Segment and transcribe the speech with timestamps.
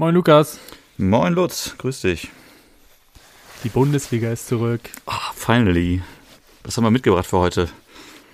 [0.00, 0.60] Moin Lukas.
[0.96, 2.28] Moin Lutz, grüß dich.
[3.64, 4.80] Die Bundesliga ist zurück.
[5.06, 6.02] Oh, finally.
[6.62, 7.68] Was haben wir mitgebracht für heute?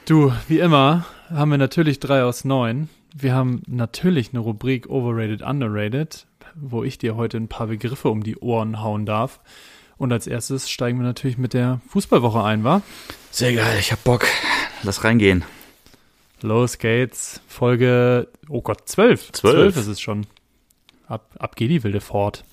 [0.04, 2.90] Du, wie immer haben wir natürlich drei aus neun.
[3.16, 8.22] Wir haben natürlich eine Rubrik Overrated, Underrated, wo ich dir heute ein paar Begriffe um
[8.22, 9.40] die Ohren hauen darf.
[9.96, 12.82] Und als erstes steigen wir natürlich mit der Fußballwoche ein, wa?
[13.30, 14.26] Sehr geil, ich hab Bock.
[14.82, 15.46] Lass reingehen.
[16.42, 17.40] Los geht's.
[17.48, 19.32] Folge, oh Gott, zwölf.
[19.32, 19.54] Zwölf.
[19.54, 20.26] Zwölf ist es schon.
[21.06, 22.44] Ab, ab geht die wilde fort.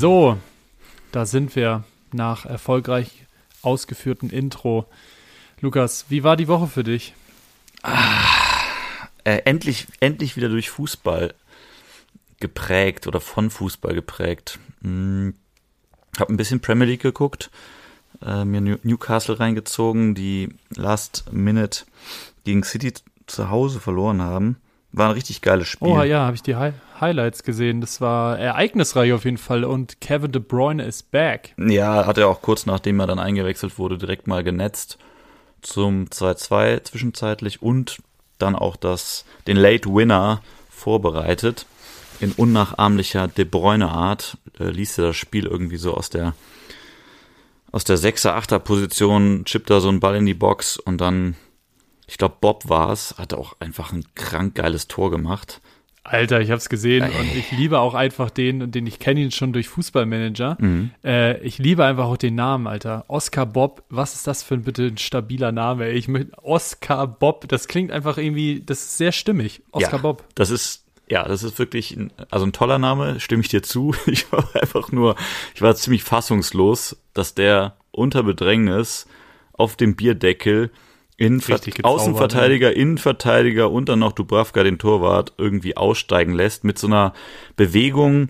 [0.00, 0.38] So,
[1.12, 3.26] da sind wir nach erfolgreich
[3.60, 4.86] ausgeführten Intro.
[5.60, 7.12] Lukas, wie war die Woche für dich?
[9.30, 11.34] Äh, endlich, endlich wieder durch Fußball
[12.40, 14.58] geprägt oder von Fußball geprägt.
[14.82, 15.34] Hm,
[16.18, 17.50] hab ein bisschen Premier League geguckt,
[18.26, 21.84] äh, mir New- Newcastle reingezogen, die Last Minute
[22.44, 22.92] gegen City
[23.26, 24.56] zu Hause verloren haben.
[24.90, 25.86] War ein richtig geiles Spiel.
[25.86, 27.80] Oh ja, habe ich die Hi Highlights gesehen.
[27.80, 29.64] Das war ereignisreich auf jeden Fall.
[29.64, 31.54] Und Kevin De Bruyne ist back.
[31.56, 34.98] Ja, hat er auch kurz nachdem er dann eingewechselt wurde, direkt mal genetzt
[35.62, 37.98] zum 2-2 zwischenzeitlich und
[38.42, 41.66] dann auch das, den Late Winner vorbereitet.
[42.20, 46.34] In unnachahmlicher De Bruyne-Art äh, ließ er das Spiel irgendwie so aus der
[47.72, 51.36] aus der 6er, 8er Position, chippt da so einen Ball in die Box und dann,
[52.06, 55.60] ich glaube Bob war's, hat auch einfach ein krank geiles Tor gemacht.
[56.02, 57.20] Alter, ich habe es gesehen Ey.
[57.20, 60.56] und ich liebe auch einfach den, und den ich kenne ihn schon durch Fußballmanager.
[60.58, 60.90] Mhm.
[61.04, 63.04] Äh, ich liebe einfach auch den Namen, Alter.
[63.08, 65.86] Oscar Bob, was ist das für ein bitte ein stabiler Name?
[65.86, 65.92] Ey?
[65.92, 69.62] Ich möchte Oscar Bob, das klingt einfach irgendwie, das ist sehr stimmig.
[69.72, 70.24] Oscar ja, Bob.
[70.34, 73.94] Das ist, ja, das ist wirklich ein, also ein toller Name, stimme ich dir zu.
[74.06, 75.16] Ich war einfach nur,
[75.54, 79.06] ich war ziemlich fassungslos, dass der unter Bedrängnis
[79.52, 80.70] auf dem Bierdeckel
[81.20, 86.78] in Richtig gezaubert, Außenverteidiger, Innenverteidiger und dann noch Dubravka, den Torwart, irgendwie aussteigen lässt mit
[86.78, 87.12] so einer
[87.56, 88.28] Bewegung,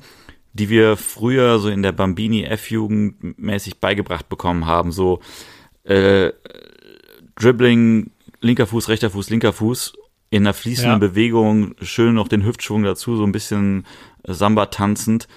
[0.55, 5.21] die wir früher so in der Bambini F-Jugend mäßig beigebracht bekommen haben, so
[5.85, 6.33] äh,
[7.37, 9.93] Dribbling, linker Fuß, rechter Fuß, linker Fuß,
[10.31, 11.09] in einer fließenden Ja.
[11.09, 13.87] Bewegung, schön noch den Hüftschwung dazu, so ein bisschen
[14.25, 15.29] Samba tanzend.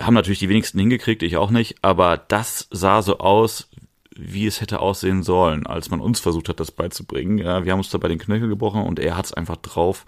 [0.00, 3.70] Haben natürlich die wenigsten hingekriegt, ich auch nicht, aber das sah so aus,
[4.18, 7.38] wie es hätte aussehen sollen, als man uns versucht hat, das beizubringen.
[7.38, 10.06] Ja, wir haben uns dabei den Knöchel gebrochen und er hat es einfach drauf.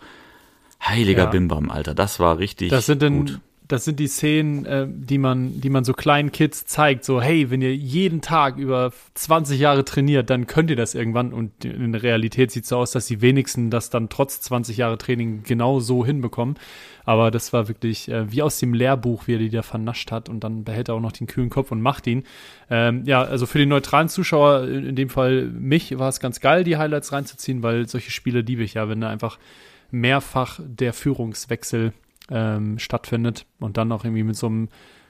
[0.83, 1.31] Heiliger Ja.
[1.31, 3.41] Bimbam, Alter, das war richtig Das sind denn, gut.
[3.67, 7.05] das sind die Szenen, äh, die man, die man so kleinen Kids zeigt.
[7.05, 11.33] So, hey, wenn ihr jeden Tag über 20 Jahre trainiert, dann könnt ihr das irgendwann.
[11.33, 14.77] Und in der Realität sieht es so aus, dass die wenigsten das dann trotz 20
[14.77, 16.57] Jahre Training genau so hinbekommen.
[17.09, 20.29] Aber das war wirklich äh, wie aus dem Lehrbuch, wie er die da vernascht hat.
[20.29, 22.25] Und dann behält er auch noch den kühlen Kopf und macht ihn.
[22.69, 26.65] Ähm, ja, also für den neutralen Zuschauer, in dem Fall mich, war es ganz geil,
[26.65, 29.39] die Highlights reinzuziehen, weil solche Spiele liebe ich ja, wenn da einfach
[29.91, 31.95] mehrfach der Führungswechsel
[32.31, 34.69] ähm, stattfindet und dann auch irgendwie mit so einem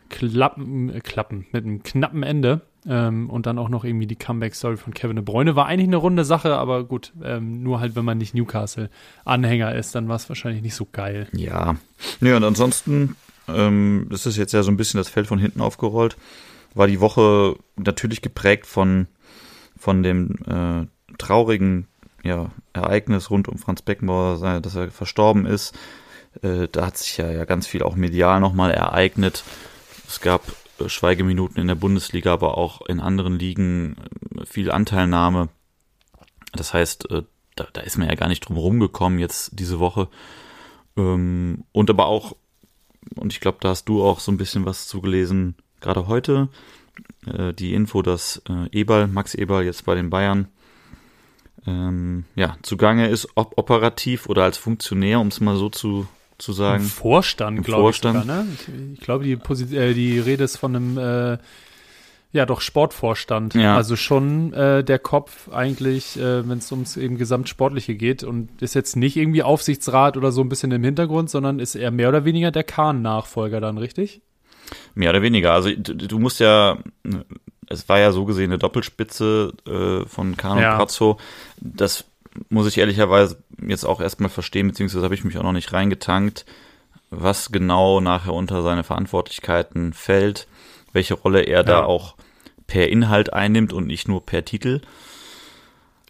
[0.09, 4.77] Klappen, äh, Klappen, mit einem knappen Ende ähm, und dann auch noch irgendwie die Comeback-Story
[4.77, 5.57] von Kevin De Bruyne.
[5.57, 9.95] War eigentlich eine runde Sache, aber gut, ähm, nur halt, wenn man nicht Newcastle-Anhänger ist,
[9.95, 11.29] dann war es wahrscheinlich nicht so geil.
[11.33, 11.77] Ja.
[12.21, 13.17] Nee, und ansonsten,
[13.49, 16.17] ähm, das ist jetzt ja so ein bisschen das Feld von hinten aufgerollt,
[16.75, 19.07] war die Woche natürlich geprägt von,
[19.79, 20.87] von dem äh,
[21.19, 21.89] traurigen
[22.23, 25.75] ja, Ereignis rund um Franz Beckenbauer, dass er verstorben ist.
[26.43, 29.45] Äh, da hat sich ja, ja ganz viel auch medial nochmal ereignet.
[30.09, 30.43] Es gab
[30.81, 33.97] äh, Schweigeminuten in der Bundesliga, aber auch in anderen Ligen
[34.37, 35.51] äh, viel Anteilnahme.
[36.53, 37.23] Das heißt, äh,
[37.55, 40.09] da, da ist man ja gar nicht drum rumgekommen jetzt diese Woche.
[40.97, 42.37] Ähm, und aber auch,
[43.17, 46.49] und ich glaube, da hast du auch so ein bisschen was zugelesen, gerade heute,
[47.59, 48.43] die Info, dass
[48.73, 50.49] Eberl, Max Eberl jetzt bei den Bayern
[51.65, 56.09] ähm, ja, zugange ist, ob operativ oder als Funktionär, um es mal so zu,
[56.39, 56.85] zu Im sagen.
[56.85, 57.85] Vorstand, Im glaube ich.
[57.85, 58.23] Vorstand.
[58.23, 58.49] Sogar, ne?
[58.55, 61.39] Ich, ich glaube, die, äh, die Rede ist von einem, äh,
[62.31, 63.55] ja doch, Sportvorstand.
[63.55, 63.77] Ja.
[63.77, 68.75] Also schon äh, der Kopf eigentlich, äh, wenn es ums eben Gesamtsportliche geht und ist
[68.75, 72.25] jetzt nicht irgendwie Aufsichtsrat oder so ein bisschen im Hintergrund, sondern ist er mehr oder
[72.25, 74.21] weniger der Kahn-Nachfolger dann, richtig?
[74.95, 75.55] Mehr oder weniger.
[75.55, 76.79] Also du, du musst ja,
[77.69, 80.73] es war ja so gesehen eine Doppelspitze äh, von Kahn Ja.
[80.73, 81.17] und Prazzo.
[81.61, 82.05] Das
[82.49, 86.45] muss ich ehrlicherweise jetzt auch erstmal verstehen, beziehungsweise habe ich mich auch noch nicht reingetankt,
[87.11, 90.47] was genau nachher unter seine Verantwortlichkeiten fällt,
[90.93, 91.85] welche Rolle er da Ja.
[91.85, 92.17] auch
[92.67, 94.81] per Inhalt einnimmt und nicht nur per Titel.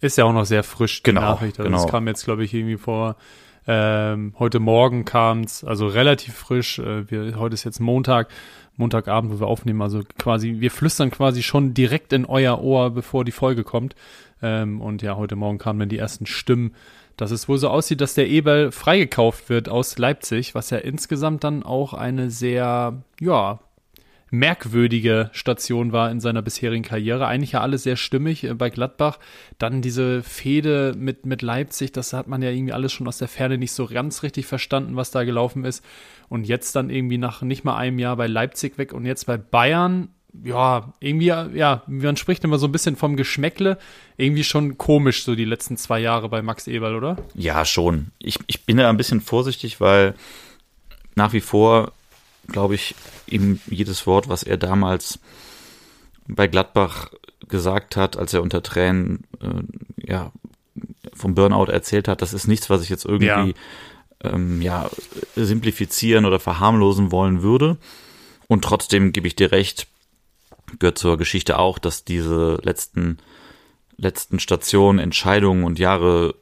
[0.01, 1.59] Ist ja auch noch sehr frisch, die Genau, Nachricht.
[1.59, 1.81] Also genau.
[1.83, 3.15] Das kam jetzt, glaube ich, irgendwie vor
[3.71, 6.79] Ähm, heute Morgen kam's, also relativ frisch.
[6.79, 8.29] Äh, wir, heute ist jetzt Montag,
[8.77, 9.83] Montagabend, wo wir aufnehmen.
[9.83, 13.93] Also quasi, wir flüstern quasi schon direkt in euer Ohr, bevor die Folge kommt.
[14.41, 16.73] Ähm, und ja, heute Morgen kamen dann die ersten Stimmen,
[17.17, 21.43] dass es wohl so aussieht, dass der Eberl freigekauft wird aus Leipzig, was ja insgesamt
[21.43, 23.59] dann auch eine sehr, ja,
[24.31, 27.27] merkwürdige Station war in seiner bisherigen Karriere.
[27.27, 29.19] Eigentlich ja alles sehr stimmig äh, bei Gladbach.
[29.57, 33.27] Dann diese Fehde mit, mit Leipzig, das hat man ja irgendwie alles schon aus der
[33.27, 35.83] Ferne nicht so ganz richtig verstanden, was da gelaufen ist.
[36.27, 39.37] Und jetzt dann irgendwie nach nicht mal einem Jahr bei Leipzig weg und jetzt bei
[39.37, 40.09] Bayern.
[40.43, 43.77] Ja, irgendwie, ja, man spricht immer so ein bisschen vom Geschmäckle.
[44.17, 47.17] Irgendwie schon komisch, so die letzten zwei Jahre bei Max Eberl, oder?
[47.33, 48.11] Ja, schon.
[48.19, 50.13] Ich, ich bin da ein bisschen vorsichtig, weil
[51.15, 51.93] nach wie vor
[52.49, 52.95] glaube ich,
[53.27, 55.19] ihm jedes Wort, was er damals
[56.27, 57.09] bei Gladbach
[57.47, 60.31] gesagt hat, als er unter Tränen äh, ja,
[61.13, 63.53] vom Burnout erzählt hat, das ist nichts, was ich jetzt irgendwie ja.
[64.21, 64.89] Ähm, ja,
[65.37, 67.77] simplifizieren oder verharmlosen wollen würde.
[68.47, 69.87] Und trotzdem gebe ich dir recht,
[70.77, 73.17] gehört zur Geschichte auch, dass diese letzten,
[73.97, 76.35] letzten Stationen, Entscheidungen und Jahre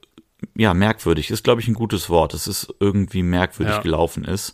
[0.56, 2.34] ja, merkwürdig ist, glaube ich, ein gutes Wort.
[2.34, 3.82] Es ist irgendwie merkwürdig ja.
[3.82, 4.54] gelaufen ist.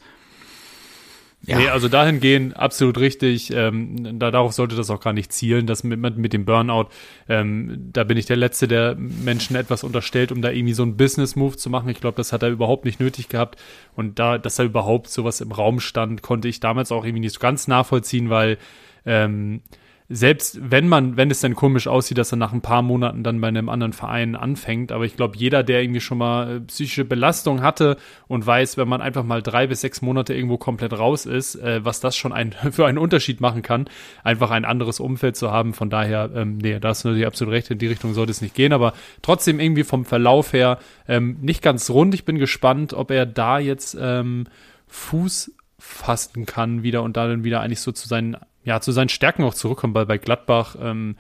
[1.46, 1.58] Ja.
[1.58, 3.52] Nee, also dahingehend absolut richtig.
[3.54, 6.88] Ähm, da, darauf sollte das auch gar nicht zielen, dass mit, mit dem Burnout,
[7.28, 10.96] ähm, da bin ich der Letzte, der Menschen etwas unterstellt, um da irgendwie so einen
[10.96, 11.90] Business-Move zu machen.
[11.90, 13.62] Ich glaube, das hat er überhaupt nicht nötig gehabt.
[13.94, 17.34] Und da, dass er überhaupt sowas im Raum stand, konnte ich damals auch irgendwie nicht
[17.34, 18.58] so ganz nachvollziehen, weil
[19.06, 19.62] ähm,
[20.10, 23.40] selbst wenn man, wenn es dann komisch aussieht, dass er nach ein paar Monaten dann
[23.40, 27.06] bei einem anderen Verein anfängt, aber ich glaube, jeder, der irgendwie schon mal äh, psychische
[27.06, 27.98] Belastung hatte
[28.28, 31.84] und weiß, wenn man einfach mal drei bis sechs Monate irgendwo komplett raus ist, äh,
[31.84, 33.90] was das schon ein, für einen Unterschied machen kann,
[34.24, 35.74] einfach ein anderes Umfeld zu haben.
[35.74, 38.42] Von daher, ähm, nee, da hast du natürlich absolut recht, in die Richtung sollte es
[38.42, 42.14] nicht gehen, aber trotzdem irgendwie vom Verlauf her ähm, nicht ganz rund.
[42.14, 44.46] Ich bin gespannt, ob er da jetzt ähm,
[44.88, 49.10] Fuß fasten kann wieder und da dann wieder eigentlich so zu seinen ja, zu seinen
[49.10, 51.16] Stärken auch zurückkommen, weil bei Gladbach, ähm,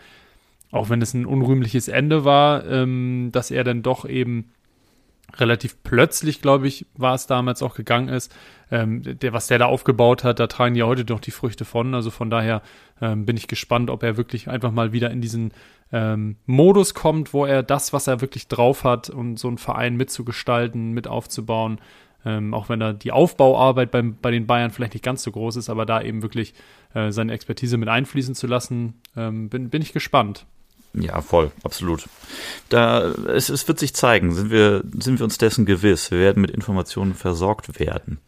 [0.71, 4.51] auch wenn es ein unrühmliches Ende war, ähm, dass er dann doch eben
[5.35, 8.33] relativ plötzlich, glaube ich, war es damals auch gegangen ist.
[8.71, 11.93] Ähm, der, was der da aufgebaut hat, da tragen ja heute doch die Früchte von.
[11.95, 12.61] Also von daher
[13.01, 15.51] ähm, bin ich gespannt, ob er wirklich einfach mal wieder in diesen
[15.91, 19.95] ähm, Modus kommt, wo er das, was er wirklich drauf hat, um so einen Verein
[19.95, 21.79] mitzugestalten, mit aufzubauen,
[22.25, 25.57] ähm, auch wenn da die Aufbauarbeit beim, bei den Bayern vielleicht nicht ganz so groß
[25.57, 26.53] ist, aber da eben wirklich
[26.93, 30.45] äh, seine Expertise mit einfließen zu lassen, ähm, bin, bin ich gespannt.
[30.93, 32.07] Ja, voll, absolut.
[32.69, 36.11] Da, es, es wird sich zeigen, sind wir, sind wir uns dessen gewiss.
[36.11, 38.19] Wir werden mit Informationen versorgt werden.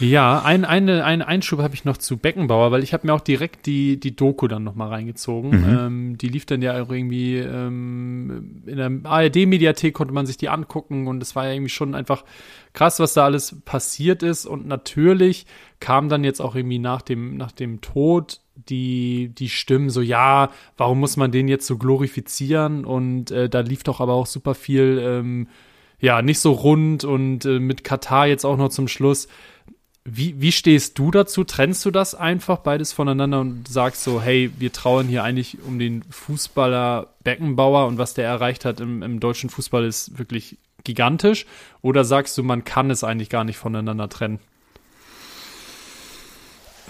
[0.00, 3.20] Ja, ein, eine, einen Einschub habe ich noch zu Beckenbauer, weil ich habe mir auch
[3.20, 5.50] direkt die, die Doku dann nochmal reingezogen.
[5.50, 5.78] Mhm.
[5.78, 10.48] Ähm, die lief dann ja auch irgendwie ähm, in der ARD-Mediathek konnte man sich die
[10.48, 12.24] angucken und es war ja irgendwie schon einfach
[12.72, 14.46] krass, was da alles passiert ist.
[14.46, 15.46] Und natürlich
[15.80, 20.50] kam dann jetzt auch irgendwie nach dem, nach dem Tod die, die Stimmen so, ja,
[20.76, 22.84] warum muss man den jetzt so glorifizieren?
[22.84, 25.48] Und äh, da lief doch aber auch super viel, ähm,
[26.00, 29.28] ja, nicht so rund und äh, mit Katar jetzt auch noch zum Schluss.
[30.04, 31.44] Wie, wie stehst du dazu?
[31.44, 35.78] Trennst du das einfach beides voneinander und sagst so, hey, wir trauern hier eigentlich um
[35.78, 41.46] den Fußballer Beckenbauer und was der erreicht hat im, im deutschen Fußball ist wirklich gigantisch?
[41.82, 44.40] Oder sagst du, man kann es eigentlich gar nicht voneinander trennen?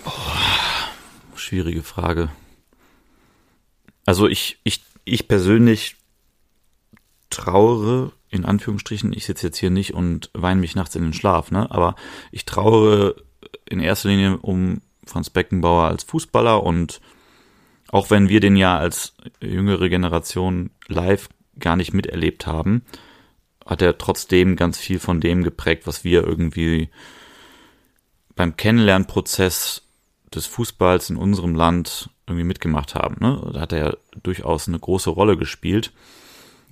[0.06, 2.30] Oh, schwierige Frage.
[4.06, 5.96] Also ich, ich, ich persönlich
[7.28, 11.50] trauere in Anführungsstrichen, ich sitze jetzt hier nicht und weine mich nachts in den Schlaf,
[11.50, 11.70] ne?
[11.70, 11.94] Aber
[12.32, 13.14] ich trauere
[13.68, 17.00] in erster Linie um Franz Beckenbauer als Fußballer und
[17.90, 22.82] auch wenn wir den ja als jüngere Generation live gar nicht miterlebt haben,
[23.66, 26.88] hat er trotzdem ganz viel von dem geprägt, was wir irgendwie
[28.34, 29.82] beim Kennenlernprozess
[30.34, 33.16] des Fußballs in unserem Land irgendwie mitgemacht haben.
[33.20, 33.50] Ne?
[33.52, 35.92] Da hat er durchaus eine große Rolle gespielt.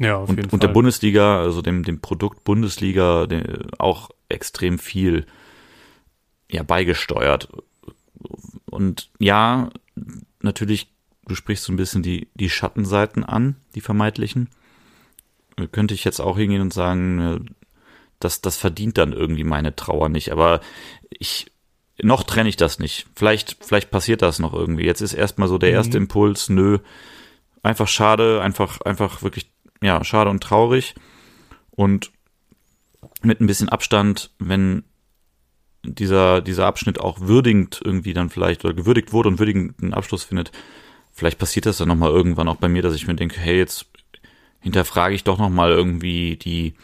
[0.01, 0.57] Ja, auf und, jeden Fall.
[0.57, 3.29] Und der Bundesliga, also dem, dem Produkt Bundesliga,
[3.79, 5.27] auch extrem viel
[6.51, 7.49] ja, beigesteuert.
[8.71, 9.69] Und ja,
[10.41, 10.91] natürlich,
[11.27, 14.49] du sprichst so ein bisschen die, die Schattenseiten an, die vermeintlichen.
[15.71, 17.55] Könnte ich jetzt auch hingehen und sagen,
[18.21, 20.33] das, das verdient dann irgendwie meine Trauer nicht.
[20.33, 20.61] Aber
[21.11, 21.53] ich,
[22.01, 23.07] noch trenne ich das nicht.
[23.15, 24.85] Vielleicht, vielleicht passiert das noch irgendwie.
[24.85, 26.05] Jetzt ist erstmal so der erste mhm.
[26.05, 26.79] Impuls, nö,
[27.63, 29.51] einfach schade, einfach, einfach wirklich
[29.83, 30.95] ja, schade und traurig.
[31.71, 32.11] Und
[33.23, 34.85] mit ein bisschen Abstand, wenn
[35.83, 40.53] dieser, dieser Abschnitt auch würdigend irgendwie dann vielleicht oder gewürdigt wurde und würdigenden Abschluss findet,
[41.13, 43.87] vielleicht passiert das dann nochmal irgendwann auch bei mir, dass ich mir denke, hey, jetzt
[44.61, 46.75] hinterfrage ich doch nochmal irgendwie die,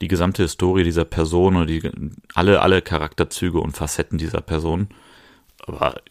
[0.00, 1.90] die gesamte Historie dieser Person oder die,
[2.34, 4.88] alle, alle Charakterzüge und Facetten dieser Person.
[5.66, 6.02] Aber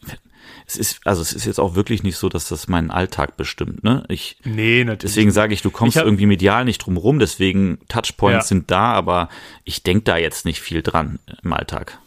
[0.66, 3.84] es ist, also es ist jetzt auch wirklich nicht so, dass das meinen Alltag bestimmt,
[3.84, 4.04] ne?
[4.08, 5.12] Ich, nee, natürlich.
[5.14, 8.48] Deswegen sage ich, du kommst Ich hab- irgendwie medial nicht drum rum, deswegen Touchpoints Ja.
[8.48, 9.28] sind da, aber
[9.64, 11.98] ich denke da jetzt nicht viel dran im Alltag.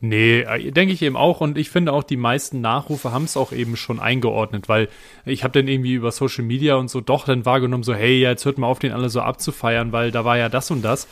[0.00, 1.40] Nee, äh, denke ich eben auch.
[1.40, 4.88] Und ich finde auch, die meisten Nachrufe haben es auch eben schon eingeordnet, weil
[5.24, 8.28] ich habe dann irgendwie über Social Media und so doch dann wahrgenommen, so, hey, ja,
[8.30, 11.08] jetzt hört mal auf, den alle so abzufeiern, weil da war ja das und das.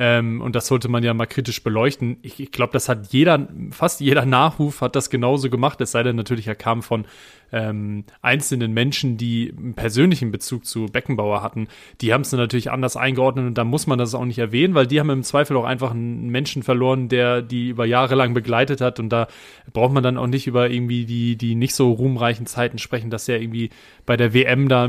[0.00, 2.18] Ähm, und das sollte man ja mal kritisch beleuchten.
[2.22, 6.04] Ich, ich glaube, das hat jeder, fast jeder Nachruf hat das genauso gemacht, es sei
[6.04, 7.04] denn natürlich, er kam von
[7.50, 11.66] ähm, einzelnen Menschen, die einen persönlichen Bezug zu Beckenbauer hatten.
[12.00, 14.86] Die haben es natürlich anders eingeordnet und da muss man das auch nicht erwähnen, weil
[14.86, 18.80] die haben im Zweifel auch einfach einen Menschen verloren, der die über Jahre lang begleitet
[18.80, 19.26] hat und da
[19.72, 23.28] braucht man dann auch nicht über irgendwie die, die nicht so ruhmreichen Zeiten sprechen, dass
[23.28, 23.70] er irgendwie
[24.06, 24.88] bei der WM da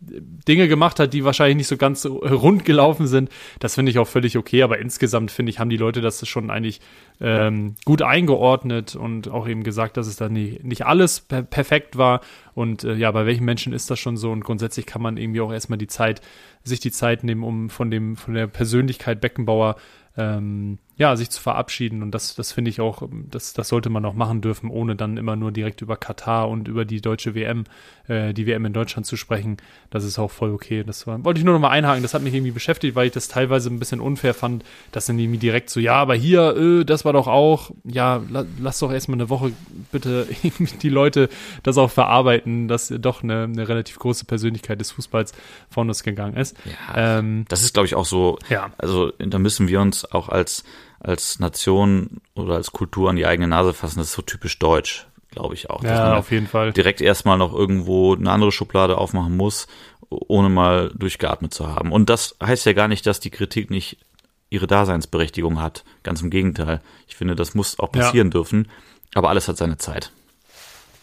[0.00, 3.30] Dinge gemacht hat, die wahrscheinlich nicht so ganz rund gelaufen sind.
[3.58, 6.50] Das finde ich auch völlig okay, aber insgesamt finde ich, haben die Leute das schon
[6.50, 6.80] eigentlich
[7.20, 11.98] ähm, gut eingeordnet und auch eben gesagt, dass es da nie, nicht alles per perfekt
[11.98, 12.20] war.
[12.54, 14.30] Und äh, ja, bei welchen Menschen ist das schon so?
[14.30, 16.20] Und grundsätzlich kann man irgendwie auch erstmal die Zeit,
[16.62, 19.76] sich die Zeit nehmen, um von dem, von der Persönlichkeit Beckenbauer
[20.16, 22.02] ähm, ja, sich zu verabschieden.
[22.02, 25.16] Und das, das finde ich auch, das, das sollte man auch machen dürfen, ohne dann
[25.16, 27.64] immer nur direkt über Katar und über die deutsche WM,
[28.08, 29.58] äh, die WM in Deutschland zu sprechen.
[29.90, 30.82] Das ist auch voll okay.
[30.84, 32.02] Das war, wollte ich nur noch mal einhaken.
[32.02, 35.20] Das hat mich irgendwie beschäftigt, weil ich das teilweise ein bisschen unfair fand, dass dann
[35.20, 38.92] irgendwie direkt so, ja, aber hier, äh, das war doch auch, ja, la, lass doch
[38.92, 39.52] erstmal eine Woche
[39.92, 40.26] bitte
[40.82, 41.28] die Leute
[41.62, 45.32] das auch verarbeiten, dass doch eine, eine relativ große Persönlichkeit des Fußballs
[45.70, 46.56] von uns gegangen ist.
[46.64, 48.36] Ja, Ähm, das ist, glaube ich, auch so.
[48.48, 48.70] Ja.
[48.78, 50.64] Also da müssen wir uns auch als
[51.00, 53.98] als Nation oder als Kultur an die eigene Nase fassen.
[53.98, 55.82] Das ist so typisch deutsch, glaube ich auch.
[55.82, 56.72] dass ja, man auf jeden Fall.
[56.72, 59.66] direkt erstmal noch irgendwo eine andere Schublade aufmachen muss,
[60.10, 61.92] ohne mal durchgeatmet zu haben.
[61.92, 63.98] Und das heißt ja gar nicht, dass die Kritik nicht
[64.50, 65.84] ihre Daseinsberechtigung hat.
[66.02, 66.80] Ganz im Gegenteil.
[67.06, 68.00] Ich finde, das muss auch Ja.
[68.02, 68.68] passieren dürfen.
[69.14, 70.10] Aber alles hat seine Zeit.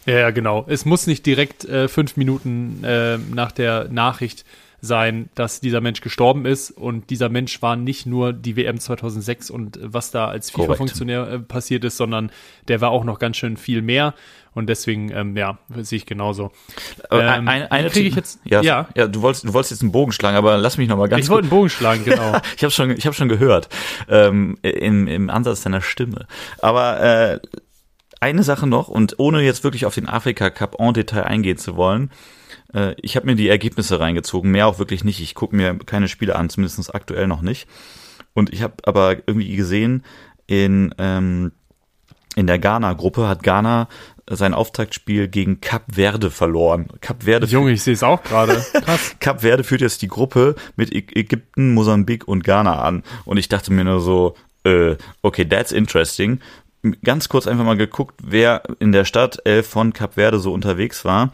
[0.05, 0.65] Ja, ja, genau.
[0.67, 4.45] Es muss nicht direkt äh, fünf Minuten äh, nach der Nachricht
[4.85, 6.71] sein, dass dieser Mensch gestorben ist.
[6.71, 10.51] Und dieser Mensch war nicht nur die WM 2006 und äh, was da als.
[10.51, 12.31] FIFA-Funktionär äh, passiert ist, sondern
[12.67, 14.13] der war auch noch ganz schön viel mehr.
[14.53, 16.51] Und deswegen, ähm, ja, sehe ich genauso.
[17.09, 18.87] Aber Ähm, eine, eine kriege ich jetzt- ja, ja.
[18.95, 19.05] ja.
[19.07, 21.29] du wolltest, du wolltest jetzt einen Bogen schlagen, aber lass mich noch mal ganz Ich
[21.29, 22.37] wollte einen Bogen schlagen, genau.
[22.55, 23.67] ich habe schon, ich habe schon gehört
[24.07, 26.25] ähm, im, im Ansatz deiner Stimme.
[26.61, 27.39] Aber äh,
[28.25, 31.75] eine Sache noch und ohne jetzt wirklich auf den Afrika Cup en Detail eingehen zu
[31.75, 32.09] wollen.
[32.73, 35.19] Äh, ich habe mir die Ergebnisse reingezogen, mehr auch wirklich nicht.
[35.19, 37.67] Ich gucke mir keine Spiele an, zumindest aktuell noch nicht.
[38.33, 40.03] Und ich habe aber irgendwie gesehen
[40.47, 41.51] in ähm,
[42.35, 43.87] in der Ghana-Gruppe hat Ghana
[44.29, 46.87] sein Auftaktspiel gegen Cap Verde verloren.
[46.99, 48.55] Cap Verde Junge, ich sehe es auch gerade.
[48.73, 49.15] Krass.
[49.19, 53.03] Kap Verde führt jetzt die Gruppe mit Ägypten, Mosambik und Ghana an.
[53.23, 56.39] Und ich dachte mir nur so, äh, okay, that's interesting.
[57.03, 61.31] Ganz kurz einfach mal geguckt, wer in der Startelf von Kap Verde so unterwegs war.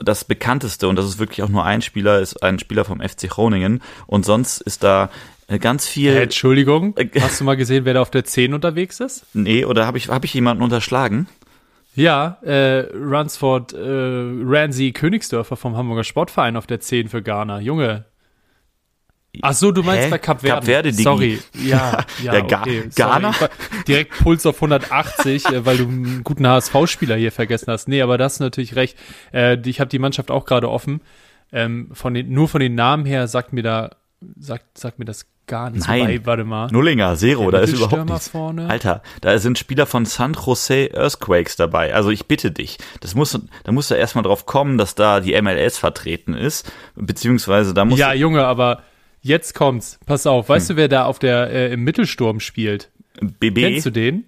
[0.00, 3.28] Das bekannteste, und das ist wirklich auch nur ein Spieler, ist ein Spieler vom FC
[3.28, 3.82] Groningen.
[4.06, 5.10] Und sonst ist da
[5.48, 6.12] äh, ganz viel.
[6.12, 9.24] Äh, Entschuldigung, hast du mal gesehen, wer da auf der 10 unterwegs ist?
[9.34, 11.26] Nee, oder habe ich, hab ich jemanden unterschlagen?
[11.94, 17.60] Ja, äh, Ransford, äh, Ramsey Königsdörfer vom Hamburger Sportverein auf der 10 für Ghana.
[17.60, 18.04] Junge.
[19.42, 20.10] Ach so, du meinst Hä?
[20.10, 20.54] bei Cap Verde.
[20.56, 21.02] Kap Verde, Digi.
[21.02, 21.38] Sorry.
[21.62, 22.84] Ja, ja, Ja, Ga- okay.
[22.94, 23.32] Ghana?
[23.34, 23.50] Sorry.
[23.86, 27.88] Direkt Puls auf 180, äh, weil du einen guten HSV-Spieler hier vergessen hast.
[27.88, 28.98] Nee, aber das ist natürlich recht.
[29.32, 31.00] Äh, ich habe die Mannschaft auch gerade offen.
[31.52, 33.90] Ähm, von den, nur von den Namen her sagt mir da,
[34.38, 35.86] sagt, sagt mir das gar nichts.
[35.86, 36.00] Nein.
[36.02, 36.68] Wobei, warte mal.
[36.70, 38.28] Nullinger, Zero, Der da ist überhaupt nichts.
[38.28, 38.68] vorne.
[38.68, 41.94] Alter, da sind Spieler von San Jose Earthquakes dabei.
[41.94, 45.40] Also ich bitte dich, das muss, da musst du erstmal drauf kommen, dass da die
[45.40, 48.82] MLS vertreten ist, beziehungsweise da muss Ja, Junge, aber
[49.20, 49.98] jetzt kommt's.
[50.06, 50.54] Pass auf, Hm.
[50.54, 52.90] weißt du, wer da auf der äh, im Mittelsturm spielt?
[53.40, 53.54] BB.
[53.60, 54.24] Kennst du den?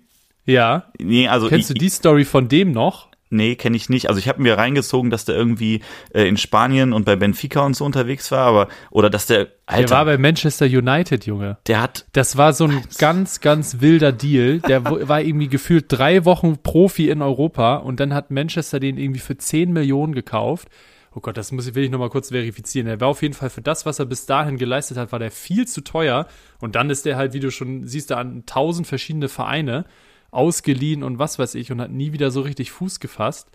[0.47, 0.91] Ja.
[0.99, 3.09] nee, also Kennst du ich, die Story von dem noch?
[3.33, 4.09] Nee, kenne ich nicht.
[4.09, 5.83] Also ich habe mir reingezogen, dass der irgendwie
[6.13, 9.87] äh, in Spanien und bei Benfica und so unterwegs war, aber oder dass der Alter,
[9.87, 11.59] Der war bei Manchester United, Junge.
[11.69, 14.59] der hat Das war so ein ganz, ganz wilder Deal.
[14.67, 19.21] Der war irgendwie gefühlt drei Wochen Profi in Europa und dann hat Manchester den irgendwie
[19.21, 20.67] für 10 Millionen gekauft.
[21.15, 22.87] Oh Gott, das muss ich, will ich nochmal kurz verifizieren.
[22.87, 25.33] Er war auf jeden Fall für das, was er bis dahin geleistet hat, war der
[25.33, 26.29] viel zu teuer.
[26.61, 29.85] Und dann ist der halt, wie du schon siehst, da an tausend verschiedene Vereine
[30.31, 33.51] ausgeliehen und was weiß ich und hat nie wieder so richtig Fuß gefasst.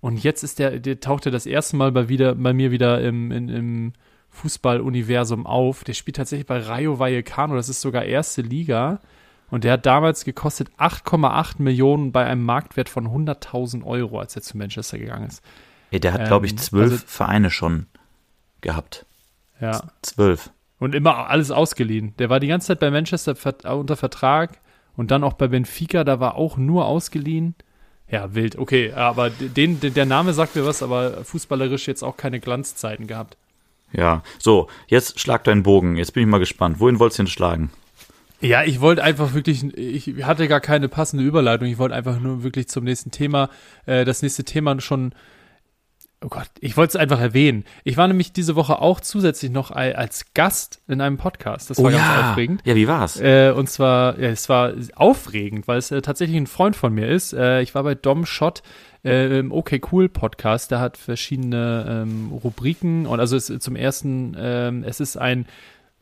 [0.00, 3.00] Und jetzt ist der, der taucht er das erste Mal bei, wieder, bei mir wieder
[3.00, 3.92] im, in, im
[4.30, 5.82] Fußballuniversum auf.
[5.84, 9.00] Der spielt tatsächlich bei Rayo Vallecano, das ist sogar erste Liga.
[9.50, 14.42] Und der hat damals gekostet 8,8 Millionen bei einem Marktwert von 100.000 Euro, als er
[14.42, 15.42] zu Manchester gegangen ist.
[15.92, 17.86] Ey, der hat glaube ich Ähm, zwölf also- Vereine schon
[18.60, 19.06] gehabt.
[19.60, 19.82] Ja.
[20.02, 20.50] Zwölf.
[20.78, 22.14] Und immer alles ausgeliehen.
[22.18, 23.36] Der war die ganze Zeit bei Manchester
[23.76, 24.58] unter Vertrag
[24.96, 27.54] und dann auch bei Benfica, da war auch nur ausgeliehen.
[28.10, 28.58] Ja, wild.
[28.58, 33.36] Okay, aber den, der Name sagt mir was, aber fußballerisch jetzt auch keine Glanzzeiten gehabt.
[33.92, 35.96] Ja, so, jetzt schlag deinen Bogen.
[35.96, 36.80] Jetzt bin ich mal gespannt.
[36.80, 37.70] Wohin wolltest du denn schlagen?
[38.40, 41.68] Ja, ich wollte einfach wirklich, ich hatte gar keine passende Überleitung.
[41.68, 43.48] Ich wollte einfach nur wirklich zum nächsten Thema,
[43.86, 45.14] äh, das nächste Thema schon
[46.24, 47.64] Oh Gott, ich wollte es einfach erwähnen.
[47.82, 51.70] Ich war nämlich diese Woche auch zusätzlich noch als Gast in einem Podcast.
[51.70, 52.30] Das war oh, ganz ja.
[52.30, 52.62] aufregend.
[52.64, 53.20] Ja, wie war's?
[53.20, 57.08] Äh, und zwar, ja, es war aufregend, weil es äh, tatsächlich ein Freund von mir
[57.08, 57.32] ist.
[57.32, 58.62] Äh, ich war bei Dom Schott
[59.04, 60.70] äh, im Okay Cool Podcast.
[60.70, 65.46] Der hat verschiedene ähm, Rubriken und also es, zum ersten, ähm, es ist ein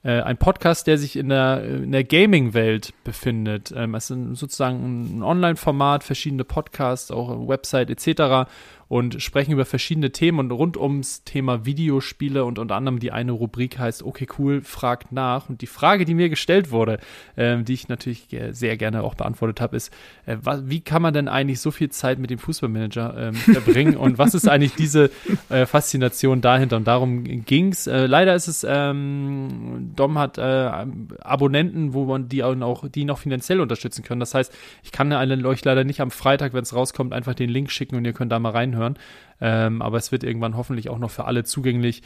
[0.02, 3.70] äh, ein Podcast, der sich in der, in der Gaming-Welt befindet.
[3.76, 8.48] Ähm, es ist sozusagen ein Online-Format, verschiedene Podcasts, auch eine Website etc
[8.90, 13.30] und sprechen über verschiedene Themen und rund ums Thema Videospiele und unter anderem die eine
[13.30, 16.98] Rubrik heißt Okay cool fragt nach und die Frage, die mir gestellt wurde,
[17.36, 19.94] äh, die ich natürlich sehr gerne auch beantwortet habe, ist,
[20.26, 24.18] äh, wie kann man denn eigentlich so viel Zeit mit dem Fußballmanager äh, verbringen und
[24.18, 25.12] was ist eigentlich diese
[25.50, 27.86] äh, Faszination dahinter und darum ging's.
[27.86, 33.10] Äh, leider ist es, ähm, Dom hat äh, Abonnenten, wo man die auch, die ihn
[33.10, 34.18] auch finanziell unterstützen können.
[34.18, 37.70] Das heißt, ich kann euch leider nicht am Freitag, wenn es rauskommt, einfach den Link
[37.70, 38.98] schicken und ihr könnt da mal reinhören anhören.
[39.40, 42.02] Ähm, aber es wird irgendwann hoffentlich auch noch für alle zugänglich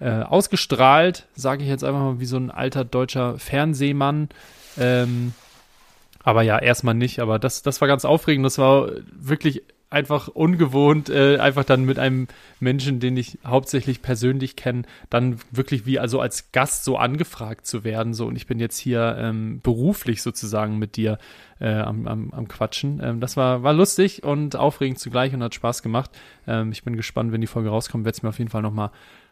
[0.00, 4.28] äh, ausgestrahlt, sage ich jetzt einfach mal wie so ein alter deutscher Fernsehmann.
[4.78, 5.34] Ähm,
[6.22, 7.20] aber ja, erstmal nicht.
[7.20, 8.46] Aber das, das war ganz aufregend.
[8.46, 9.62] Das war wirklich
[9.92, 12.28] einfach ungewohnt, äh, einfach dann mit einem
[12.60, 17.84] Menschen, den ich hauptsächlich persönlich kenne, dann wirklich wie also als Gast so angefragt zu
[17.84, 18.14] werden.
[18.14, 21.18] So, und ich bin jetzt hier ähm, beruflich sozusagen mit dir
[21.60, 23.00] äh, am, am, am Quatschen.
[23.02, 26.10] Ähm, das war, war lustig und aufregend zugleich und hat Spaß gemacht.
[26.46, 28.90] Ähm, ich bin gespannt, wenn die Folge rauskommt, werde es mir auf jeden Fall nochmal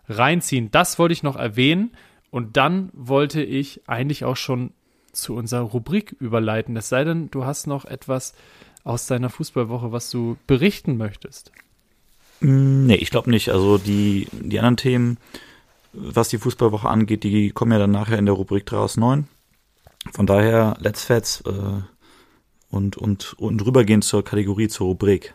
[0.09, 0.71] reinziehen.
[0.71, 1.93] Das wollte ich noch erwähnen.
[2.31, 4.73] Und dann wollte ich eigentlich auch schon
[5.13, 6.77] zu unserer Rubrik überleiten.
[6.77, 8.35] Es sei denn, du hast noch etwas
[8.91, 11.53] aus deiner Fußballwoche, was du berichten möchtest?
[12.41, 13.51] Mm, nee, ich glaube nicht.
[13.51, 15.19] Also die, die anderen Themen,
[15.93, 19.27] was die Fußballwoche angeht, die kommen ja dann nachher in der Rubrik 3 aus 9.
[20.13, 21.53] Von daher, let's fets äh,
[22.71, 25.35] und, und, und rübergehen zur Kategorie, zur Rubrik.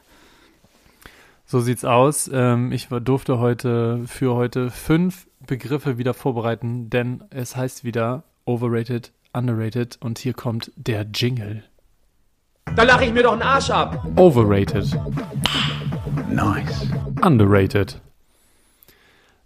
[1.46, 2.30] So sieht's aus.
[2.34, 9.12] Ähm, ich durfte heute für heute fünf Begriffe wieder vorbereiten, denn es heißt wieder overrated,
[9.34, 11.64] underrated und hier kommt der Jingle.
[12.74, 14.06] Da lache ich mir doch einen Arsch ab.
[14.16, 14.86] Overrated.
[16.30, 16.88] Nice.
[17.22, 18.00] Underrated.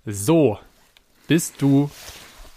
[0.05, 0.57] So,
[1.27, 1.91] bist du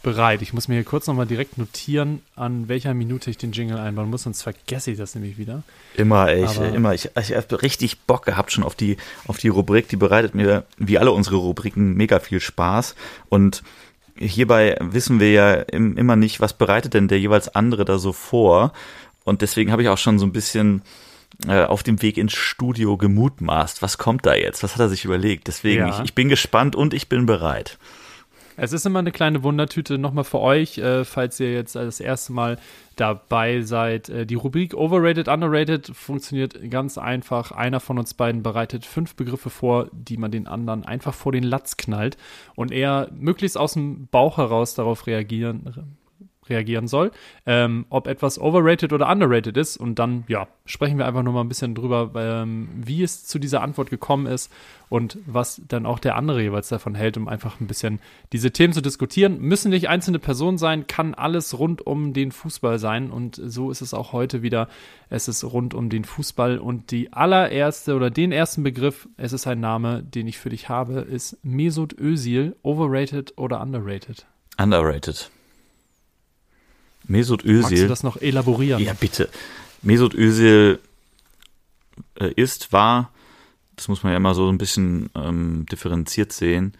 [0.03, 0.41] bereit?
[0.43, 4.09] Ich muss mir hier kurz nochmal direkt notieren, an welcher Minute ich den Jingle einbauen
[4.11, 5.63] muss, sonst vergesse ich das nämlich wieder.
[5.97, 6.95] Immer, ey, ich, immer.
[6.95, 8.97] Ich, ich habe richtig Bock gehabt schon auf die,
[9.27, 9.89] auf die Rubrik.
[9.89, 12.95] Die bereitet mir, wie alle unsere Rubriken, mega viel Spaß.
[13.29, 13.63] Und
[14.17, 18.73] hierbei wissen wir ja immer nicht, was bereitet denn der jeweils andere da so vor.
[19.25, 20.83] Und deswegen habe ich auch schon so ein bisschen
[21.47, 23.83] äh, auf dem Weg ins Studio gemutmaßt.
[23.83, 24.63] Was kommt da jetzt?
[24.63, 25.49] Was hat er sich überlegt?
[25.49, 25.89] Deswegen, ja.
[25.89, 27.79] ich, ich bin gespannt und ich bin bereit.
[28.57, 32.33] Es ist immer eine kleine Wundertüte nochmal für euch, äh, falls ihr jetzt das erste
[32.33, 32.59] Mal
[32.97, 34.09] dabei seid.
[34.09, 37.53] Äh, die Rubrik Overrated, Underrated funktioniert ganz einfach.
[37.53, 41.45] Einer von uns beiden bereitet fünf Begriffe vor, die man den anderen einfach vor den
[41.45, 42.17] Latz knallt
[42.55, 45.97] und er möglichst aus dem Bauch heraus darauf reagieren,
[46.49, 47.13] reagieren soll,
[47.47, 49.77] ähm, ob etwas overrated oder underrated ist.
[49.77, 53.39] Und dann, ja, sprechen wir einfach nur mal ein bisschen drüber, ähm, wie es zu
[53.39, 54.53] dieser Antwort gekommen ist
[54.89, 58.01] und was dann auch der andere jeweils davon hält, um einfach ein bisschen
[58.33, 59.41] diese Themen zu diskutieren.
[59.41, 63.11] Müssen nicht einzelne Personen sein, kann alles rund um den Fußball sein.
[63.11, 64.69] Und so ist es auch heute wieder.
[65.09, 66.59] Es ist rund um den Fußball.
[66.59, 70.69] Und die allererste oder den ersten Begriff, es ist ein Name, den ich für dich
[70.69, 72.57] habe, ist Mesut Özil.
[72.63, 74.27] Overrated oder underrated?
[74.59, 75.31] Underrated.
[77.05, 77.63] Mesut Özil.
[77.63, 78.83] Magst du das noch elaborieren?
[78.83, 79.29] Ja, bitte.
[79.83, 80.79] Mesut Özil
[82.19, 83.11] äh, ist, war,
[83.77, 86.75] das muss man ja immer so ein bisschen ähm, differenziert sehen,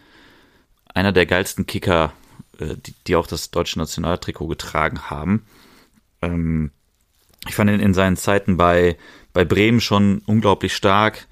[0.93, 2.13] einer der geilsten Kicker,
[2.59, 5.45] äh, die, die, auch das deutsche Nationaltrikot getragen haben.
[6.21, 6.71] Ähm,
[7.47, 8.97] ich fand ihn in seinen Zeiten bei,
[9.33, 11.27] bei Bremen schon unglaublich stark.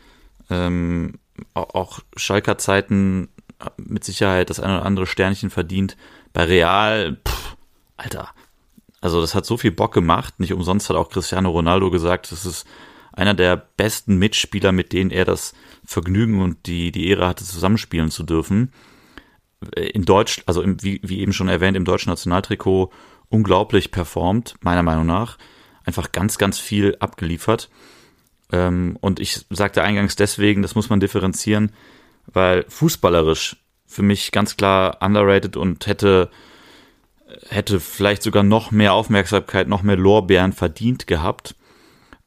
[0.50, 1.14] Ähm,
[1.54, 3.30] auch, Schalker Zeiten
[3.78, 5.96] mit Sicherheit das eine oder andere Sternchen verdient.
[6.34, 7.56] Bei Real, pff,
[7.98, 8.30] Alter,
[9.02, 10.40] also das hat so viel Bock gemacht.
[10.40, 12.66] Nicht umsonst hat auch Cristiano Ronaldo gesagt, das ist
[13.12, 18.12] einer der besten Mitspieler, mit denen er das Vergnügen und die, die Ehre hatte, zusammenspielen
[18.12, 18.72] zu dürfen.
[19.76, 22.92] In Deutsch, also im, wie, wie eben schon erwähnt, im deutschen Nationaltrikot
[23.30, 25.38] unglaublich performt, meiner Meinung nach.
[25.84, 27.70] Einfach ganz, ganz viel abgeliefert.
[28.52, 31.72] Ähm, und ich sagte eingangs deswegen, das muss man differenzieren,
[32.28, 36.30] weil fußballerisch für mich ganz klar underrated und hätte
[37.50, 41.56] hätte vielleicht sogar noch mehr Aufmerksamkeit, noch mehr Lorbeeren verdient gehabt.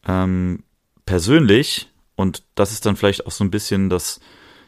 [0.06, 0.62] Ähm,
[1.06, 4.20] persönlich, und das ist dann vielleicht auch so ein bisschen das,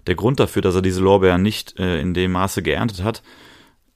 [0.07, 3.23] der Grund dafür, dass er diese Lorbeeren nicht äh, in dem Maße geerntet hat,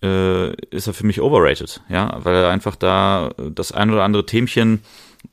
[0.02, 4.26] äh, ist er für mich overrated, ja, weil er einfach da das ein oder andere
[4.26, 4.82] Themchen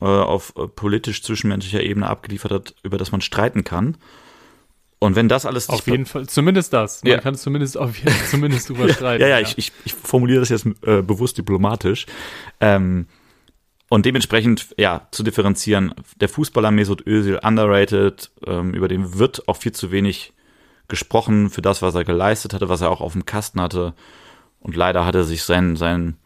[0.02, 3.98] äh, auf äh, politisch zwischenmenschlicher Ebene abgeliefert hat, über das man streiten kann.
[5.00, 7.04] Und wenn das alles auf jeden Fall, zumindest das.
[7.04, 7.20] Man ja.
[7.20, 7.96] kann es zumindest auf
[8.32, 9.22] zumindest drüber streiten.
[9.22, 12.08] ja, ja, ja, Ich, ich, ich formuliere das jetzt äh, bewusst diplomatisch.
[12.60, 13.08] Ähm,
[13.90, 19.58] und dementsprechend, ja, zu differenzieren, der Fußballer Mesut Özil underrated, ähm, über den wird auch
[19.58, 20.34] viel zu wenig
[20.88, 23.94] gesprochen für das, was er geleistet hatte, was er auch auf dem Kasten hatte.
[24.60, 26.18] Und leider hat er sich sein, sein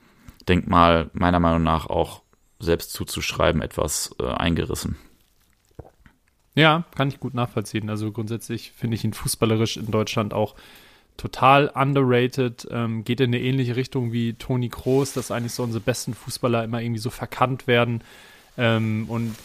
[0.47, 2.23] Denkmal meiner Meinung nach auch
[2.59, 4.97] selbst zuzuschreiben etwas äh, eingerissen.
[6.55, 7.89] Ja, kann ich gut nachvollziehen.
[7.89, 10.55] Also grundsätzlich finde ich ihn fußballerisch in Deutschland auch
[11.17, 12.67] total underrated.
[12.71, 16.63] Ähm, geht in eine ähnliche Richtung wie Toni Kroos, dass eigentlich so unsere besten Fußballer
[16.63, 18.03] immer irgendwie so verkannt werden.
[18.57, 19.35] Ähm, und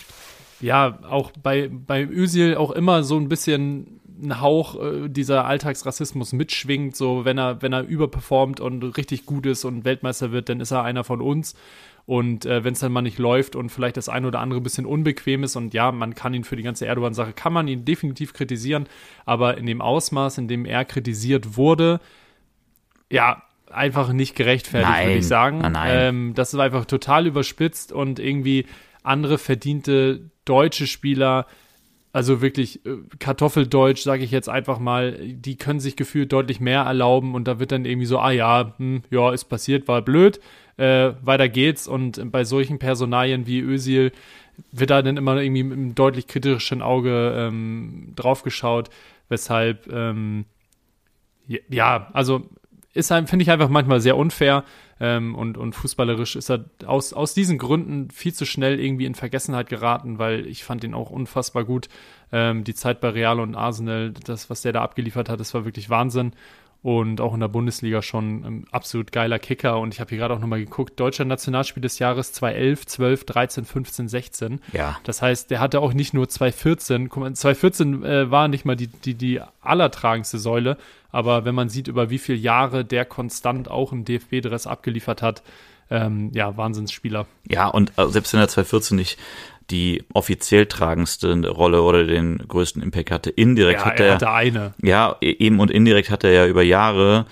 [0.61, 6.33] ja, auch bei, bei Özil auch immer so ein bisschen ein Hauch äh, dieser Alltagsrassismus
[6.33, 10.61] mitschwingt, so wenn er, wenn er überperformt und richtig gut ist und Weltmeister wird, dann
[10.61, 11.55] ist er einer von uns.
[12.07, 14.87] Und äh, wenn es dann mal nicht läuft und vielleicht das eine oder andere bisschen
[14.87, 18.33] unbequem ist und ja, man kann ihn für die ganze Erdogan-Sache, kann man ihn definitiv
[18.33, 18.87] kritisieren,
[19.25, 22.01] aber in dem Ausmaß, in dem er kritisiert wurde,
[23.11, 25.59] ja, einfach nicht gerechtfertigt, würde ich sagen.
[25.59, 25.91] Nein, nein.
[25.93, 28.67] Ähm, das ist einfach total überspitzt und irgendwie
[29.03, 31.47] andere verdiente deutsche Spieler
[32.17, 36.81] also wirklich äh, Kartoffeldeutsch, sage ich jetzt einfach mal, die können sich gefühlt deutlich mehr
[36.81, 40.41] erlauben und da wird dann irgendwie so, ah ja, hm, ja, ist passiert, war blöd,
[40.77, 44.13] äh, weiter geht's und bei solchen Personalien wie Ösil
[44.73, 48.91] wird da dann immer irgendwie mit einem deutlich kritischeren Auge ähm, draufgeschaut,
[49.29, 50.47] weshalb ähm,
[51.69, 52.49] ja, also
[52.93, 54.65] ist finde ich einfach manchmal sehr unfair
[54.99, 59.15] ähm, und, und fußballerisch ist er aus, aus diesen Gründen viel zu schnell irgendwie in
[59.15, 61.89] Vergessenheit geraten, weil ich fand ihn auch unfassbar gut.
[62.33, 65.67] Ähm, die Zeit bei Real und Arsenal, das, was der da abgeliefert hat, das war
[65.67, 66.33] wirklich Wahnsinn
[66.87, 69.81] und auch in der Bundesliga schon ein absolut geiler Kicker.
[69.81, 73.65] Und ich habe hier gerade auch nochmal geguckt, deutscher Nationalspiel des Jahres 2011, 12, 13,
[73.65, 74.61] 15, 16.
[74.73, 74.97] Ja.
[75.03, 78.77] Das heißt, der hatte auch nicht nur 2014, guck mal, 2014 äh, war nicht mal
[78.77, 80.77] die, die, die allertragendste Säule,
[81.11, 85.43] aber wenn man sieht, über wie viele Jahre der konstant auch im DFB-Dress abgeliefert hat,
[85.91, 87.27] ähm, ja, Wahnsinnsspieler.
[87.49, 89.19] Ja, und äh, selbst wenn er 2014 nicht
[89.71, 93.31] die offiziell tragendste Rolle oder den größten Impact hatte.
[93.31, 94.75] Indirekt ja, hat er, er hatte eine.
[94.83, 97.27] Ja, e-, eben und indirekt hat er ja über Jahre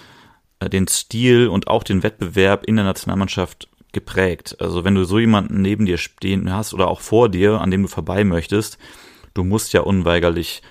[0.60, 4.56] äh, den Stil und auch den Wettbewerb in der Nationalmannschaft geprägt.
[4.60, 7.82] Also wenn du so jemanden neben dir stehen hast oder auch vor dir, an dem
[7.82, 8.78] du vorbei möchtest,
[9.34, 10.62] du musst ja unweigerlich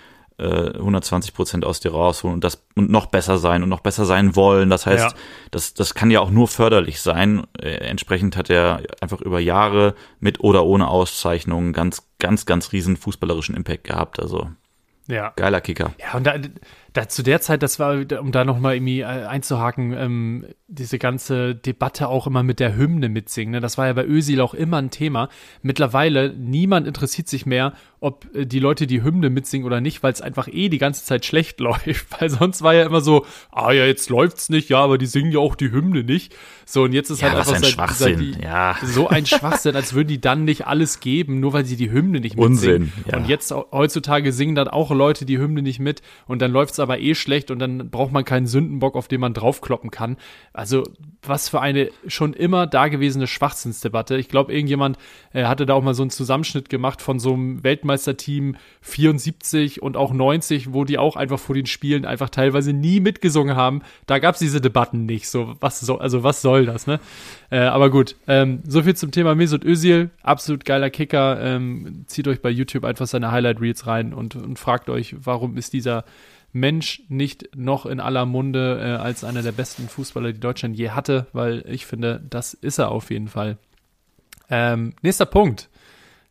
[0.44, 4.06] 120 äh, Prozent aus dir rausholen und das und noch besser sein und noch besser
[4.06, 4.70] sein wollen.
[4.70, 5.14] Das heißt, ja.
[5.52, 7.46] das, das kann ja auch nur förderlich sein.
[7.60, 12.98] Äh, entsprechend hat er einfach über Jahre mit oder ohne Auszeichnungen ganz, ganz, ganz riesen
[12.98, 14.20] fußballerischen Impact gehabt.
[14.20, 14.50] Also
[15.08, 15.34] ja.
[15.36, 15.94] geiler Kicker.
[16.00, 16.36] Ja, und da,
[16.94, 21.56] da zu der Zeit, das war, um da nochmal irgendwie äh, einzuhaken, ähm, diese ganze
[21.56, 23.52] Debatte auch immer mit der Hymne mitsingen.
[23.52, 23.60] Ne?
[23.60, 25.30] Das war ja bei Ösil auch immer ein Thema.
[25.64, 30.14] Mittlerweile, niemand interessiert sich mehr, ob äh, die Leute die Hymne mitsingen oder nicht, weil
[30.14, 32.06] es einfach eh die ganze Zeit schlecht läuft.
[32.20, 35.32] Weil sonst war ja immer so, ah ja, jetzt läuft's nicht, ja, aber die singen
[35.32, 36.36] ja auch die Hymne nicht.
[36.66, 38.76] So, und jetzt ist ja, halt einfach ein seit, seit die, ja.
[38.84, 42.20] so ein Schwachsinn, als würden die dann nicht alles geben, nur weil sie die Hymne
[42.20, 42.84] nicht mitsingen.
[42.84, 43.18] Unsinn, ja.
[43.18, 47.00] Und jetzt heutzutage singen dann auch Leute die Hymne nicht mit und dann läuft's aber
[47.00, 50.18] eh schlecht und dann braucht man keinen Sündenbock, auf den man draufkloppen kann.
[50.54, 50.84] Also
[51.28, 54.18] was für eine schon immer dagewesene Schwachsinnsdebatte.
[54.18, 54.98] Ich glaube, irgendjemand
[55.34, 59.98] äh, hatte da auch mal so einen Zusammenschnitt gemacht von so einem Weltmeisterteam 74 und
[59.98, 63.82] auch 90, wo die auch einfach vor den Spielen einfach teilweise nie mitgesungen haben.
[64.06, 65.30] Da gab es diese Debatten nicht.
[65.30, 67.00] So, was soll, also was soll das, ne?
[67.50, 70.10] Äh, aber gut, ähm, so viel zum Thema Mesut Özil.
[70.22, 71.40] Absolut geiler Kicker.
[71.42, 75.58] Ähm, zieht euch bei YouTube einfach seine Highlight Reels rein und, und fragt euch, warum
[75.58, 76.04] ist dieser
[76.54, 80.92] Mensch nicht noch in aller Munde äh, als einer der besten Fußballer, die Deutschland je
[80.92, 83.58] hatte, weil ich finde, das ist er auf jeden Fall.
[84.50, 85.70] Ähm, nächster Punkt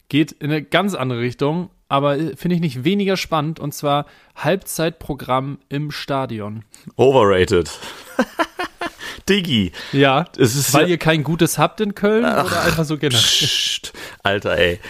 [0.09, 4.07] geht in eine ganz andere Richtung, aber äh, finde ich nicht weniger spannend und zwar
[4.37, 6.65] Halbzeitprogramm im Stadion.
[6.97, 7.71] Overrated.
[9.29, 9.73] Diggi.
[9.93, 13.21] Ja, weil ja ihr kein gutes habt in Köln Ach, oder einfach so generell?
[13.21, 14.81] Pst, Alter, ey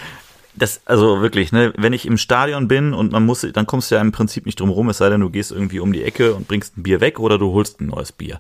[0.55, 3.95] das, also wirklich, ne, wenn ich im Stadion bin und man muss, dann kommst du
[3.95, 6.35] ja im Prinzip nicht drum rum, es sei denn, du gehst irgendwie um die Ecke
[6.35, 8.39] und bringst ein Bier weg oder du holst ein neues Bier.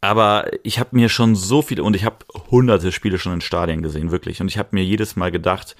[0.00, 2.18] Aber ich habe mir schon so viele und ich habe
[2.50, 4.40] hunderte Spiele schon in Stadien gesehen, wirklich.
[4.40, 5.76] Und ich habe mir jedes Mal gedacht,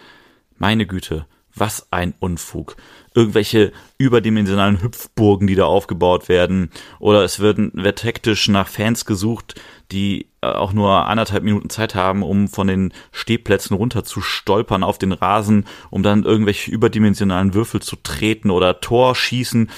[0.59, 2.77] meine Güte, was ein Unfug.
[3.15, 6.71] irgendwelche überdimensionalen Hüpfburgen, die da aufgebaut werden.
[6.99, 9.55] Oder es wird, wird hektisch nach Fans gesucht,
[9.91, 14.83] die äh, auch nur anderthalb Minuten Zeit haben, um von den Stehplätzen runter zu stolpern
[14.83, 19.71] auf den Rasen, um dann irgendwelche überdimensionalen Würfel zu treten oder Tor schießen.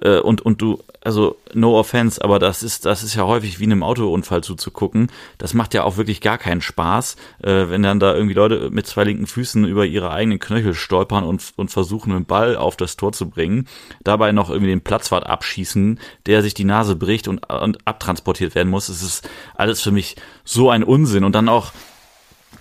[0.00, 3.64] Äh, und, und du, also no offense, aber das ist, das ist ja häufig wie
[3.64, 5.08] einem Autounfall zuzugucken.
[5.38, 7.14] Das macht ja auch wirklich gar keinen Spaß,
[7.44, 11.22] äh, wenn dann da irgendwie Leute mit zwei linken Füßen über ihre eigenen Knöchel stolpern
[11.22, 13.68] und, und versuchen, einen Ball auf das Tor zu bringen.
[14.02, 18.68] Dabei noch irgendwie den Platzwart abschießen, der sich die Nase bricht und, und abtransportiert werden
[18.68, 18.88] muss.
[18.88, 21.22] Es ist alles für mich so ein Unsinn.
[21.22, 21.70] Und dann auch,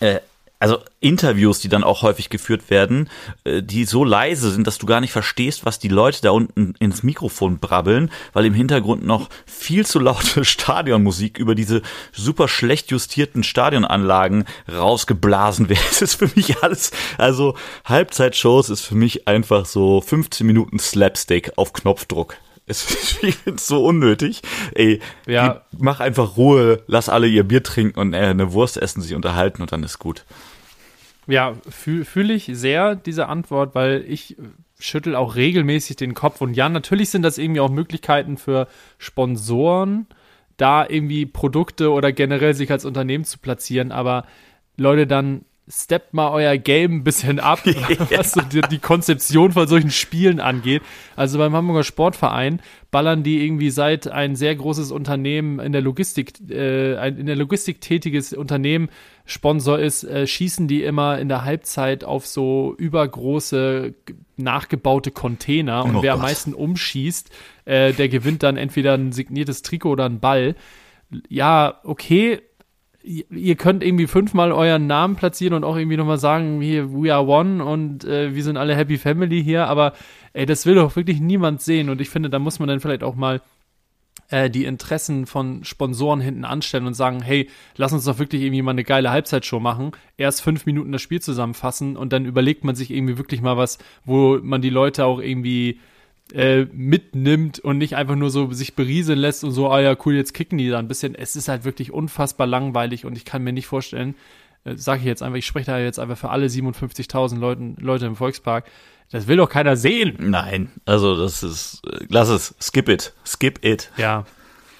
[0.01, 0.19] äh,
[0.59, 3.09] also Interviews, die dann auch häufig geführt werden,
[3.43, 6.73] äh, die so leise sind, dass du gar nicht verstehst, was die Leute da unten
[6.79, 12.91] ins Mikrofon brabbeln, weil im Hintergrund noch viel zu laute Stadionmusik über diese super schlecht
[12.91, 15.79] justierten Stadionanlagen rausgeblasen wird.
[15.95, 21.53] Das ist für mich alles, also Halbzeitshows ist für mich einfach so 15 Minuten Slapstick
[21.57, 22.37] auf Knopfdruck.
[22.67, 24.41] Es ist so unnötig.
[24.73, 25.62] Ey, Ja.
[25.78, 29.62] mach einfach Ruhe, lass alle ihr Bier trinken und äh, eine Wurst essen, sich unterhalten
[29.62, 30.25] und dann ist gut.
[31.28, 34.36] Ja, fühle fühl ich sehr diese Antwort, weil ich
[34.80, 36.41] schüttel auch regelmäßig den Kopf.
[36.41, 40.06] Und ja, natürlich sind das irgendwie auch Möglichkeiten für Sponsoren,
[40.58, 43.91] da irgendwie Produkte oder generell sich als Unternehmen zu platzieren.
[43.91, 44.25] Aber
[44.78, 47.60] Leute, dann steppt mal euer Game ein bisschen ab,
[48.12, 50.82] was so die, die Konzeption von solchen Spielen angeht.
[51.15, 56.34] Also beim Hamburger Sportverein ballern die irgendwie seit ein sehr großes Unternehmen in der Logistik,
[56.49, 58.89] äh, ein in der Logistik tätiges Unternehmen
[59.25, 63.95] Sponsor ist, äh, schießen die immer in der Halbzeit auf so übergroße
[64.38, 66.30] nachgebaute Container und Oh wer am Gott.
[66.30, 67.30] meisten umschießt,
[67.65, 70.56] äh, der gewinnt dann entweder ein signiertes Trikot oder einen Ball.
[71.28, 72.41] Ja, okay,
[73.05, 77.25] ihr könnt irgendwie fünfmal euren Namen platzieren und auch irgendwie nochmal sagen, hier, we are
[77.25, 79.93] one und äh, wir sind alle Happy Family hier, aber
[80.33, 83.03] ey, das will doch wirklich niemand sehen und ich finde, da muss man dann vielleicht
[83.03, 83.41] auch mal
[84.29, 88.63] äh, die Interessen von Sponsoren hinten anstellen und sagen, hey, lass uns doch wirklich irgendwie
[88.63, 92.75] mal eine geile Halbzeitshow machen, erst fünf Minuten das Spiel zusammenfassen und dann überlegt man
[92.75, 95.79] sich irgendwie wirklich mal was, wo man die Leute auch irgendwie
[96.33, 100.15] äh, mitnimmt und nicht einfach nur so sich berieseln lässt und so, ah ja, cool,
[100.15, 101.15] jetzt kicken die da ein bisschen.
[101.15, 104.15] Es ist halt wirklich unfassbar langweilig und ich kann mir nicht vorstellen,
[104.63, 108.05] äh, sage ich jetzt einfach, ich spreche da jetzt einfach für alle 57.000 Leuten, Leute
[108.05, 108.65] im Volkspark,
[109.11, 110.15] das will doch keiner sehen.
[110.19, 113.91] Nein, also das ist, äh, lass es, skip it, skip it.
[113.97, 114.25] Ja,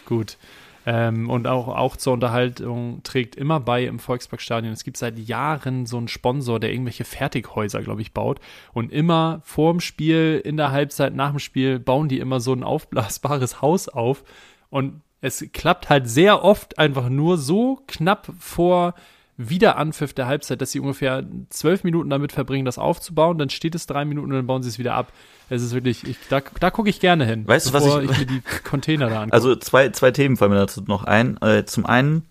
[0.06, 0.38] gut.
[0.86, 4.72] Ähm, und auch, auch zur Unterhaltung trägt immer bei im Volksparkstadion.
[4.72, 8.40] Es gibt seit Jahren so einen Sponsor, der irgendwelche Fertighäuser, glaube ich, baut.
[8.74, 12.64] Und immer vorm Spiel, in der Halbzeit, nach dem Spiel bauen die immer so ein
[12.64, 14.24] aufblasbares Haus auf.
[14.70, 18.94] Und es klappt halt sehr oft einfach nur so knapp vor
[19.38, 23.38] Wiederanpfiff der Halbzeit, dass sie ungefähr zwölf Minuten damit verbringen, das aufzubauen.
[23.38, 25.12] Dann steht es drei Minuten und dann bauen sie es wieder ab.
[25.50, 27.48] Es ist wirklich, ich, da, da gucke ich gerne hin.
[27.48, 29.34] Weißt du, was ich- ich mir die Container da angucke.
[29.34, 31.38] Also zwei, zwei Themen fallen mir dazu noch ein.
[31.42, 32.24] Äh, zum einen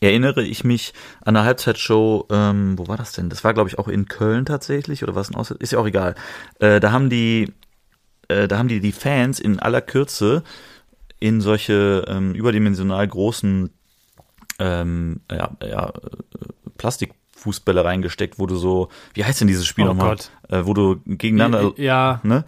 [0.00, 0.92] erinnere ich mich
[1.24, 3.30] an eine Halbzeitshow, ähm, wo war das denn?
[3.30, 5.50] Das war, glaube ich, auch in Köln tatsächlich, oder was denn aus?
[5.50, 6.14] Ist ja auch egal.
[6.60, 7.52] Äh, da haben die,
[8.28, 10.44] äh, da haben die die Fans in aller Kürze
[11.18, 13.70] in solche ähm, überdimensional großen
[14.58, 15.92] ähm, ja, ja, äh,
[16.78, 20.10] Plastikfußbälle reingesteckt, wo du so, wie heißt denn dieses Spiel Oh nochmal?
[20.16, 20.30] Gott.
[20.48, 22.44] Äh, wo du gegeneinander, ja, ne?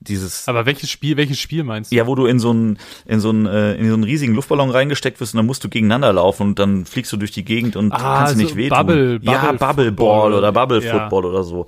[0.00, 1.96] Dieses, aber welches Spiel, welches Spiel meinst du?
[1.96, 4.70] ja, wo du in so einen in so einen äh, in so einen riesigen Luftballon
[4.70, 7.74] reingesteckt wirst und dann musst du gegeneinander laufen und dann fliegst du durch die Gegend
[7.74, 8.78] und Ah, kannst dir nicht wehtun.
[8.78, 10.20] Bubble- ja, Bubble Bubble Football.
[10.30, 10.92] Ball oder Bubble Ja.
[10.92, 11.66] Football oder so.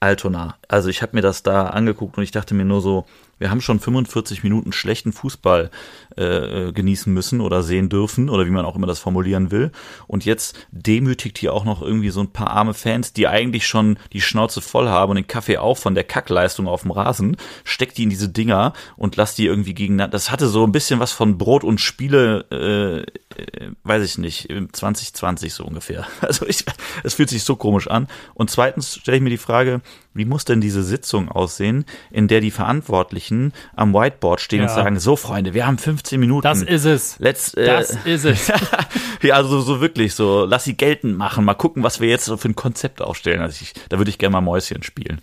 [0.00, 0.56] Altona.
[0.68, 3.06] Also ich habe mir das da angeguckt und ich dachte mir nur so,
[3.38, 5.70] wir haben schon 45 Minuten schlechten Fußball
[6.16, 9.70] äh, äh, genießen müssen oder sehen dürfen oder wie man auch immer das formulieren will.
[10.06, 13.98] Und jetzt demütigt hier auch noch irgendwie so ein paar arme Fans, die eigentlich schon
[14.12, 17.98] die Schnauze voll haben und den Kaffee auch von der Kackleistung auf dem Rasen, steckt
[17.98, 20.12] die in diese Dinger und lasst die irgendwie gegeneinander.
[20.12, 24.50] Das hatte so ein bisschen was von Brot und Spiele, äh, äh, weiß ich nicht,
[24.50, 26.06] im 2020 so ungefähr.
[26.20, 26.64] Also ich,
[27.04, 28.06] es fühlt sich so komisch an.
[28.34, 29.80] Und zweitens stelle ich mir die Frage,
[30.18, 34.74] wie muss denn diese Sitzung aussehen, in der die Verantwortlichen am Whiteboard stehen und Ja.
[34.74, 36.42] sagen, so Freunde, wir haben 15 Minuten.
[36.42, 37.16] Das ist es.
[37.18, 38.52] Let's, äh, Das ist es.
[39.22, 42.36] ja, also so wirklich so, lass sie geltend machen, mal gucken, was wir jetzt so
[42.36, 43.40] für ein Konzept aufstellen.
[43.40, 45.22] Also ich, da würde ich gerne mal Mäuschen spielen.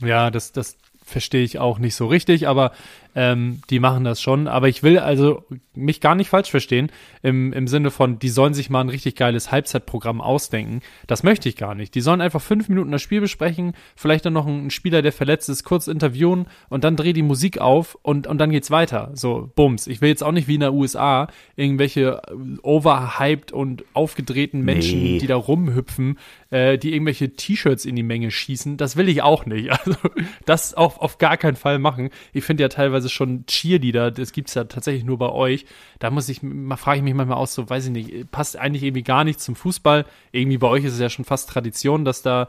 [0.00, 2.72] Ja, das, das verstehe ich auch nicht so richtig, aber
[3.16, 4.46] ähm, die machen das schon.
[4.46, 5.42] Aber ich will also
[5.74, 9.16] mich gar nicht falsch verstehen, im, im Sinne von, die sollen sich mal ein richtig
[9.16, 10.80] geiles Halbzeitprogramm ausdenken.
[11.06, 11.94] Das möchte ich gar nicht.
[11.94, 15.48] Die sollen einfach fünf Minuten das Spiel besprechen, vielleicht dann noch einen Spieler, der verletzt
[15.48, 19.10] ist, kurz interviewen und dann dreh die Musik auf und, und dann geht's weiter.
[19.14, 19.86] So, bums.
[19.86, 25.02] Ich will jetzt auch nicht wie in der USA irgendwelche äh, overhyped und aufgedrehten Menschen,
[25.02, 25.18] Nee.
[25.18, 26.18] die da rumhüpfen,
[26.50, 29.70] äh, die irgendwelche T-Shirts in die Menge schießen, das will ich auch nicht.
[29.86, 29.98] Also
[30.46, 32.10] das auf, auf gar keinen Fall machen.
[32.32, 35.66] Ich finde ja teilweise schon Cheerleader, das gibt's ja tatsächlich nur bei euch.
[35.98, 36.40] Da muss ich,
[36.76, 39.54] frage ich mich manchmal aus, so weiß ich nicht, passt eigentlich irgendwie gar nicht zum
[39.56, 40.04] Fußball.
[40.32, 42.48] Irgendwie bei euch ist es ja schon fast Tradition, dass da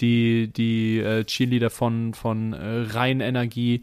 [0.00, 3.82] die, die äh, Cheerleader von, von äh, Rheinenergie,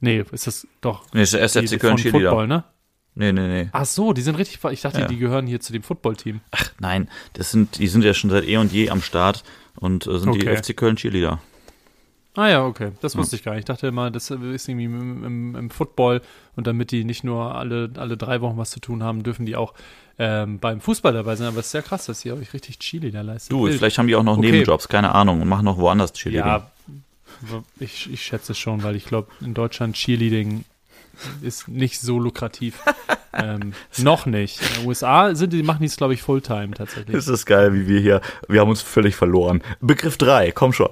[0.00, 1.04] nee, ist das doch.
[1.14, 2.30] Nee, ist der erste die- FC Köln Cheerleader.
[2.30, 2.64] Football, ne?
[3.18, 3.68] Nee, nee, nee.
[3.72, 5.06] Ach so, die sind richtig, ich dachte, Ja.
[5.06, 6.40] die gehören hier zu dem Footballteam.
[6.50, 9.42] Ach nein, das sind, die sind ja schon seit eh und je am Start
[9.76, 10.56] und äh, sind die Okay.
[10.56, 11.40] FC Köln Cheerleader.
[12.36, 12.92] Ah ja, okay.
[13.00, 13.60] Das wusste ich gar nicht.
[13.60, 16.20] Ich dachte immer, das ist irgendwie im, im, im Football
[16.54, 19.56] und damit die nicht nur alle, alle drei Wochen was zu tun haben, dürfen die
[19.56, 19.72] auch
[20.18, 21.48] ähm, beim Fußball dabei sein.
[21.48, 23.52] Aber es ist ja krass, dass ihr euch richtig Chili da leistet.
[23.52, 24.50] Du, vielleicht haben die auch noch Okay.
[24.50, 26.46] Nebenjobs, keine Ahnung, und machen noch woanders Cheerleading.
[26.46, 26.70] Ja,
[27.80, 30.64] ich, ich schätze schon, weil ich glaube, in Deutschland Cheerleading
[31.40, 32.80] ist nicht so lukrativ.
[33.32, 34.60] ähm, noch nicht.
[34.60, 37.16] In den USA sind die, machen die es, glaube ich, Fulltime tatsächlich.
[37.16, 39.62] Ist das geil, wie wir hier, wir haben uns völlig verloren.
[39.80, 40.90] Begriff 3, komm schon.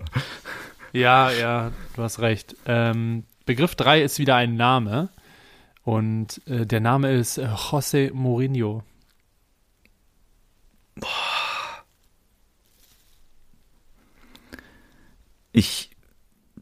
[0.94, 2.54] Ja, ja, du hast recht.
[2.66, 5.08] Ähm, Begriff 3 ist wieder ein Name.
[5.82, 8.84] Und äh, der Name ist äh, José Mourinho.
[15.50, 15.90] Ich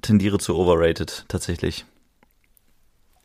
[0.00, 1.84] tendiere zu overrated, tatsächlich.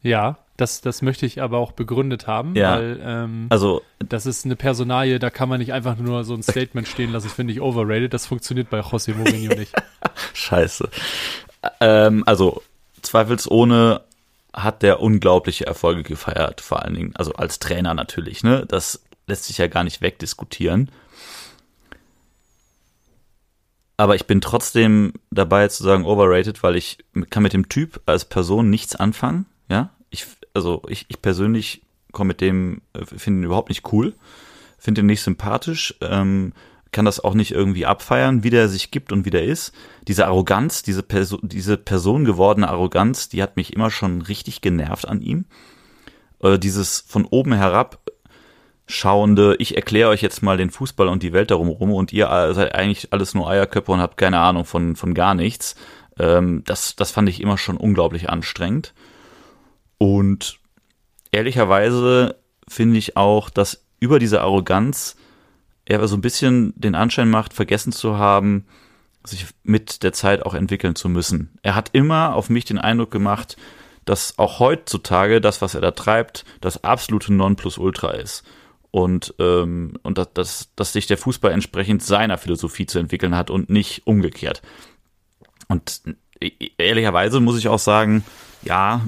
[0.02, 2.76] Ja, das, das möchte ich aber auch begründet haben, Ja.
[2.78, 6.44] weil ähm, Also, das ist eine Personalie, da kann man nicht einfach nur so ein
[6.44, 8.14] Statement stehen lassen, ich finde ich overrated.
[8.14, 9.74] Das funktioniert bei José Mourinho nicht.
[10.34, 10.90] scheiße.
[11.80, 12.62] Ähm, also,
[13.04, 14.02] zweifelsohne
[14.54, 18.66] hat der unglaubliche Erfolge gefeiert, vor allen Dingen, also als Trainer natürlich, ne?
[18.68, 20.90] Das lässt sich ja gar nicht wegdiskutieren.
[23.98, 28.26] Aber ich bin trotzdem dabei zu sagen overrated, weil ich kann mit dem Typ als
[28.26, 29.90] Person nichts anfangen, ja?
[30.10, 30.26] Ich,
[30.58, 34.16] also ich, ich persönlich komme mit dem, äh, finde ihn überhaupt nicht cool,
[34.78, 36.54] finde ihn nicht sympathisch, ähm,
[36.92, 39.72] kann das auch nicht irgendwie abfeiern, wie der sich gibt und wie der ist.
[40.08, 45.08] Diese Arroganz, diese, Perso diese Person gewordene Arroganz, die hat mich immer schon richtig genervt
[45.08, 45.46] an ihm.
[46.42, 48.00] Äh, dieses von oben herab
[48.88, 52.30] schauende, ich erkläre euch jetzt mal den Fußball und die Welt darum rum und ihr
[52.32, 55.76] äh, seid eigentlich alles nur Eierköpfe und habt keine Ahnung von, von gar nichts.
[56.18, 58.94] Ähm, das, das fand ich immer schon unglaublich anstrengend.
[59.98, 60.60] Und
[61.32, 62.36] ehrlicherweise
[62.68, 65.16] finde ich auch, dass über diese Arroganz
[65.86, 68.66] er so ein bisschen den Anschein macht, vergessen zu haben,
[69.24, 71.58] sich mit der Zeit auch entwickeln zu müssen.
[71.62, 73.58] Er hat immer auf mich den Eindruck gemacht,
[74.06, 78.44] dass auch heutzutage das, was er da treibt, das absolute Nonplusultra ist.
[78.92, 83.50] Und, ähm, und dass, dass, dass sich der Fußball entsprechend seiner Philosophie zu entwickeln hat
[83.50, 84.62] und nicht umgekehrt.
[85.68, 86.02] Und
[86.40, 88.24] e- ehrlicherweise muss ich auch sagen,
[88.64, 89.02] ja,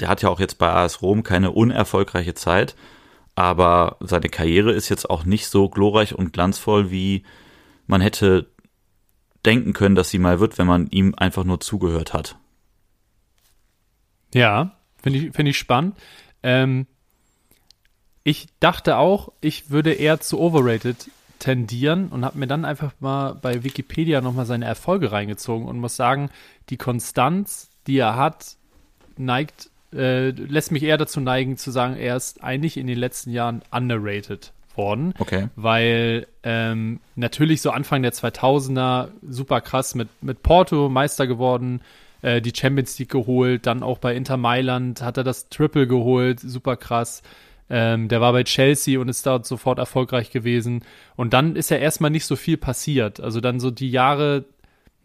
[0.00, 2.76] der hat ja auch jetzt bei AS Rom keine unerfolgreiche Zeit,
[3.34, 7.24] aber seine Karriere ist jetzt auch nicht so glorreich und glanzvoll, wie
[7.86, 8.50] man hätte
[9.44, 12.36] denken können, dass sie mal wird, wenn man ihm einfach nur zugehört hat.
[14.34, 15.96] Ja, finde ich, finde ich spannend.
[16.42, 16.86] Ähm,
[18.24, 23.34] ich dachte auch, ich würde eher zu overrated tendieren und habe mir dann einfach mal
[23.34, 26.30] bei Wikipedia nochmal seine Erfolge reingezogen und muss sagen,
[26.70, 28.56] die Konstanz, die er hat,
[29.16, 33.30] neigt, äh, lässt mich eher dazu neigen zu sagen, er ist eigentlich in den letzten
[33.30, 35.14] Jahren underrated worden.
[35.18, 35.48] Okay.
[35.56, 41.80] Weil ähm, natürlich so Anfang der 2000er super krass mit, mit Porto Meister geworden,
[42.22, 46.40] äh, die Champions League geholt, dann auch bei Inter Mailand hat er das Triple geholt,
[46.40, 47.22] super krass.
[47.68, 50.82] Ähm, der war bei Chelsea und ist dort sofort erfolgreich gewesen.
[51.16, 53.20] Und dann ist ja erstmal nicht so viel passiert.
[53.20, 54.44] Also dann so die Jahre,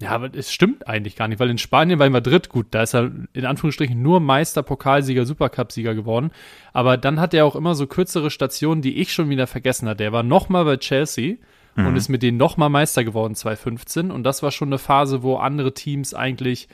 [0.01, 2.95] ja, aber es stimmt eigentlich gar nicht, weil in Spanien bei Madrid, gut, da ist
[2.95, 6.31] er in Anführungsstrichen nur Meister, Pokalsieger, Supercup-Sieger geworden.
[6.73, 10.03] Aber dann hat er auch immer so kürzere Stationen, die ich schon wieder vergessen hatte.
[10.03, 11.35] Er war nochmal bei Chelsea
[11.75, 14.11] und ist mit denen nochmal Meister geworden 2015.
[14.11, 16.67] Und das war schon eine Phase, wo andere Teams eigentlich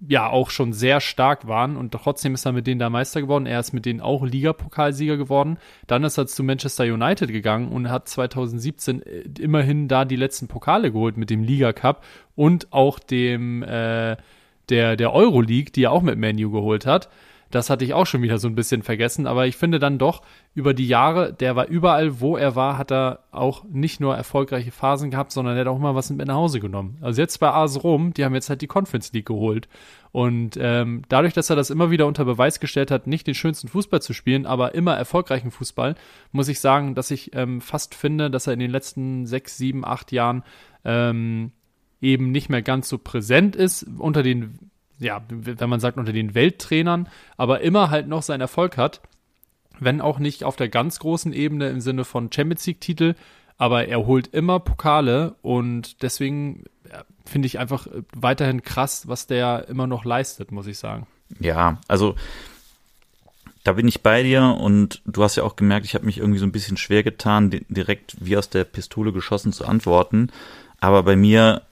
[0.00, 3.46] ja auch schon sehr stark waren und trotzdem ist er mit denen da Meister geworden.
[3.46, 5.58] Er ist mit denen auch Ligapokalsieger geworden.
[5.86, 10.48] Dann ist er zu Manchester United gegangen und hat 2017 äh, immerhin da die letzten
[10.48, 12.04] Pokale geholt mit dem Liga Cup
[12.34, 14.16] und auch dem äh,
[14.68, 17.08] der der Euroleague, die er auch mit Manu geholt hat.
[17.50, 20.22] Das hatte ich auch schon wieder so ein bisschen vergessen, aber ich finde dann doch
[20.54, 24.72] über die Jahre, der war überall, wo er war, hat er auch nicht nur erfolgreiche
[24.72, 26.98] Phasen gehabt, sondern er hat auch mal was mit nach Hause genommen.
[27.00, 29.68] Also jetzt bei AS Rom, die haben jetzt halt die Conference League geholt.
[30.12, 33.68] Und ähm, dadurch, dass er das immer wieder unter Beweis gestellt hat, nicht den schönsten
[33.68, 35.94] Fußball zu spielen, aber immer erfolgreichen Fußball,
[36.32, 39.84] muss ich sagen, dass ich ähm, fast finde, dass er in den letzten sechs, sieben,
[39.84, 40.42] acht Jahren
[40.84, 41.52] ähm,
[42.00, 44.65] eben nicht mehr ganz so präsent ist unter den,
[44.98, 49.00] ja, wenn man sagt, unter den Welttrainern, aber immer halt noch seinen Erfolg hat,
[49.78, 53.14] wenn auch nicht auf der ganz großen Ebene im Sinne von Champions League-Titel,
[53.58, 56.64] aber er holt immer Pokale und deswegen
[57.24, 61.06] finde ich einfach weiterhin krass, was der immer noch leistet, muss ich sagen.
[61.40, 62.14] Ja, also
[63.64, 66.38] da bin ich bei dir und du hast ja auch gemerkt, ich habe mich irgendwie
[66.38, 70.30] so ein bisschen schwer getan, direkt wie aus der Pistole geschossen zu antworten.
[70.78, 71.62] Aber bei mir,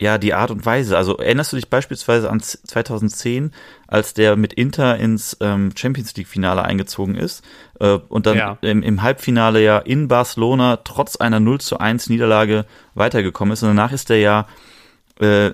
[0.00, 0.96] ja, die Art und Weise.
[0.96, 3.52] Also erinnerst du dich beispielsweise an 2010,
[3.86, 7.44] als der mit Inter ins ähm, Champions League-Finale eingezogen ist
[7.80, 8.58] äh, und dann ja.
[8.62, 13.62] im, im, Halbfinale ja in Barcelona trotz einer 0 zu 1 Niederlage weitergekommen ist.
[13.62, 14.48] Und danach ist er ja
[15.20, 15.50] äh,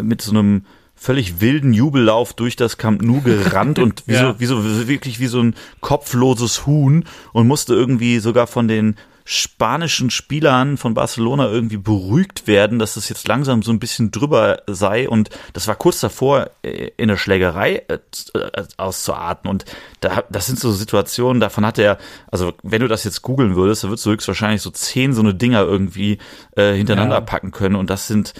[0.00, 4.34] mit so einem völlig wilden Jubellauf durch das Camp Nou gerannt und wie, ja.
[4.34, 8.96] so, wie so wirklich wie so ein kopfloses Huhn und musste irgendwie sogar von den
[9.30, 14.62] spanischen Spielern von Barcelona irgendwie beruhigt werden, dass es jetzt langsam so ein bisschen drüber
[14.66, 15.06] sei.
[15.06, 17.98] Und das war kurz davor äh, in der Schlägerei äh,
[18.32, 19.50] äh, auszuarten.
[19.50, 19.66] Und
[20.00, 21.98] da, das sind so Situationen, davon hat er,
[22.32, 25.34] also wenn du das jetzt googeln würdest, da würdest du höchstwahrscheinlich so zehn so eine
[25.34, 26.16] Dinger irgendwie
[26.56, 27.20] äh, hintereinander ja.
[27.20, 27.76] packen können.
[27.76, 28.32] Und das sind,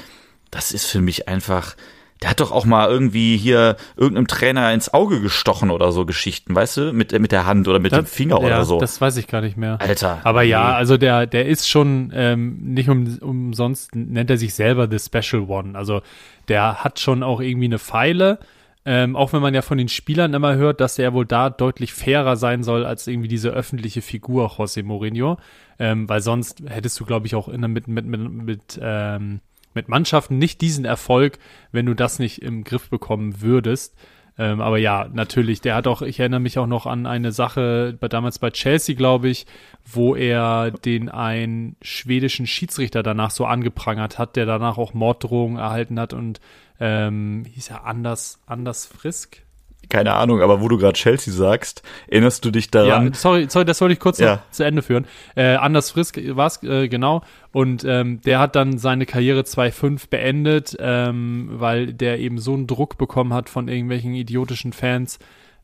[0.51, 1.77] das ist für mich einfach,
[2.23, 6.55] der hat doch auch mal irgendwie hier irgendeinem Trainer ins Auge gestochen oder so Geschichten,
[6.55, 8.81] weißt du, mit, mit der Hand oder mit das, dem Finger ja, oder so.
[8.81, 9.81] Das weiß ich gar nicht mehr.
[9.81, 10.21] Alter.
[10.25, 10.49] Aber nee.
[10.49, 14.99] ja, also der, der ist schon ähm, nicht um, umsonst, nennt er sich selber The
[14.99, 15.79] Special One.
[15.79, 16.03] Also
[16.49, 18.39] der hat schon auch irgendwie eine Pfeile.
[18.85, 21.93] Ähm, auch wenn man ja von den Spielern immer hört, dass er wohl da deutlich
[21.93, 25.37] fairer sein soll als irgendwie diese öffentliche Figur José Mourinho.
[25.79, 29.41] Ähm, weil sonst hättest du, glaube ich, auch in, mit, mit, mit, mit ähm,
[29.79, 31.39] mit Mannschaften nicht diesen Erfolg,
[31.71, 33.97] wenn du das nicht im Griff bekommen würdest.
[34.37, 37.97] Ähm, aber ja, natürlich, der hat auch, ich erinnere mich auch noch an eine Sache
[38.01, 39.47] bei, damals bei Chelsea, glaube ich,
[39.85, 45.99] wo er den einen schwedischen Schiedsrichter danach so angeprangert hat, der danach auch Morddrohungen erhalten
[46.01, 46.41] hat und
[46.81, 49.43] ähm, hieß er Anders, Anders Frisk?
[49.89, 53.07] Keine Ahnung, aber wo du gerade Chelsea sagst, erinnerst du dich daran?
[53.07, 54.43] Ja, sorry, sorry, das wollte ich kurz ja.
[54.51, 55.07] zu Ende führen.
[55.35, 57.23] Äh, Anders Frisk war es, äh, genau.
[57.53, 62.67] Und ähm, der hat dann seine Karriere 2-5 beendet, ähm, weil der eben so einen
[62.67, 65.19] Druck bekommen hat von irgendwelchen idiotischen Fans.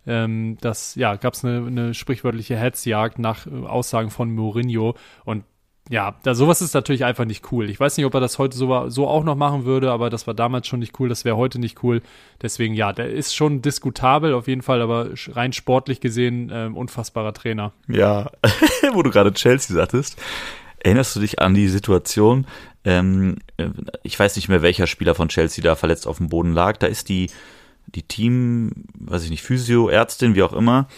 [0.07, 4.95] Ähm, das, ja, gab es eine, eine sprichwörtliche Hetzjagd nach äh, Aussagen von Mourinho.
[5.25, 5.45] Und
[5.91, 7.69] ja, da sowas ist natürlich einfach nicht cool.
[7.69, 10.27] Ich weiß nicht, ob er das heute so, so auch noch machen würde, aber das
[10.27, 12.01] war damals schon nicht cool, das wäre heute nicht cool.
[12.41, 17.35] Deswegen ja, der ist schon diskutabel auf jeden Fall, aber rein sportlich gesehen äh, unfassbarer
[17.35, 17.73] Trainer.
[17.87, 18.31] Ja,
[18.95, 20.19] wo du gerade Chelsea sagtest,
[20.81, 22.47] erinnerst du dich an die Situation?
[22.85, 23.69] Ähm, äh,
[24.03, 26.79] ich weiß nicht mehr, welcher Spieler von Chelsea da verletzt auf dem Boden lag.
[26.79, 27.29] Da ist die
[27.87, 30.89] die Team, weiß ich nicht, Physio, Ärztin, wie auch immer,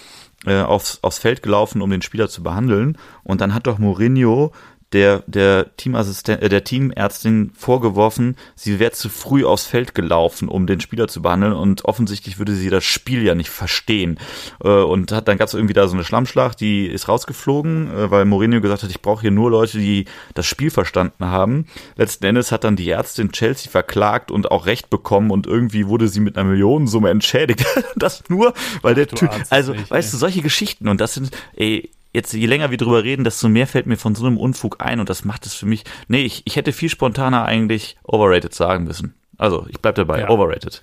[0.44, 2.98] äh, aufs, aufs Feld gelaufen, um den Spieler zu behandeln.
[3.24, 4.52] Und dann hat doch Mourinho
[4.92, 10.66] der, der Teamassistent, äh, der Teamärztin vorgeworfen, sie wäre zu früh aufs Feld gelaufen, um
[10.66, 14.18] den Spieler zu behandeln und offensichtlich würde sie das Spiel ja nicht verstehen.
[14.62, 18.10] Äh, und hat, dann gab es irgendwie da so eine Schlammschlacht, die ist rausgeflogen, äh,
[18.10, 21.66] weil Mourinho gesagt hat, ich brauche hier nur Leute, die das Spiel verstanden haben.
[21.96, 26.08] Letzten Endes hat dann die Ärztin Chelsea verklagt und auch Recht bekommen und irgendwie wurde
[26.08, 27.66] sie mit einer Millionensumme entschädigt.
[27.96, 30.12] das nur, weil der Typ, also, nicht, weißt ey.
[30.12, 33.66] du, solche Geschichten und das sind, ey, jetzt je länger wir drüber reden, desto mehr
[33.66, 35.84] fällt mir von so einem Unfug ein und das macht es für mich.
[36.08, 39.14] Nee, ich, ich hätte viel spontaner eigentlich overrated sagen müssen.
[39.38, 40.30] Also, ich bleib dabei, ja.
[40.30, 40.80] overrated.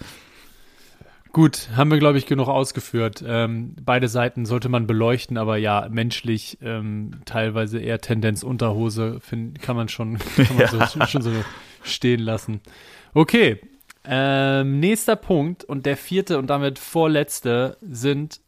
[1.31, 3.23] Gut, haben wir, glaube ich, genug ausgeführt.
[3.27, 9.59] Ähm, beide Seiten sollte man beleuchten, aber ja, menschlich ähm, teilweise eher Tendenz Unterhose find,
[9.59, 10.67] kann man schon, kann man ja.
[10.67, 11.31] so, schon so
[11.81, 12.61] stehen lassen.
[13.15, 13.59] Okay,
[14.05, 18.41] ähm, nächster Punkt und der vierte und damit vorletzte sind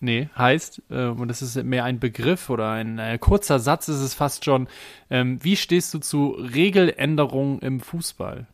[0.00, 4.00] Nee, heißt, äh, und das ist mehr ein Begriff oder ein äh, kurzer Satz ist
[4.00, 4.68] es fast schon.
[5.10, 8.46] Ähm, wie stehst du zu Regeländerungen im Fußball?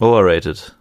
[0.00, 0.74] Overrated.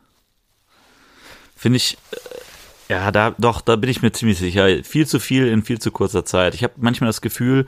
[1.55, 4.83] Finde ich, äh, ja, da, doch, da bin ich mir ziemlich sicher.
[4.83, 6.55] Viel zu viel in viel zu kurzer Zeit.
[6.55, 7.67] Ich habe manchmal das Gefühl,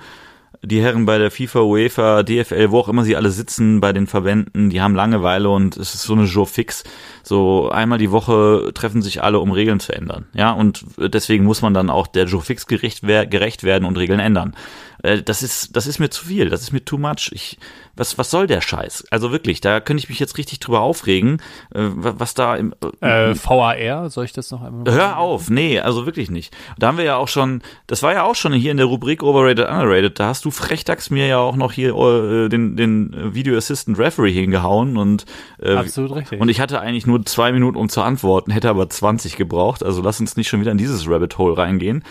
[0.63, 4.07] die Herren bei der FIFA, UEFA, DFL, wo auch immer sie alle sitzen, bei den
[4.07, 6.83] Verbänden, die haben Langeweile und es ist so eine Jour fix.
[7.23, 10.25] So einmal die Woche treffen sich alle, um Regeln zu ändern.
[10.33, 14.19] Ja, und deswegen muss man dann auch der Jour fix gerecht, gerecht werden und Regeln
[14.19, 14.55] ändern.
[15.03, 17.31] Äh, das ist, das ist mir zu viel, das ist mir too much.
[17.31, 17.57] Ich,
[17.95, 19.05] was, was soll der Scheiß?
[19.11, 21.41] Also wirklich, da könnte ich mich jetzt richtig drüber aufregen,
[21.73, 24.91] äh, was da im äh, VAR, soll ich das noch einmal?
[24.93, 26.55] Hör auf, nee, also wirklich nicht.
[26.77, 29.23] Da haben wir ja auch schon, das war ja auch schon hier in der Rubrik
[29.23, 33.57] Overrated, Underrated, da hast du Frechdachs mir ja auch noch hier äh, den, den Video
[33.57, 35.25] Assistant Referee hingehauen und
[35.59, 36.39] äh, Absolut richtig.
[36.39, 40.01] Und ich hatte eigentlich nur zwei Minuten, um zu antworten, hätte aber 20 gebraucht, also
[40.01, 42.03] lass uns nicht schon wieder in dieses Rabbit Hole reingehen.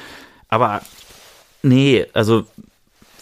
[0.49, 0.81] Aber
[1.63, 2.45] nee, also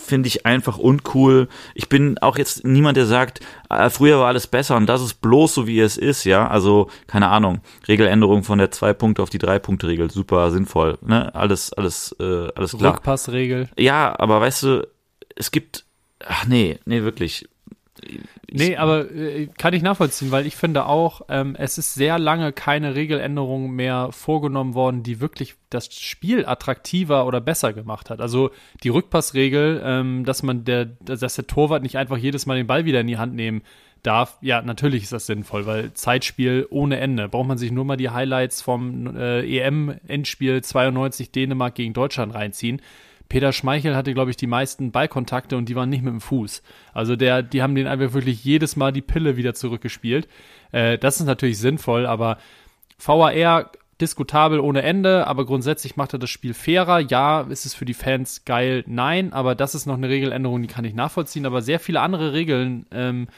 [0.05, 1.49] finde ich einfach uncool.
[1.75, 3.41] Ich bin auch jetzt niemand, der sagt,
[3.71, 6.47] äh, früher war alles besser und das ist bloß so, wie es ist, ja.
[6.49, 10.99] Also, keine Ahnung, Regeländerung von der zwei Punkte auf die drei Punkte Regel, super sinnvoll,
[11.03, 11.35] ne?
[11.35, 12.95] Alles, alles, äh, alles klar.
[12.95, 13.69] Rückpassregel.
[13.79, 14.89] Ja, aber weißt du,
[15.37, 15.85] es gibt
[16.27, 17.49] ach nee, nee, wirklich.
[18.51, 22.53] Nee, aber äh, kann ich nachvollziehen, weil ich finde auch, ähm, es ist sehr lange
[22.53, 28.21] keine Regeländerung mehr vorgenommen worden, die wirklich das Spiel attraktiver oder besser gemacht hat.
[28.21, 28.51] Also
[28.83, 32.85] die Rückpassregel, ähm, dass man der, dass der Torwart nicht einfach jedes Mal den Ball
[32.85, 33.63] wieder in die Hand nehmen
[34.05, 37.29] darf, ja, natürlich ist das sinnvoll, weil Zeitspiel ohne Ende.
[37.29, 42.81] Braucht man sich nur mal die Highlights vom äh, EM-Endspiel 92 Dänemark gegen Deutschland reinziehen.
[43.29, 46.63] Peter Schmeichel hatte, glaube ich, die meisten Ballkontakte und die waren nicht mit dem Fuß.
[46.93, 50.29] Also der, die haben den einfach wirklich jedes Mal die Pille wieder zurückgespielt.
[50.73, 52.39] Äh, das ist natürlich sinnvoll, aber
[52.99, 53.71] VAR
[54.01, 56.99] diskutabel ohne Ende, aber grundsätzlich macht er das Spiel fairer.
[56.99, 58.85] Ja, ist es für die Fans geil?
[58.87, 61.47] Nein, aber das ist noch eine Regeländerung, die kann ich nachvollziehen.
[61.47, 63.29] Aber sehr viele andere Regeln ähm,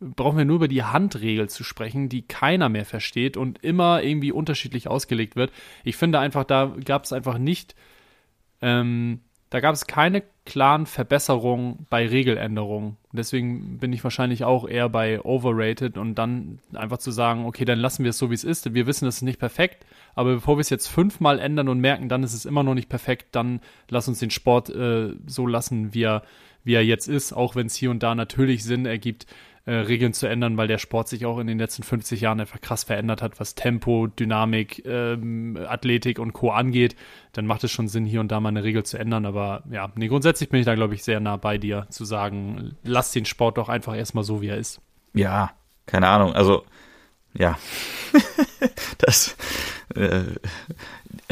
[0.00, 4.32] brauchen wir nur über die Handregel zu sprechen, die keiner mehr versteht und immer irgendwie
[4.32, 5.52] unterschiedlich ausgelegt wird.
[5.84, 7.74] Ich finde einfach, da gab es einfach nicht
[8.62, 9.20] ähm,
[9.50, 12.96] da gab es keine klaren Verbesserungen bei Regeländerungen.
[13.12, 17.78] Deswegen bin ich wahrscheinlich auch eher bei overrated und dann einfach zu sagen, okay, dann
[17.78, 18.74] lassen wir es so, wie es ist.
[18.74, 22.08] Wir wissen, es ist nicht perfekt, aber bevor wir es jetzt fünfmal ändern und merken,
[22.08, 25.94] dann ist es immer noch nicht perfekt, dann lass uns den Sport äh, so lassen,
[25.94, 26.22] wie er,
[26.64, 29.26] wie er jetzt ist, auch wenn es hier und da natürlich Sinn ergibt,
[29.66, 32.60] äh, Regeln zu ändern, weil der Sport sich auch in den letzten 50 Jahren einfach
[32.60, 36.52] krass verändert hat, was Tempo, Dynamik, ähm, Athletik und Co.
[36.52, 36.94] angeht,
[37.32, 39.26] dann macht es schon Sinn, hier und da mal eine Regel zu ändern.
[39.26, 42.76] Aber ja, nee, grundsätzlich bin ich da, glaube ich, sehr nah bei dir, zu sagen,
[42.84, 44.80] lass den Sport doch einfach erstmal so, wie er ist.
[45.14, 45.50] Ja,
[45.86, 46.32] keine Ahnung.
[46.32, 46.64] Also,
[47.36, 47.58] ja.
[48.98, 49.36] das,
[49.96, 50.22] äh,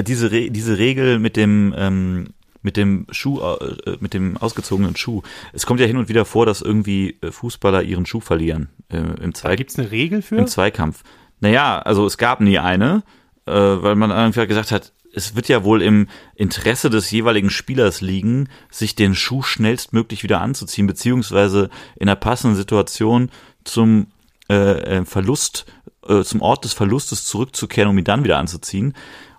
[0.02, 5.22] diese, Re diese Regel mit dem, ähm, mit dem Schuh, äh, mit dem ausgezogenen Schuh.
[5.52, 8.96] Es kommt ja hin und wieder vor, dass irgendwie äh, Fußballer ihren Schuh verlieren äh,
[8.96, 9.58] im Zweikampf.
[9.58, 10.36] Gibt es eine Regel für?
[10.36, 11.04] Im Zweikampf.
[11.40, 13.02] Naja, also es gab nie eine,
[13.46, 18.00] äh, weil man einfach gesagt hat, es wird ja wohl im Interesse des jeweiligen Spielers
[18.00, 23.30] liegen, sich den Schuh schnellstmöglich wieder anzuziehen, beziehungsweise in einer passenden Situation
[23.62, 24.08] zum
[24.48, 24.54] äh,
[24.98, 25.66] äh Verlust,
[26.08, 28.94] äh, zum Ort des Verlustes zurückzukehren, um ihn dann wieder anzuziehen.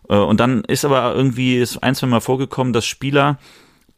[0.10, 3.38] Äh, und dann ist aber irgendwie ist ein, zwei Mal vorgekommen, dass Spieler,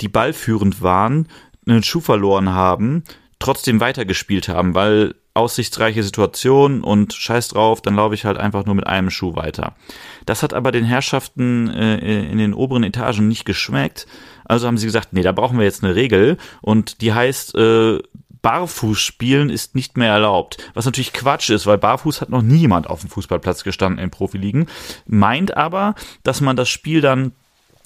[0.02, 1.28] die ballführend waren,
[1.68, 3.04] einen Schuh verloren haben,
[3.40, 8.74] trotzdem weitergespielt haben, weil aussichtsreiche Situation und scheiß drauf, dann laufe ich halt einfach nur
[8.74, 9.76] mit einem Schuh weiter.
[10.26, 14.08] Das hat aber den Herrschaften äh, in den oberen Etagen nicht geschmeckt.
[14.46, 18.00] Also haben sie gesagt, nee, da brauchen wir jetzt eine Regel und die heißt, äh,
[18.48, 20.58] Barfuß spielen ist nicht mehr erlaubt.
[20.74, 24.68] Was natürlich Quatsch ist, weil barfuß hat noch niemand auf dem Fußballplatz gestanden in Profiligen.
[25.06, 27.34] Meint aber, dass man das Spiel dann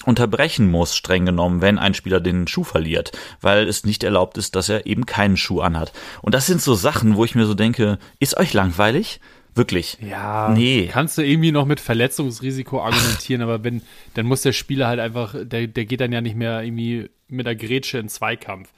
[0.06, 3.10] unterbrechen muss, streng genommen, wenn ein Spieler den Schuh verliert,
[3.40, 5.92] weil es nicht erlaubt ist, dass er eben keinen Schuh anhat.
[6.20, 9.18] Und das sind so Sachen, wo ich mir so denke, ist euch langweilig?
[9.56, 9.98] Wirklich.
[10.00, 10.88] Ja, nee.
[10.92, 13.82] Kannst du irgendwie noch mit Verletzungsrisiko argumentieren, aber wenn,
[14.14, 17.46] dann muss der Spieler halt einfach, der, der geht dann ja nicht mehr irgendwie mit
[17.46, 18.68] der Grätsche in Zweikampf.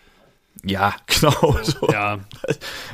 [0.62, 1.88] Ja, genau so.
[1.90, 2.20] Ja.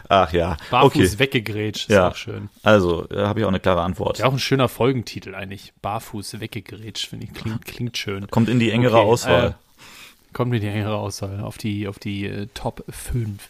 [0.09, 0.57] Ach ja.
[0.71, 1.19] Barfuß okay.
[1.19, 2.09] weggegrätscht, ist ja.
[2.09, 2.49] auch schön.
[2.63, 4.19] Also, da habe ich auch eine klare Antwort.
[4.19, 5.73] Ja, auch ein schöner Folgentitel eigentlich.
[5.83, 8.27] Barfuß weggegrätscht, finde ich, klingt, klingt schön.
[8.29, 9.47] Kommt in die engere okay, Auswahl.
[9.49, 13.49] Äh, kommt in die engere Auswahl, auf die, auf die äh, Top 5.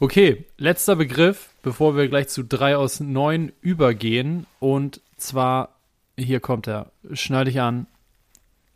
[0.00, 4.46] Okay, letzter Begriff, bevor wir gleich zu 3 aus 9 übergehen.
[4.60, 5.70] Und zwar,
[6.16, 6.92] hier kommt er.
[7.12, 7.86] Schnall dich an.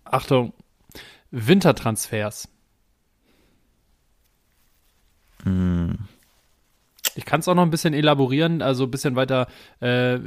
[0.05, 0.53] Achtung.
[1.31, 2.49] Wintertransfers.
[5.45, 5.99] Hm.
[7.15, 9.47] Ich kann es auch noch ein bisschen elaborieren, also ein bisschen weiter
[9.81, 10.19] äh,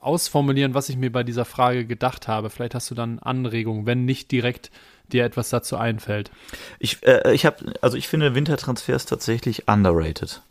[0.00, 2.50] ausformulieren, was ich mir bei dieser Frage gedacht habe.
[2.50, 4.70] Vielleicht hast du dann Anregungen, wenn nicht direkt
[5.12, 6.30] dir etwas dazu einfällt.
[6.78, 10.42] Ich, äh, ich habe, also ich finde Wintertransfers tatsächlich underrated.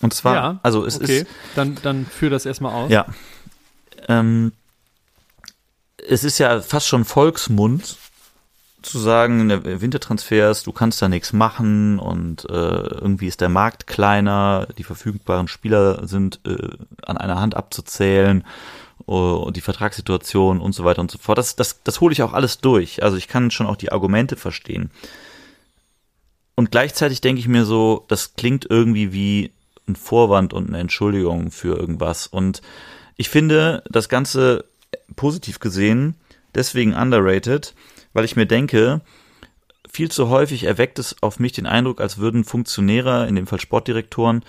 [0.00, 1.20] Und zwar, ja, also es okay.
[1.20, 1.26] ist.
[1.54, 2.90] Dann, dann führ das erstmal aus.
[2.90, 3.06] Ja.
[4.08, 4.52] Ähm,
[5.96, 7.96] es ist ja fast schon Volksmund,
[8.86, 14.68] zu sagen, Wintertransfers, du kannst da nichts machen und äh, irgendwie ist der Markt kleiner,
[14.78, 16.68] die verfügbaren Spieler sind äh,
[17.04, 18.44] an einer Hand abzuzählen
[19.06, 21.38] uh, die Vertragssituation und so weiter und so fort.
[21.38, 23.02] Das, das, das hole ich auch alles durch.
[23.02, 24.90] Also ich kann schon auch die Argumente verstehen.
[26.54, 29.52] Und gleichzeitig denke ich mir so, das klingt irgendwie wie
[29.88, 32.26] ein Vorwand und eine Entschuldigung für irgendwas.
[32.26, 32.62] Und
[33.16, 34.64] ich finde das Ganze
[35.16, 36.16] positiv gesehen
[36.54, 37.74] deswegen underrated,
[38.14, 39.02] weil ich mir denke,
[39.90, 43.60] viel zu häufig erweckt es auf mich den Eindruck, als würden Funktionäre, in dem Fall
[43.60, 44.42] Sportdirektoren,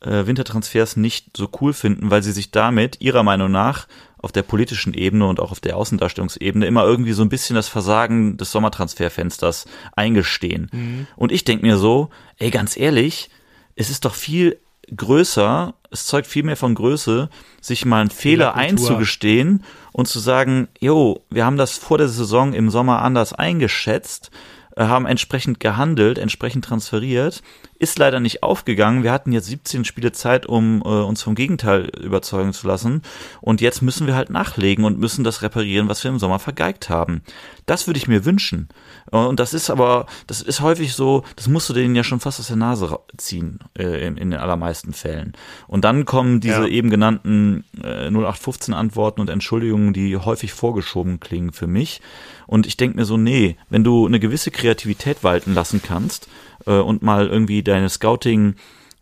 [0.00, 3.88] äh, Wintertransfers nicht so cool finden, weil sie sich damit ihrer Meinung nach
[4.18, 7.68] auf der politischen Ebene und auch auf der Außendarstellungsebene immer irgendwie so ein bisschen das
[7.68, 10.68] Versagen des Sommertransferfensters eingestehen.
[10.72, 11.06] Mhm.
[11.16, 13.30] Und ich denke mir so, ey, ganz ehrlich,
[13.74, 14.58] es ist doch viel
[14.94, 17.30] größer, es zeugt viel mehr von Größe,
[17.60, 22.52] sich mal einen Fehler einzugestehen und zu sagen, jo, wir haben das vor der Saison
[22.52, 24.30] im Sommer anders eingeschätzt.
[24.76, 27.42] äh, haben entsprechend gehandelt, entsprechend transferiert.
[27.78, 29.02] Ist leider nicht aufgegangen.
[29.02, 33.02] Wir hatten jetzt 17 Spiele Zeit, um äh, uns vom Gegenteil überzeugen zu lassen.
[33.42, 36.88] Und jetzt müssen wir halt nachlegen und müssen das reparieren, was wir im Sommer vergeigt
[36.88, 37.20] haben.
[37.66, 38.68] Das würde ich mir wünschen.
[39.10, 42.40] Und das ist aber, das ist häufig so, das musst du denen ja schon fast
[42.40, 45.34] aus der Nase ziehen, äh, in, in, den allermeisten Fällen.
[45.66, 46.66] Und dann kommen diese ja.
[46.66, 52.00] eben genannten äh, 0815-Antworten und Entschuldigungen, die häufig vorgeschoben klingen für mich.
[52.46, 56.28] Und ich denke mir so, nee, wenn du eine gewisse Kreativität walten lassen kannst
[56.66, 58.54] äh, und mal irgendwie deine Scouting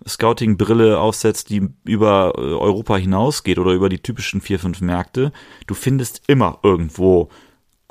[0.07, 5.33] Scouting-Brille aufsetzt, die über äh, Europa hinausgeht oder über die typischen vier, fünf Märkte,
[5.67, 7.31] du findest immer irgendwo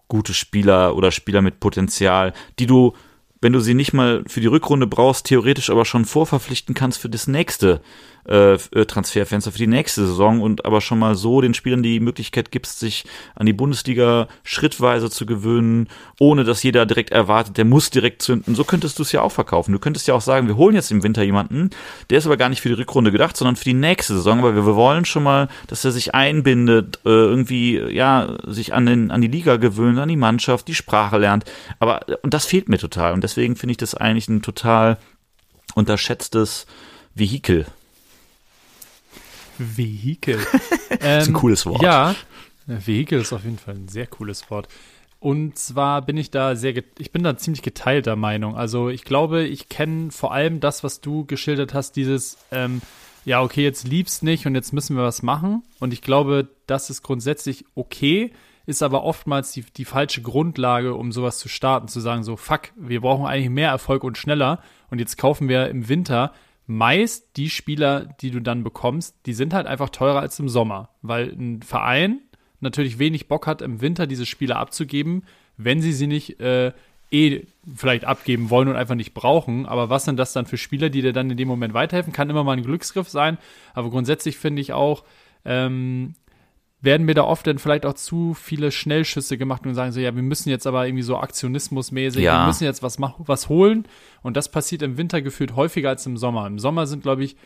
[0.07, 2.93] gute Spieler oder Spieler mit Potenzial, die du,
[3.41, 7.09] wenn du sie nicht mal für die Rückrunde brauchst, theoretisch aber schon vorverpflichten kannst für
[7.09, 7.81] das nächste
[8.27, 11.99] äh, äh, Transferfenster für die nächste Saison und aber schon mal so den Spielern die
[11.99, 13.03] Möglichkeit gibst, sich
[13.35, 18.55] an die Bundesliga schrittweise zu gewöhnen, ohne dass jeder direkt erwartet, der muss direkt zünden.
[18.55, 19.73] So könntest du es ja auch verkaufen.
[19.73, 21.71] Du könntest ja auch sagen, wir holen jetzt im Winter jemanden,
[22.09, 24.55] der ist aber gar nicht für die Rückrunde gedacht, sondern für die nächste Saison, weil
[24.55, 29.21] wir, wollen schon mal, dass er sich einbindet, äh, irgendwie, ja, sich an, den, an
[29.21, 31.43] die Liga gewöhnt, an die Mannschaft, die Sprache lernt.
[31.79, 33.13] Aber, und das fehlt mir total.
[33.13, 34.97] Und deswegen finde ich das eigentlich ein total
[35.75, 36.65] unterschätztes
[37.13, 37.65] Vehikel
[39.57, 40.39] Vehikel.
[40.89, 41.81] ähm, das ist ein cooles Wort.
[41.81, 42.15] Ja,
[42.65, 44.67] Vehikel ist auf jeden Fall ein sehr cooles Wort.
[45.19, 48.57] Und zwar bin ich da sehr, ich bin da ziemlich geteilter Meinung.
[48.57, 52.81] Also ich glaube, ich kenne vor allem das, was du geschildert hast, dieses, ähm,
[53.23, 55.63] ja, okay, jetzt liebst nicht und jetzt müssen wir was machen.
[55.79, 58.33] Und ich glaube, das ist grundsätzlich okay,
[58.65, 62.73] ist aber oftmals die, die falsche Grundlage, um sowas zu starten, zu sagen, so, fuck,
[62.75, 64.61] wir brauchen eigentlich mehr Erfolg und schneller.
[64.89, 66.33] Und jetzt kaufen wir im Winter
[66.65, 70.89] meist die Spieler, die du dann bekommst, die sind halt einfach teurer als im Sommer,
[71.01, 72.19] weil ein Verein
[72.59, 75.23] natürlich wenig Bock hat, im Winter diese Spieler abzugeben,
[75.57, 76.71] wenn sie sie nicht äh,
[77.11, 77.45] eh
[77.75, 79.65] vielleicht abgeben wollen und einfach nicht brauchen.
[79.65, 82.13] Aber was sind das dann für Spieler, die dir dann in dem Moment weiterhelfen?
[82.13, 83.37] Kann immer mal ein Glücksgriff sein.
[83.73, 85.03] Aber grundsätzlich finde ich auch,
[85.45, 86.15] ähm,
[86.83, 90.13] werden mir da oft dann vielleicht auch zu viele Schnellschüsse gemacht und sagen so, ja,
[90.13, 92.41] wir müssen jetzt aber irgendwie so aktionismusmäßig, ja.
[92.41, 93.85] wir müssen jetzt was machen, was holen.
[94.21, 96.45] Und das passiert im Winter gefühlt häufiger als im Sommer.
[96.45, 97.37] Im Sommer sind, glaube ich,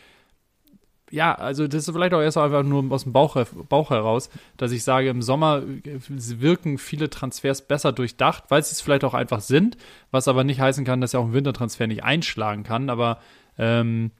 [1.10, 3.36] ja, also das ist vielleicht auch erst einfach nur aus dem Bauch,
[3.68, 8.80] Bauch heraus, dass ich sage, im Sommer wirken viele Transfers besser durchdacht, weil sie es
[8.80, 9.76] vielleicht auch einfach sind,
[10.10, 12.90] was aber nicht heißen kann, dass ja auch ein Wintertransfer nicht einschlagen kann.
[12.90, 13.20] Aber
[13.56, 14.10] ähm,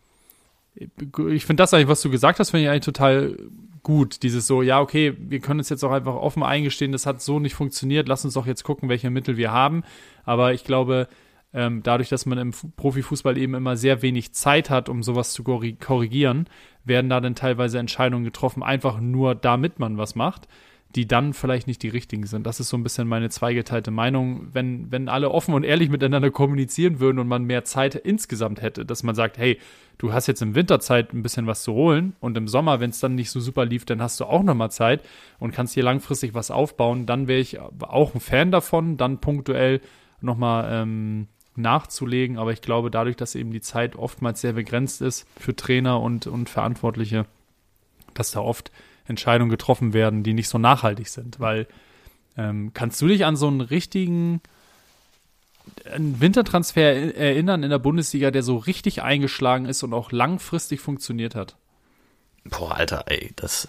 [0.77, 3.37] ich finde das eigentlich, was du gesagt hast, finde ich eigentlich total
[3.83, 4.23] gut.
[4.23, 7.41] Dieses so, ja, okay, wir können uns jetzt auch einfach offen eingestehen, das hat so
[7.41, 9.83] nicht funktioniert, lass uns doch jetzt gucken, welche Mittel wir haben.
[10.25, 11.09] Aber ich glaube,
[11.53, 15.43] ähm, dadurch, dass man im Profifußball eben immer sehr wenig Zeit hat, um sowas zu
[15.43, 16.47] korrigieren,
[16.85, 20.49] werden da dann teilweise Entscheidungen getroffen, einfach nur damit man was macht
[20.95, 22.47] die dann vielleicht nicht die richtigen sind.
[22.47, 24.49] Das ist so ein bisschen meine zweigeteilte Meinung.
[24.55, 28.87] Wenn, wenn alle offen und ehrlich miteinander kommunizieren würden und man mehr Zeit insgesamt hätte,
[28.87, 29.59] dass man sagt, hey,
[29.99, 33.01] du hast jetzt im Winterzeit ein bisschen was zu holen und im Sommer, wenn es
[33.01, 35.03] dann nicht so super lief, dann hast du auch nochmal Zeit
[35.39, 39.83] und kannst hier langfristig was aufbauen, dann wäre ich auch ein Fan davon, dann punktuell
[40.23, 42.39] nochmal ähm, nachzulegen.
[42.39, 46.27] Aber ich glaube, dadurch, dass eben die Zeit oftmals sehr begrenzt ist für Trainer und,
[46.27, 47.27] und Verantwortliche,
[48.15, 48.73] dass da oft
[49.09, 51.41] Entscheidungen getroffen werden, die nicht so nachhaltig sind.
[51.41, 51.67] Weil
[52.37, 54.41] ähm, kannst du dich an so einen richtigen
[55.93, 61.35] einen Wintertransfer erinnern in der Bundesliga, der so richtig eingeschlagen ist und auch langfristig funktioniert
[61.35, 61.57] hat?
[62.45, 63.69] Boah, Alter, ey, das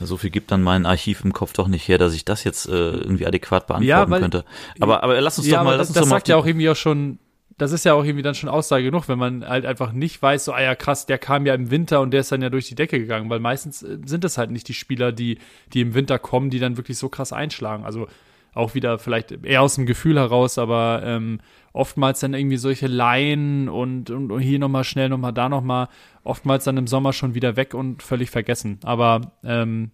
[0.00, 2.66] so viel gibt dann mein Archiv im Kopf doch nicht her, dass ich das jetzt
[2.66, 4.44] äh, irgendwie adäquat beantworten ja, weil, könnte.
[4.80, 5.76] Aber, aber lass uns ja, doch mal.
[5.76, 7.18] Lass das, uns das doch sagt ja auch irgendwie auch schon
[7.56, 10.46] das ist ja auch irgendwie dann schon Aussage genug, wenn man halt einfach nicht weiß,
[10.46, 12.68] so, ah ja, krass, der kam ja im Winter und der ist dann ja durch
[12.68, 15.38] die Decke gegangen, weil meistens äh, sind es halt nicht die Spieler, die,
[15.72, 17.84] die im Winter kommen, die dann wirklich so krass einschlagen.
[17.84, 18.08] Also
[18.54, 21.40] auch wieder vielleicht eher aus dem Gefühl heraus, aber ähm,
[21.72, 25.88] oftmals dann irgendwie solche Laien und, und, und hier nochmal schnell, nochmal da nochmal,
[26.22, 28.78] oftmals dann im Sommer schon wieder weg und völlig vergessen.
[28.84, 29.90] Aber ähm,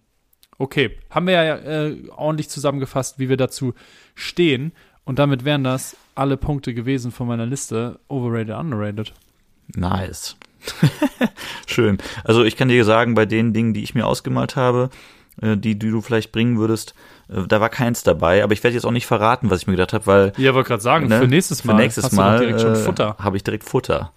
[0.57, 3.73] okay, haben wir ja äh, ordentlich zusammengefasst, wie wir dazu
[4.13, 4.73] stehen.
[5.03, 7.99] Und damit wären das alle Punkte gewesen von meiner Liste.
[8.07, 9.13] Overrated, underrated.
[9.75, 10.37] Nice.
[11.67, 11.97] Schön.
[12.23, 14.91] Also ich kann dir sagen, bei den Dingen, die ich mir ausgemalt habe,
[15.41, 16.93] äh, die, die du vielleicht bringen würdest,
[17.27, 18.43] äh, da war keins dabei.
[18.43, 20.33] Aber ich werde jetzt auch nicht verraten, was ich mir gedacht habe, weil.
[20.37, 21.75] Ja, wollte gerade sagen, ne, für nächstes Mal.
[21.75, 24.13] Für nächstes Mal äh, habe ich direkt Futter.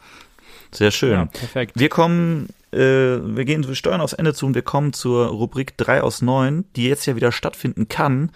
[0.73, 1.13] Sehr schön.
[1.13, 1.73] Ja, perfekt.
[1.77, 5.79] Wir kommen, äh, wir gehen, wir steuern aufs Ende zu und wir kommen zur Rubrik
[5.79, 8.31] 3 aus 9, die jetzt ja wieder stattfinden kann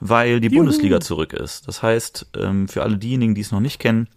[0.00, 0.64] weil die Juhu.
[0.64, 1.68] Bundesliga zurück ist.
[1.68, 4.08] Das heißt, ähm, für alle diejenigen, die es noch nicht kennen,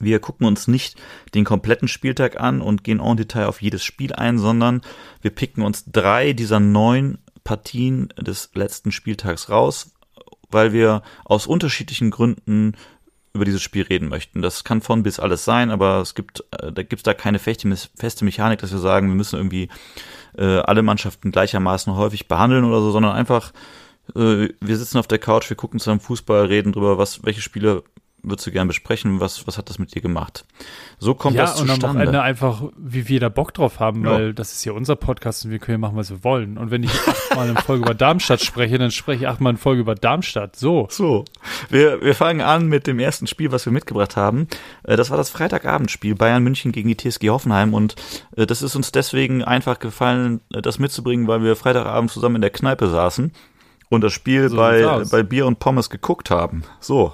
[0.00, 0.96] wir gucken uns nicht
[1.34, 4.82] den kompletten Spieltag an und gehen en Detail auf jedes Spiel ein, sondern
[5.22, 9.92] wir picken uns drei dieser neun Partien des letzten Spieltags raus,
[10.50, 12.74] weil wir aus unterschiedlichen Gründen
[13.34, 14.42] über dieses Spiel reden möchten.
[14.42, 17.72] Das kann von bis alles sein, aber es gibt, äh, da gibt's da keine feste,
[17.96, 19.68] feste Mechanik, dass wir sagen, wir müssen irgendwie
[20.38, 23.52] äh, alle Mannschaften gleichermaßen häufig behandeln oder so, sondern einfach,
[24.14, 27.84] äh, wir sitzen auf der Couch, wir gucken zusammen Fußball, reden drüber, was, welche Spiele
[28.24, 29.20] würdest du gern besprechen?
[29.20, 30.44] Was, was hat das mit dir gemacht?
[30.98, 31.86] So kommt ja, das zustande.
[31.86, 34.12] und am Ende einfach, wie wir da Bock drauf haben, ja.
[34.12, 36.58] weil das ist ja unser Podcast und wir können ja machen, was wir wollen.
[36.58, 39.82] Und wenn ich achtmal in Folge über Darmstadt spreche, dann spreche ich achtmal in Folge
[39.82, 40.56] über Darmstadt.
[40.56, 40.88] So.
[40.90, 41.24] So.
[41.68, 44.48] Wir, wir fangen an mit dem ersten Spiel, was wir mitgebracht haben.
[44.84, 47.96] Äh, das war das Freitagabendspiel Bayern München gegen die TSG Hoffenheim und
[48.36, 52.50] äh, das ist uns deswegen einfach gefallen, das mitzubringen, weil wir Freitagabend zusammen in der
[52.50, 53.32] Kneipe saßen
[53.94, 56.64] und das Spiel so bei, bei Bier und Pommes geguckt haben.
[56.80, 57.12] So.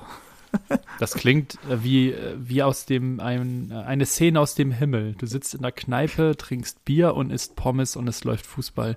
[0.98, 5.14] Das klingt äh, wie, äh, wie aus dem, ein, eine Szene aus dem Himmel.
[5.16, 8.96] Du sitzt in der Kneipe, trinkst Bier und isst Pommes und es läuft Fußball.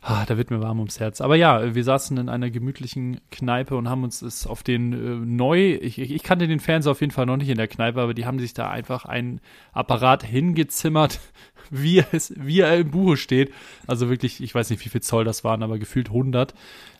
[0.00, 1.20] Ah, da wird mir warm ums Herz.
[1.20, 5.26] Aber ja, wir saßen in einer gemütlichen Kneipe und haben uns es auf den äh,
[5.26, 8.14] neu, ich, ich kannte den Fernseher auf jeden Fall noch nicht in der Kneipe, aber
[8.14, 9.40] die haben sich da einfach einen
[9.72, 11.20] Apparat hingezimmert,
[11.82, 13.52] wie, es, wie er im Buche steht.
[13.86, 16.54] Also wirklich, ich weiß nicht, wie viel Zoll das waren, aber gefühlt 100.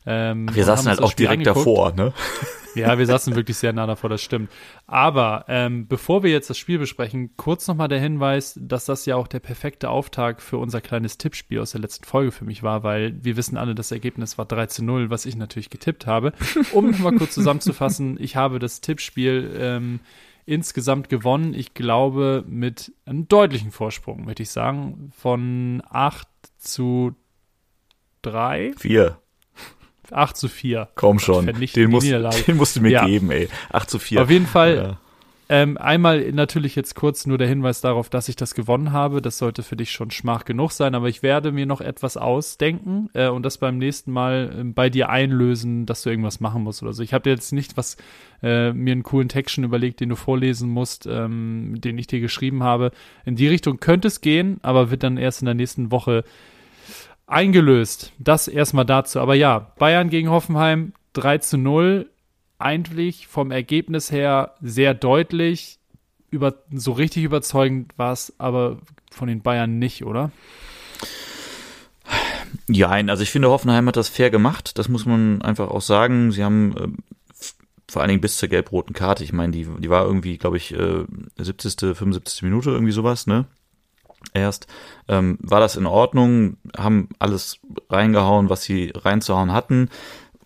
[0.07, 1.67] Ähm, wir saßen halt auch direkt angeguckt.
[1.67, 2.13] davor, ne?
[2.75, 4.51] Ja, wir saßen wirklich sehr nah davor, das stimmt.
[4.87, 9.17] Aber ähm, bevor wir jetzt das Spiel besprechen, kurz nochmal der Hinweis, dass das ja
[9.17, 12.85] auch der perfekte Auftakt für unser kleines Tippspiel aus der letzten Folge für mich war,
[12.85, 16.33] weil wir wissen alle, das Ergebnis war 13-0, was ich natürlich getippt habe.
[16.73, 20.01] Um nochmal kurz zusammenzufassen, ich habe das Tippspiel ähm,
[20.49, 21.55] insgesamt gewonnen.
[21.55, 26.27] Ich glaube, mit einem deutlichen Vorsprung, möchte ich sagen, von 8
[26.57, 27.15] zu
[28.23, 28.73] 3.
[28.79, 29.19] 4.
[30.11, 30.89] 8 zu 4.
[30.95, 33.05] Komm schon, den musst, den musst du mir ja.
[33.05, 33.49] geben, ey.
[33.71, 34.23] 8 zu 4.
[34.23, 34.77] Auf jeden Fall.
[34.77, 35.01] Ja.
[35.51, 39.23] Ähm, einmal natürlich jetzt kurz nur der Hinweis darauf, dass ich das gewonnen habe.
[39.23, 43.09] Das sollte für dich schon Schmach genug sein, aber ich werde mir noch etwas ausdenken
[43.15, 46.83] äh, und das beim nächsten Mal äh, bei dir einlösen, dass du irgendwas machen musst
[46.83, 47.03] oder so.
[47.03, 47.97] Ich habe jetzt nicht was
[48.43, 52.21] äh, mir einen coolen Text schon überlegt, den du vorlesen musst, ähm, den ich dir
[52.21, 52.91] geschrieben habe.
[53.25, 56.25] In die Richtung könnte es gehen, aber wird dann erst in der nächsten Woche
[57.27, 58.13] eingelöst.
[58.19, 59.21] Das erstmal dazu.
[59.21, 62.11] Aber ja, Bayern gegen Hoffenheim 3 zu 0.
[62.59, 65.79] Eigentlich vom Ergebnis her sehr deutlich.
[66.31, 68.79] Über, so richtig überzeugend war es aber
[69.11, 70.31] von den Bayern nicht, oder?
[72.69, 74.79] Ja, also ich finde, Hoffenheim hat das fair gemacht.
[74.79, 76.33] Das muss man einfach auch sagen.
[76.33, 76.89] Sie haben äh,
[77.89, 79.25] vor allen Dingen bis zur gelb-roten Karte.
[79.25, 81.05] Ich meine, die, die war irgendwie, glaube ich, äh,
[81.39, 82.43] 70., 75.
[82.43, 83.47] Minute, irgendwie sowas, ne?
[84.35, 84.67] erst,
[85.09, 89.91] ähm, war das in Ordnung, haben alles reingehauen, was sie reinzuhauen hatten.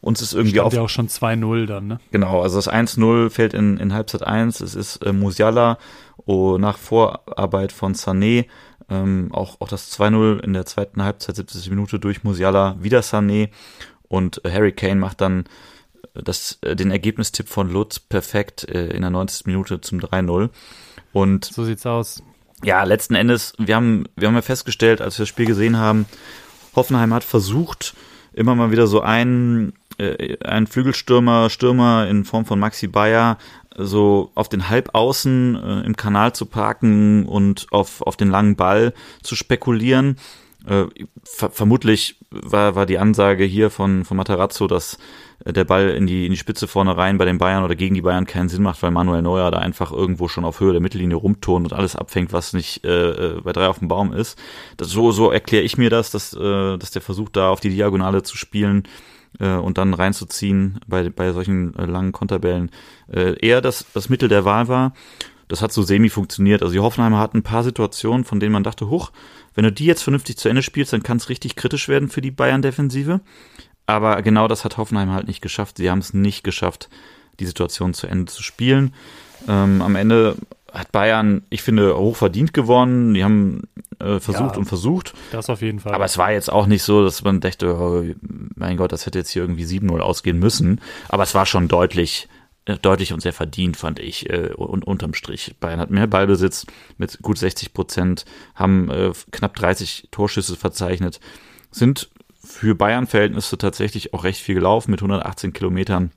[0.02, 0.74] Uns ist irgendwie Stand auf.
[0.74, 2.00] ja auch schon 2-0 dann, ne?
[2.10, 4.60] Genau, also das 1-0 fällt in, in Halbzeit 1.
[4.60, 5.78] Es ist äh, Musiala
[6.26, 8.46] oh, nach Vorarbeit von Sané.
[8.90, 11.70] Ähm, auch, auch das 2-0 in der zweiten Halbzeit, 70.
[11.70, 13.50] Minute durch Musiala, wieder Sané.
[14.08, 15.44] Und äh, Harry Kane macht dann
[16.14, 19.46] äh, das, äh, den Ergebnistipp von Lutz perfekt äh, in der 90.
[19.46, 20.50] Minute zum 3-0.
[21.12, 22.22] Und so sieht's aus
[22.64, 26.06] ja, letzten Endes, wir haben, wir haben ja festgestellt, als wir das Spiel gesehen haben,
[26.76, 27.94] Hoffenheim hat versucht,
[28.32, 33.38] immer mal wieder so einen, äh, einen Flügelstürmer, Stürmer in Form von Maxi Bayer
[33.76, 38.92] so auf den Halbaußen äh, im Kanal zu parken und auf, auf den langen Ball
[39.22, 40.16] zu spekulieren.
[40.66, 40.84] Äh,
[41.24, 44.98] ver vermutlich war, war die Ansage hier von, von Matarazzo, dass
[45.44, 48.02] der Ball in die, in die Spitze vorne rein bei den Bayern oder gegen die
[48.02, 51.16] Bayern keinen Sinn macht, weil Manuel Neuer da einfach irgendwo schon auf Höhe der Mittellinie
[51.16, 54.38] rumturnt und alles abfängt, was nicht äh, äh, bei drei auf dem Baum ist.
[54.76, 57.70] Das, so so erkläre ich mir das, dass, äh, dass der versucht, da auf die
[57.70, 58.84] Diagonale zu spielen
[59.38, 62.70] äh, und dann reinzuziehen bei, bei solchen äh, langen Konterbällen,
[63.12, 64.92] äh, eher das, das Mittel der Wahl war.
[65.48, 66.62] Das hat so semi funktioniert.
[66.62, 69.12] Also die Hoffenheimer hatten ein paar Situationen, von denen man dachte, huch,
[69.54, 72.22] wenn du die jetzt vernünftig zu Ende spielst, dann kann es richtig kritisch werden für
[72.22, 73.20] die Bayern-Defensive.
[73.86, 75.76] Aber genau das hat Hoffenheim halt nicht geschafft.
[75.76, 76.88] Sie haben es nicht geschafft,
[77.40, 78.94] die Situation zu Ende zu spielen.
[79.48, 80.36] Ähm, am Ende
[80.72, 83.14] hat Bayern, ich finde, hochverdient gewonnen.
[83.14, 83.62] Die haben
[83.98, 85.14] äh, versucht ja, und versucht.
[85.30, 85.94] Das auf jeden Fall.
[85.94, 88.04] Aber es war jetzt auch nicht so, dass man dachte, oh,
[88.56, 90.80] mein Gott, das hätte jetzt hier irgendwie 7-0 ausgehen müssen.
[91.08, 92.28] Aber es war schon deutlich,
[92.64, 95.54] äh, deutlich und sehr verdient, fand ich, äh, und unterm Strich.
[95.60, 96.66] Bayern hat mehr Ballbesitz
[96.96, 101.20] mit gut 60 Prozent, haben äh, knapp 30 Torschüsse verzeichnet,
[101.70, 102.10] sind
[102.42, 106.10] für Bayern-Verhältnisse tatsächlich auch recht viel gelaufen mit 118 Kilometern.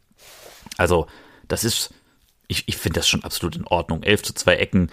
[0.78, 1.08] Also,
[1.48, 1.94] das ist,
[2.48, 4.04] ich, ich finde das schon absolut in Ordnung.
[4.04, 4.92] 11 zu 2 Ecken.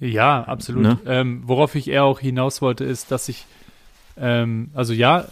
[0.00, 0.82] Ja, absolut.
[0.82, 0.98] Ne?
[1.06, 3.46] Ähm, worauf ich eher auch hinaus wollte, ist, dass ich,
[4.16, 5.26] ähm, also ja,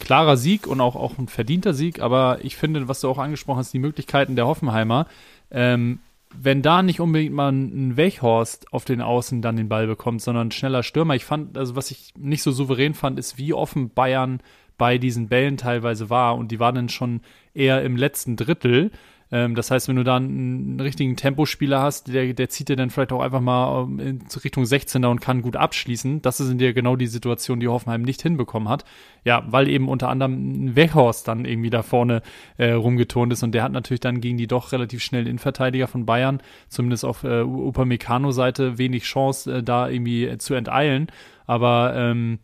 [0.00, 3.58] klarer Sieg und auch, auch ein verdienter Sieg, aber ich finde, was du auch angesprochen
[3.58, 5.06] hast, die Möglichkeiten der Hoffenheimer,
[5.50, 6.00] ähm,
[6.36, 10.48] wenn da nicht unbedingt mal ein Weghorst auf den Außen dann den Ball bekommt, sondern
[10.48, 11.14] ein schneller Stürmer.
[11.14, 14.40] Ich fand, also was ich nicht so souverän fand, ist, wie offen Bayern
[14.76, 17.20] bei diesen Bällen teilweise war und die waren dann schon
[17.54, 18.90] eher im letzten Drittel.
[19.30, 22.76] Ähm, das heißt, wenn du da einen, einen richtigen Tempospieler hast, der, der zieht dir
[22.76, 26.22] dann vielleicht auch einfach mal ähm, in Richtung 16er und kann gut abschließen.
[26.22, 28.84] Das sind ja genau die Situationen, die Hoffenheim nicht hinbekommen hat.
[29.24, 32.22] Ja, weil eben unter anderem ein Weghorst dann irgendwie da vorne
[32.58, 36.04] äh, rumgeturnt ist und der hat natürlich dann gegen die doch relativ schnellen Innenverteidiger von
[36.04, 41.08] Bayern, zumindest auf äh, Upamecano-Seite, wenig Chance, äh, da irgendwie äh, zu enteilen.
[41.46, 42.38] Aber ähm,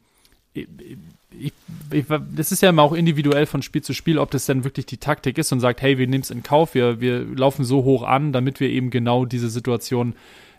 [1.40, 1.52] ich,
[1.90, 4.86] ich, das ist ja immer auch individuell von Spiel zu Spiel, ob das dann wirklich
[4.86, 7.84] die Taktik ist und sagt, hey, wir nehmen es in Kauf, wir, wir laufen so
[7.84, 10.14] hoch an, damit wir eben genau diese Situation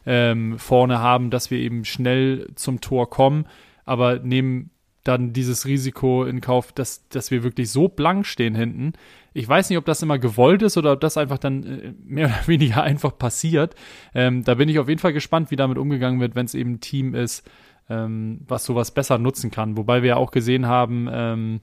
[0.06, 3.46] ähm, vorne haben, dass wir eben schnell zum Tor kommen,
[3.86, 4.72] aber nehmen
[5.04, 8.94] dann dieses Risiko in Kauf, dass, dass wir wirklich so blank stehen hinten.
[9.34, 12.28] Ich weiß nicht, ob das immer gewollt ist oder ob das einfach dann äh, mehr
[12.28, 13.76] oder weniger einfach passiert.
[14.14, 16.74] Ähm, da bin ich auf jeden Fall gespannt, wie damit umgegangen wird, wenn es eben
[16.74, 17.50] ein Team ist,
[17.92, 19.78] ähm, was sowas besser nutzen kann.
[19.78, 21.62] Wobei wir ja auch gesehen haben, ähm,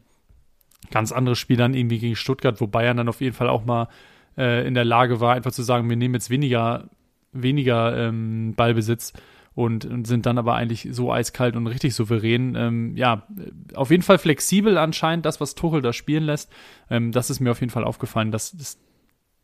[0.90, 3.88] ganz andere Spiel dann irgendwie gegen Stuttgart, wo Bayern dann auf jeden Fall auch mal
[4.36, 6.88] äh, in der Lage war, einfach zu sagen, wir nehmen jetzt weniger,
[7.32, 9.12] weniger ähm, Ballbesitz
[9.54, 12.54] und, und, sind dann aber eigentlich so eiskalt und richtig souverän.
[12.54, 13.26] Ähm, ja,
[13.74, 16.52] auf jeden Fall flexibel anscheinend, das, was Tuchel da spielen lässt.
[16.90, 18.78] Ähm, das ist mir auf jeden Fall aufgefallen, dass es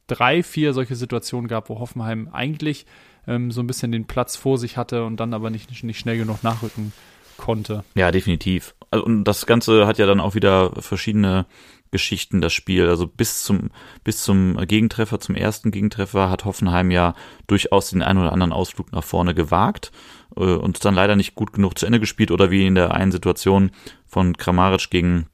[0.07, 2.87] drei, vier solche Situationen gab, wo Hoffenheim eigentlich
[3.27, 6.19] ähm, so ein bisschen den Platz vor sich hatte und dann aber nicht, nicht schnell
[6.19, 6.93] genug nachrücken
[7.37, 7.85] konnte.
[7.95, 8.75] Ja, definitiv.
[8.91, 11.47] Also, und das Ganze hat ja dann auch wieder verschiedene
[11.95, 12.89] Geschichten, das Spiel.
[12.89, 13.71] Also bis zum,
[14.03, 17.15] bis zum Gegentreffer, zum ersten Gegentreffer hat Hoffenheim ja
[17.47, 19.93] durchaus den einen oder anderen Ausflug nach vorne gewagt
[20.37, 23.13] äh, und dann leider nicht gut genug zu Ende gespielt oder wie in der einen
[23.13, 23.71] Situation
[24.07, 25.29] von Kramaric gegen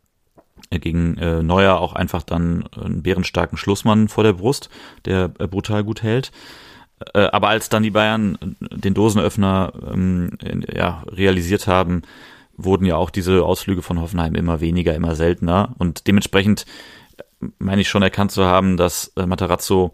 [0.68, 4.68] äh, gegen äh, Neuer auch einfach dann einen bärenstarken Schlussmann vor der Brust,
[5.06, 6.30] der äh, brutal gut hält.
[7.14, 10.32] Äh, aber als dann die Bayern den Dosenöffner ähm,
[10.72, 12.02] ja, realisiert haben,
[12.56, 15.74] wurden ja auch diese Ausflüge von Hoffenheim immer weniger, immer seltener.
[15.78, 16.66] Und dementsprechend
[17.16, 19.92] äh, meine ich schon erkannt zu haben, dass äh, Matarazzo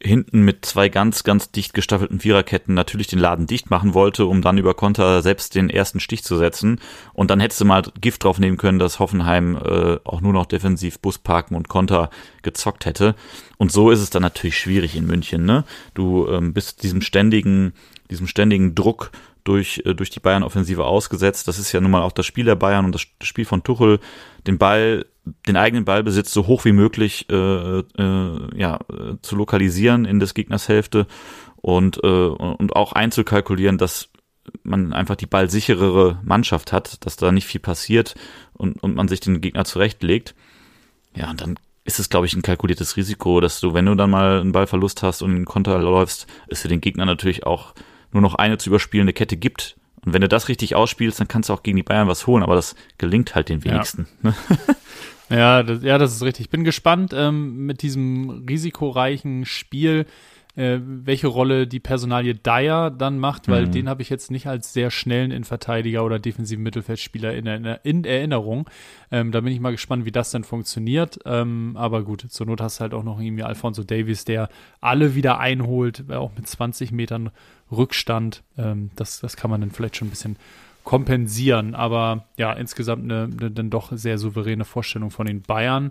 [0.00, 4.42] hinten mit zwei ganz, ganz dicht gestaffelten Viererketten natürlich den Laden dicht machen wollte, um
[4.42, 6.80] dann über Konter selbst den ersten Stich zu setzen.
[7.14, 10.46] Und dann hättest du mal Gift drauf nehmen können, dass Hoffenheim äh, auch nur noch
[10.46, 12.10] defensiv Bus parken und Konter
[12.42, 13.16] gezockt hätte.
[13.56, 15.44] Und so ist es dann natürlich schwierig in München.
[15.44, 15.64] Ne?
[15.94, 17.72] Du ähm, bist diesem ständigen,
[18.08, 19.10] diesem ständigen Druck
[19.42, 21.48] durch, äh, durch die Bayern-Offensive ausgesetzt.
[21.48, 23.98] Das ist ja nun mal auch das Spiel der Bayern und das Spiel von Tuchel,
[24.46, 25.06] den Ball
[25.46, 28.80] den eigenen Ballbesitz so hoch wie möglich äh, äh, ja,
[29.22, 31.06] zu lokalisieren in des Gegners Hälfte
[31.56, 34.10] und, äh, und auch einzukalkulieren, dass
[34.62, 38.14] man einfach die ballsicherere Mannschaft hat, dass da nicht viel passiert
[38.54, 40.34] und, und man sich den Gegner zurechtlegt.
[41.14, 44.10] Ja, und dann ist es, glaube ich, ein kalkuliertes Risiko, dass du, wenn du dann
[44.10, 47.74] mal einen Ballverlust hast und einen Konter läufst, es für den Gegner natürlich auch
[48.12, 49.76] nur noch eine zu überspielende Kette gibt.
[50.04, 52.42] Und wenn du das richtig ausspielst, dann kannst du auch gegen die Bayern was holen,
[52.42, 54.06] aber das gelingt halt den wenigsten.
[54.22, 54.34] Ja.
[55.30, 56.46] Ja, das, ja, das ist richtig.
[56.46, 60.06] Ich bin gespannt ähm, mit diesem risikoreichen Spiel,
[60.56, 63.72] äh, welche Rolle die Personalie Dyer dann macht, weil mhm.
[63.72, 68.68] den habe ich jetzt nicht als sehr schnellen Innenverteidiger oder defensiven Mittelfeldspieler in, in Erinnerung.
[69.12, 71.20] Ähm, da bin ich mal gespannt, wie das dann funktioniert.
[71.26, 74.48] Ähm, aber gut, zur Not hast du halt auch noch irgendwie Alfonso Davies, der
[74.80, 77.30] alle wieder einholt, auch mit 20 Metern
[77.70, 78.42] Rückstand.
[78.56, 80.36] Ähm, das, das kann man dann vielleicht schon ein bisschen
[80.88, 81.74] kompensieren.
[81.74, 85.90] Aber ja, insgesamt eine, eine dann doch sehr souveräne Vorstellung von den Bayern,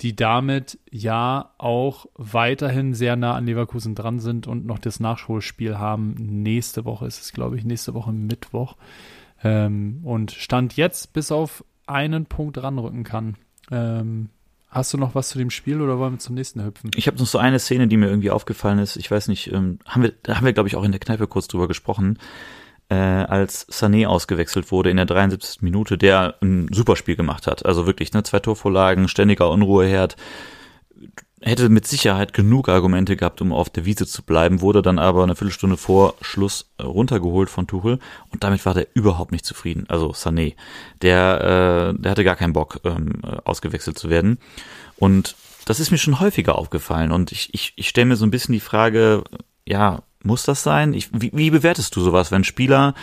[0.00, 5.78] die damit ja auch weiterhin sehr nah an Leverkusen dran sind und noch das Nachholspiel
[5.78, 6.16] haben.
[6.18, 8.74] Nächste Woche ist es, glaube ich, nächste Woche Mittwoch.
[9.44, 13.36] Ähm, und Stand jetzt bis auf einen Punkt ranrücken kann.
[13.70, 14.30] Ähm,
[14.70, 16.92] Hast du noch was zu dem Spiel oder wollen wir zum nächsten hüpfen?
[16.96, 18.96] Ich habe noch so eine Szene, die mir irgendwie aufgefallen ist.
[18.96, 21.46] Ich weiß nicht, ähm, haben wir, haben wir, glaube ich, auch in der Kneipe kurz
[21.46, 22.18] drüber gesprochen
[22.92, 25.62] äh, als Sané ausgewechselt wurde in der 73.
[25.62, 27.64] Minute, der ein super Spiel gemacht hat.
[27.64, 30.16] Also wirklich, ne, zwei Torvorlagen, ständiger Unruheherd.
[31.40, 35.22] Hätte mit Sicherheit genug Argumente gehabt, um auf der Wiese zu bleiben, wurde dann aber
[35.22, 37.98] eine Viertelstunde vor Schluss runtergeholt von Tuchel
[38.30, 39.86] und damit war der überhaupt nicht zufrieden.
[39.88, 40.54] Also Sané,
[41.00, 44.38] der, äh, der hatte gar keinen Bock, ähm, ausgewechselt zu werden.
[44.96, 45.34] Und
[45.64, 48.52] das ist mir schon häufiger aufgefallen und ich, ich, ich stelle mir so ein bisschen
[48.52, 49.24] die Frage,
[49.64, 50.94] ja, muss das sein?
[50.94, 52.94] Ich, wie, wie bewertest du sowas, wenn Spieler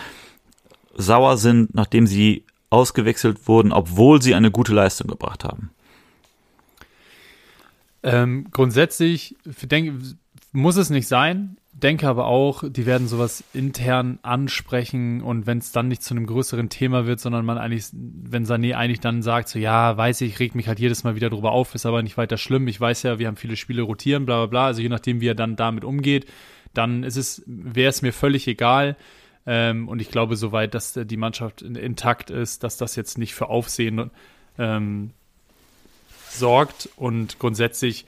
[0.94, 5.70] sauer sind, nachdem sie ausgewechselt wurden, obwohl sie eine gute Leistung gebracht haben?
[8.02, 10.00] Ähm, grundsätzlich denk,
[10.52, 11.56] muss es nicht sein.
[11.72, 16.26] Denke aber auch, die werden sowas intern ansprechen und wenn es dann nicht zu einem
[16.26, 20.40] größeren Thema wird, sondern man eigentlich, wenn Sané eigentlich dann sagt, so ja, weiß ich,
[20.40, 22.68] regt mich halt jedes Mal wieder drüber auf, ist aber nicht weiter schlimm.
[22.68, 24.66] Ich weiß ja, wir haben viele Spiele rotieren, bla bla bla.
[24.66, 26.26] Also je nachdem, wie er dann damit umgeht,
[26.74, 28.96] dann ist es, wäre es mir völlig egal.
[29.46, 33.48] Ähm, und ich glaube, soweit, dass die Mannschaft intakt ist, dass das jetzt nicht für
[33.48, 34.10] Aufsehen
[34.58, 35.10] ähm,
[36.30, 36.88] sorgt.
[36.96, 38.06] Und grundsätzlich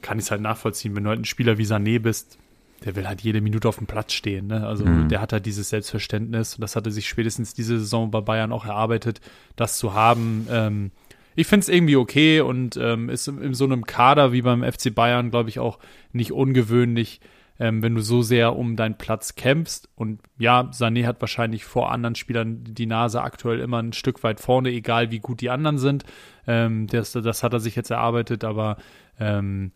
[0.00, 2.38] kann ich es halt nachvollziehen, wenn du halt ein Spieler wie Sané bist,
[2.84, 4.48] der will halt jede Minute auf dem Platz stehen.
[4.48, 4.66] Ne?
[4.66, 5.08] Also mhm.
[5.08, 8.64] der hat halt dieses Selbstverständnis und das hatte sich spätestens diese Saison bei Bayern auch
[8.64, 9.20] erarbeitet,
[9.56, 10.46] das zu haben.
[10.50, 10.90] Ähm,
[11.34, 14.62] ich finde es irgendwie okay und ähm, ist in, in, so einem Kader wie beim
[14.64, 15.78] FC Bayern, glaube ich, auch
[16.12, 17.20] nicht ungewöhnlich,
[17.62, 19.88] ähm, wenn du so sehr um deinen Platz kämpfst.
[19.94, 24.40] Und ja, Sané hat wahrscheinlich vor anderen Spielern die Nase aktuell immer ein Stück weit
[24.40, 26.02] vorne, egal wie gut die anderen sind.
[26.48, 28.78] Ähm, das, das hat er sich jetzt erarbeitet, aber
[29.20, 29.70] ähm,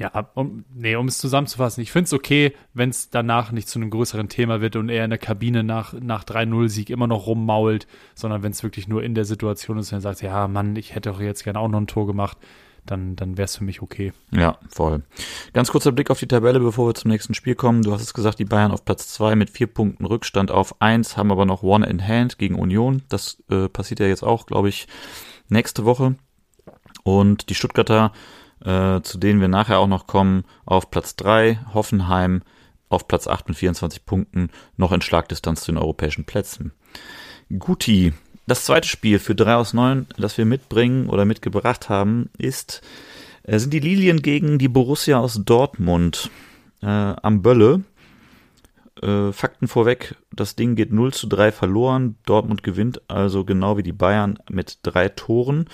[0.00, 3.78] ja, um, nee, um es zusammenzufassen, ich finde es okay, wenn es danach nicht zu
[3.78, 7.86] einem größeren Thema wird und er in der Kabine nach, nach 3-0-Sieg immer noch rummault,
[8.16, 10.96] sondern wenn es wirklich nur in der Situation ist und er sagt, ja, Mann, ich
[10.96, 12.36] hätte auch jetzt gerne auch noch ein Tor gemacht,
[12.86, 14.12] dann, dann wäre es für mich okay.
[14.30, 15.02] Ja, voll.
[15.52, 17.82] Ganz kurzer Blick auf die Tabelle, bevor wir zum nächsten Spiel kommen.
[17.82, 21.16] Du hast es gesagt, die Bayern auf Platz 2 mit vier Punkten Rückstand auf 1,
[21.16, 23.02] haben aber noch One in Hand gegen Union.
[23.08, 24.88] Das äh, passiert ja jetzt auch, glaube ich,
[25.48, 26.16] nächste Woche.
[27.02, 28.12] Und die Stuttgarter
[28.64, 32.42] äh, zu denen wir nachher auch noch kommen, auf Platz 3, Hoffenheim
[32.88, 36.72] auf Platz 8 mit 24 Punkten, noch in Schlagdistanz zu den europäischen Plätzen.
[37.58, 38.12] Guti,
[38.46, 42.82] das zweite Spiel für 3 aus 9, das wir mitbringen oder mitgebracht haben, ist,
[43.42, 46.30] äh, sind die Lilien gegen die Borussia aus Dortmund
[46.82, 47.84] äh, am Bölle.
[49.02, 52.16] Äh, Fakten vorweg, das Ding geht 0 zu 3 verloren.
[52.26, 55.66] Dortmund gewinnt also genau wie die Bayern mit drei Toren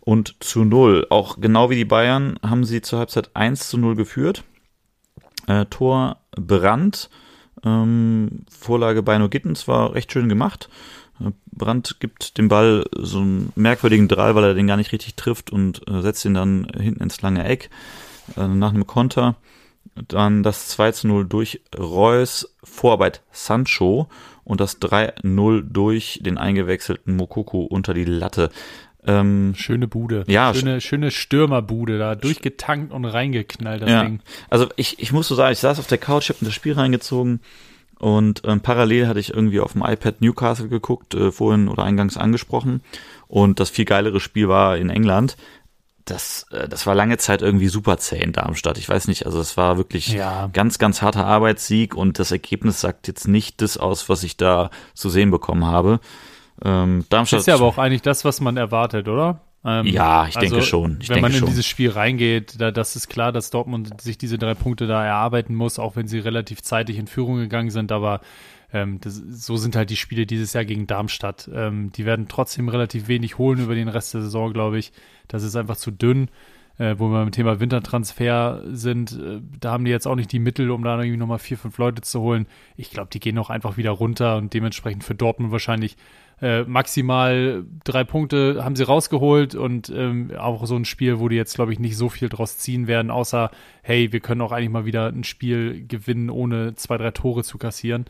[0.00, 1.06] und zu null.
[1.10, 4.44] Auch genau wie die Bayern haben sie zur Halbzeit 1 zu 0 geführt.
[5.46, 7.10] Äh, Tor Brand,
[7.64, 10.68] ähm, Vorlage bei No Gittens war recht schön gemacht.
[11.46, 15.50] Brandt gibt dem Ball so einen merkwürdigen Drall, weil er den gar nicht richtig trifft
[15.50, 17.70] und äh, setzt ihn dann hinten ins lange Eck
[18.36, 19.36] äh, nach einem Konter.
[20.08, 24.08] Dann das 2 zu 0 durch Reus, Vorarbeit Sancho
[24.42, 28.50] und das 3-0 durch den eingewechselten Mokoko unter die Latte.
[29.06, 30.24] Ähm, schöne Bude.
[30.26, 30.52] Ja.
[30.54, 34.02] Schöne, schöne Stürmerbude da, durchgetankt und reingeknallt, das ja.
[34.02, 34.20] Ding.
[34.48, 36.72] Also ich, ich muss so sagen, ich saß auf der Couch, hab in das Spiel
[36.72, 37.40] reingezogen
[37.98, 42.16] und ähm, parallel hatte ich irgendwie auf dem iPad Newcastle geguckt, äh, vorhin oder eingangs
[42.16, 42.82] angesprochen.
[43.28, 45.36] Und das viel geilere Spiel war in England.
[46.04, 48.78] Das, äh, das war lange Zeit irgendwie super zäh in Darmstadt.
[48.78, 50.48] Ich weiß nicht, also es war wirklich ja.
[50.52, 54.70] ganz, ganz harter Arbeitssieg und das Ergebnis sagt jetzt nicht das aus, was ich da
[54.94, 56.00] zu sehen bekommen habe.
[56.62, 59.40] Ähm, Darmstadt ist ja aber auch eigentlich das, was man erwartet, oder?
[59.64, 60.98] Ähm, ja, ich denke also, schon.
[61.00, 61.48] Ich wenn man in schon.
[61.48, 65.54] dieses Spiel reingeht, da, das ist klar, dass Dortmund sich diese drei Punkte da erarbeiten
[65.54, 67.90] muss, auch wenn sie relativ zeitig in Führung gegangen sind.
[67.90, 68.20] Aber
[68.72, 71.48] ähm, das, so sind halt die Spiele dieses Jahr gegen Darmstadt.
[71.52, 74.92] Ähm, die werden trotzdem relativ wenig holen über den Rest der Saison, glaube ich.
[75.28, 76.28] Das ist einfach zu dünn.
[76.76, 80.40] Äh, wo wir beim Thema Wintertransfer sind, äh, da haben die jetzt auch nicht die
[80.40, 82.48] Mittel, um da irgendwie nochmal vier, fünf Leute zu holen.
[82.76, 85.96] Ich glaube, die gehen auch einfach wieder runter und dementsprechend für Dortmund wahrscheinlich
[86.42, 91.36] äh, maximal drei Punkte haben sie rausgeholt und ähm, auch so ein Spiel, wo die
[91.36, 93.50] jetzt, glaube ich, nicht so viel draus ziehen werden, außer,
[93.82, 97.58] hey, wir können auch eigentlich mal wieder ein Spiel gewinnen, ohne zwei, drei Tore zu
[97.58, 98.06] kassieren.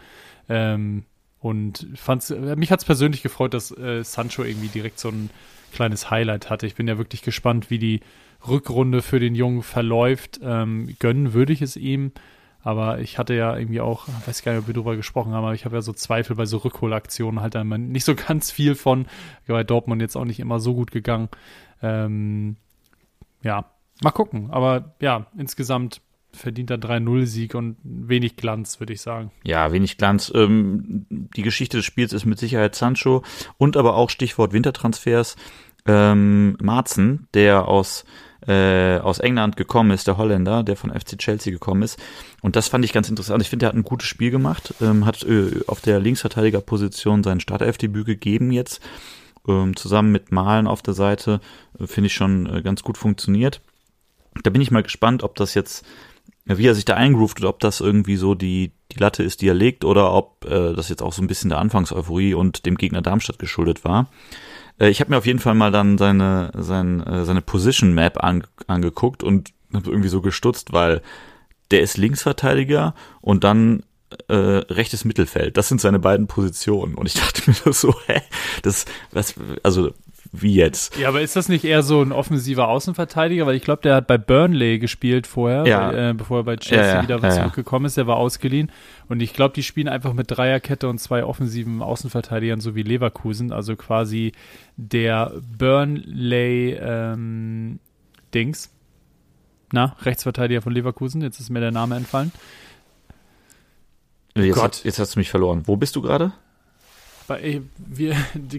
[0.48, 1.04] Ähm,
[1.40, 5.28] und fand's, mich hat es persönlich gefreut, dass äh, Sancho irgendwie direkt so ein
[5.74, 6.66] kleines Highlight hatte.
[6.66, 8.00] Ich bin ja wirklich gespannt, wie die
[8.48, 10.40] Rückrunde für den Jungen verläuft.
[10.42, 12.12] Ähm, gönnen würde ich es ihm.
[12.64, 15.54] Aber ich hatte ja irgendwie auch, weiß gar nicht, ob wir drüber gesprochen haben, aber
[15.54, 19.06] ich habe ja so Zweifel bei so Rückholaktionen halt dann nicht so ganz viel von.
[19.46, 21.28] Bei Dortmund jetzt auch nicht immer so gut gegangen.
[21.82, 22.56] Ähm,
[23.42, 23.66] ja,
[24.02, 24.50] mal gucken.
[24.50, 26.00] Aber ja, insgesamt
[26.32, 29.30] verdient er 3-0-Sieg und wenig Glanz, würde ich sagen.
[29.44, 30.32] Ja, wenig Glanz.
[30.34, 33.22] Ähm, die Geschichte des Spiels ist mit Sicherheit Sancho
[33.58, 35.36] und aber auch Stichwort Wintertransfers.
[35.86, 38.06] Ähm, Marzen, der aus
[38.46, 41.98] äh, aus England gekommen ist, der Holländer, der von FC Chelsea gekommen ist.
[42.42, 43.42] Und das fand ich ganz interessant.
[43.42, 47.40] Ich finde, er hat ein gutes Spiel gemacht, ähm, hat äh, auf der Linksverteidigerposition sein
[47.40, 48.80] Startelfdebüt gegeben jetzt,
[49.48, 51.40] ähm, zusammen mit Malen auf der Seite,
[51.78, 53.60] äh, finde ich schon äh, ganz gut funktioniert.
[54.42, 55.84] Da bin ich mal gespannt, ob das jetzt,
[56.44, 59.48] wie er sich da eingroovt oder ob das irgendwie so die, die Latte ist, die
[59.48, 62.76] er legt, oder ob äh, das jetzt auch so ein bisschen der Anfangseuphorie und dem
[62.76, 64.08] Gegner Darmstadt geschuldet war.
[64.78, 68.22] Äh, ich habe mir auf jeden Fall mal dann seine, seine, äh, seine Position Map
[68.22, 71.02] an, angeguckt und habe irgendwie so gestutzt, weil
[71.70, 73.82] der ist Linksverteidiger und dann
[74.28, 75.56] äh, rechtes Mittelfeld.
[75.56, 76.94] Das sind seine beiden Positionen.
[76.94, 78.20] Und ich dachte mir so, hä,
[78.62, 79.92] das, was, also
[80.42, 80.98] wie jetzt.
[80.98, 83.46] Ja, aber ist das nicht eher so ein offensiver Außenverteidiger?
[83.46, 86.10] Weil ich glaube, der hat bei Burnley gespielt vorher, ja.
[86.10, 87.96] äh, bevor er bei Chelsea ja, ja, wieder zurückgekommen ist.
[87.96, 88.70] Der war ausgeliehen.
[89.08, 93.52] Und ich glaube, die spielen einfach mit Dreierkette und zwei offensiven Außenverteidigern, so wie Leverkusen.
[93.52, 94.32] Also quasi
[94.76, 97.78] der Burnley ähm,
[98.34, 98.70] Dings.
[99.72, 101.22] Na, Rechtsverteidiger von Leverkusen.
[101.22, 102.32] Jetzt ist mir der Name entfallen.
[104.36, 104.84] Jetzt, Gott.
[104.84, 105.62] jetzt hast du mich verloren.
[105.66, 106.32] Wo bist du gerade?
[107.26, 108.16] Wir,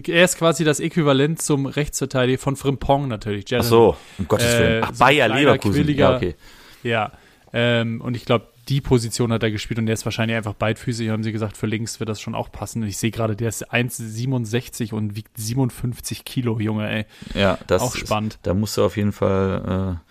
[0.08, 3.44] er ist quasi das Äquivalent zum Rechtsverteidiger von Frimpong natürlich.
[3.56, 4.84] Ach so, um Gottes Äh, Willen.
[4.84, 5.88] Ach, so Bayer Leverkusen.
[5.94, 6.34] Ja, okay.
[6.82, 7.12] Ja.
[7.52, 11.08] Ähm, und ich glaube, die Position hat er gespielt und der ist wahrscheinlich einfach beidfüßig,
[11.10, 12.82] haben sie gesagt, für links wird das schon auch passen.
[12.82, 17.06] Und ich sehe gerade, der ist 1,67 und wiegt 57 Kilo, Junge, ey.
[17.40, 18.38] Ja, das Auch ist- spannend.
[18.42, 20.05] Da musst du auf jeden Fall äh,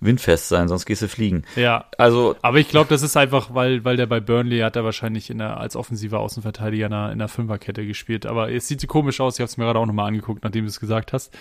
[0.00, 1.44] windfest sein, sonst gehst du fliegen.
[1.56, 1.84] Ja.
[1.98, 5.30] Also, Aber ich glaube, das ist einfach, weil, weil der bei Burnley hat er wahrscheinlich
[5.30, 8.26] in der, als offensiver Außenverteidiger in der, in der Fünferkette gespielt.
[8.26, 9.34] Aber es sieht komisch aus.
[9.34, 11.36] Ich habe es mir gerade auch nochmal angeguckt, nachdem du es gesagt hast.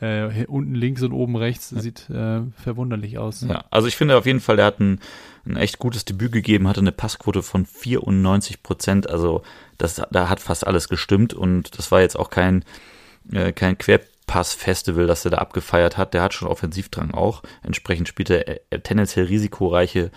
[0.00, 3.42] Äh, unten links und oben rechts sieht äh, verwunderlich aus.
[3.48, 5.00] ja, also ich finde auf jeden Fall, der hat ein,
[5.46, 9.08] ein echt gutes Debüt gegeben, hatte eine Passquote von 94 Prozent.
[9.08, 9.42] Also
[9.78, 12.64] das, da hat fast alles gestimmt und das war jetzt auch kein,
[13.32, 13.78] äh, kein
[14.26, 16.14] Querpass-Festival, das er da abgefeiert hat.
[16.14, 17.42] Der hat schon Offensivdrang auch.
[17.62, 20.10] Entsprechend spielt er äh, tendenziell risikoreiche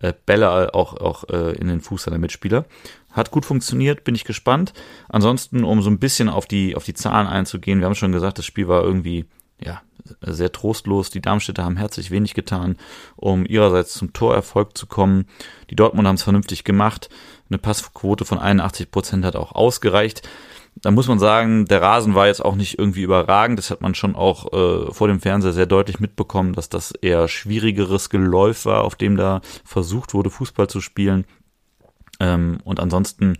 [0.00, 2.64] äh, Bälle auch, auch äh, in den Fuß seiner Mitspieler.
[3.10, 4.72] Hat gut funktioniert, bin ich gespannt.
[5.08, 8.38] Ansonsten, um so ein bisschen auf die, auf die Zahlen einzugehen, wir haben schon gesagt,
[8.38, 9.26] das Spiel war irgendwie,
[9.60, 9.82] ja,
[10.20, 11.10] sehr trostlos.
[11.10, 12.76] Die Darmstädter haben herzlich wenig getan,
[13.16, 15.26] um ihrerseits zum Torerfolg zu kommen.
[15.70, 17.08] Die Dortmunder haben es vernünftig gemacht.
[17.48, 20.28] Eine Passquote von 81 Prozent hat auch ausgereicht.
[20.82, 23.58] Da muss man sagen, der Rasen war jetzt auch nicht irgendwie überragend.
[23.58, 27.28] Das hat man schon auch äh, vor dem Fernseher sehr deutlich mitbekommen, dass das eher
[27.28, 31.24] schwierigeres Geläuf war, auf dem da versucht wurde, Fußball zu spielen.
[32.18, 33.36] Ähm, und ansonsten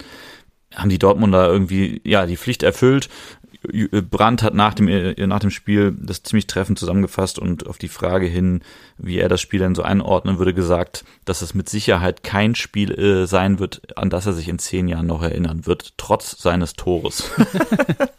[0.75, 3.09] haben die Dortmunder irgendwie ja die Pflicht erfüllt.
[3.63, 7.89] Brandt hat nach dem, äh, nach dem Spiel das ziemlich treffend zusammengefasst und auf die
[7.89, 8.63] Frage hin,
[8.99, 12.93] wie er das Spiel denn so einordnen würde, gesagt, dass es mit Sicherheit kein Spiel
[12.93, 16.75] äh, sein wird, an das er sich in zehn Jahren noch erinnern wird, trotz seines
[16.75, 17.31] Tores.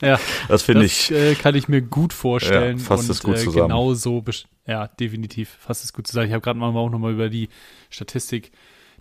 [0.01, 0.19] Ja,
[0.49, 1.11] Das finde ich.
[1.11, 2.77] äh, kann ich mir gut vorstellen.
[2.77, 3.69] Ja, fasst und, es gut äh, zusammen.
[3.69, 4.21] Genau so,
[4.67, 6.27] ja, definitiv, fasst es gut zusammen.
[6.27, 7.47] Ich habe gerade mal auch nochmal über die
[7.89, 8.51] Statistik,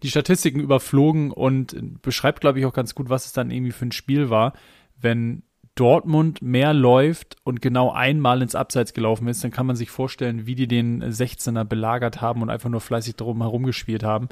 [0.04, 3.86] die Statistiken überflogen und beschreibt, glaube ich, auch ganz gut, was es dann irgendwie für
[3.86, 4.52] ein Spiel war.
[5.00, 5.42] Wenn
[5.74, 10.46] Dortmund mehr läuft und genau einmal ins Abseits gelaufen ist, dann kann man sich vorstellen,
[10.46, 14.28] wie die den 16er belagert haben und einfach nur fleißig drum herum gespielt haben.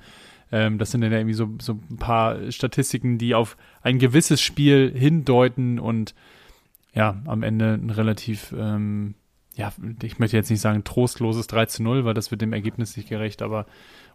[0.52, 4.42] Ähm, das sind dann ja irgendwie so, so ein paar Statistiken, die auf ein gewisses
[4.42, 6.14] Spiel hindeuten und
[6.92, 9.14] ja, am Ende ein relativ, ähm,
[9.54, 9.72] ja,
[10.02, 13.08] ich möchte jetzt nicht sagen trostloses 3 zu 0, weil das wird dem Ergebnis nicht
[13.08, 13.66] gerecht, aber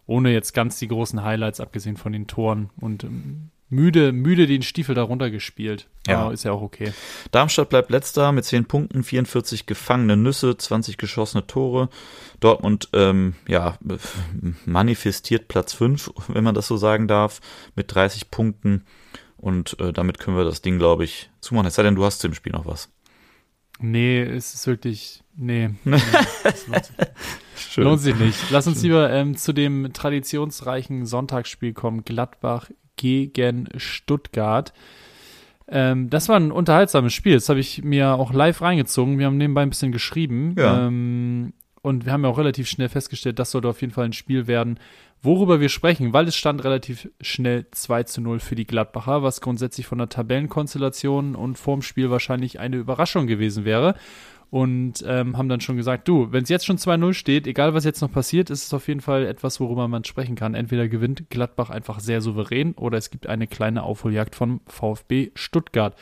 [0.06, 4.62] ohne jetzt ganz die großen Highlights, abgesehen von den Toren und ähm, müde, müde den
[4.62, 5.88] Stiefel darunter gespielt.
[6.06, 6.20] Ja.
[6.20, 6.92] Aber ist ja auch okay.
[7.32, 11.88] Darmstadt bleibt letzter mit 10 Punkten, 44 gefangene Nüsse, 20 geschossene Tore.
[12.40, 13.78] Dortmund, ähm, ja,
[14.64, 17.40] manifestiert Platz 5, wenn man das so sagen darf,
[17.74, 18.84] mit 30 Punkten.
[19.36, 21.66] Und äh, damit können wir das Ding, glaube ich, zumachen.
[21.66, 22.90] Es sei denn, du hast zu dem Spiel noch was.
[23.78, 25.70] Nee, es ist wirklich, nee.
[25.84, 25.98] nee
[26.66, 26.94] lohnt, sich,
[27.56, 27.84] Schön.
[27.84, 28.50] lohnt sich nicht.
[28.50, 32.04] Lass uns lieber ähm, zu dem traditionsreichen Sonntagsspiel kommen.
[32.04, 34.72] Gladbach gegen Stuttgart.
[35.68, 37.34] Ähm, das war ein unterhaltsames Spiel.
[37.34, 39.18] Das habe ich mir auch live reingezogen.
[39.18, 40.54] Wir haben nebenbei ein bisschen geschrieben.
[40.58, 40.86] Ja.
[40.86, 41.52] Ähm,
[41.86, 44.48] und wir haben ja auch relativ schnell festgestellt, das sollte auf jeden Fall ein Spiel
[44.48, 44.80] werden,
[45.22, 49.40] worüber wir sprechen, weil es stand relativ schnell 2 zu 0 für die Gladbacher, was
[49.40, 53.94] grundsätzlich von der Tabellenkonstellation und vorm Spiel wahrscheinlich eine Überraschung gewesen wäre.
[54.48, 57.84] Und ähm, haben dann schon gesagt, du, wenn es jetzt schon 2-0 steht, egal was
[57.84, 60.54] jetzt noch passiert, ist es auf jeden Fall etwas, worüber man sprechen kann.
[60.54, 65.96] Entweder gewinnt Gladbach einfach sehr souverän oder es gibt eine kleine Aufholjagd vom VfB Stuttgart.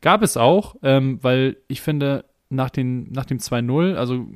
[0.00, 4.26] Gab es auch, ähm, weil ich finde, nach, den, nach dem 2-0, also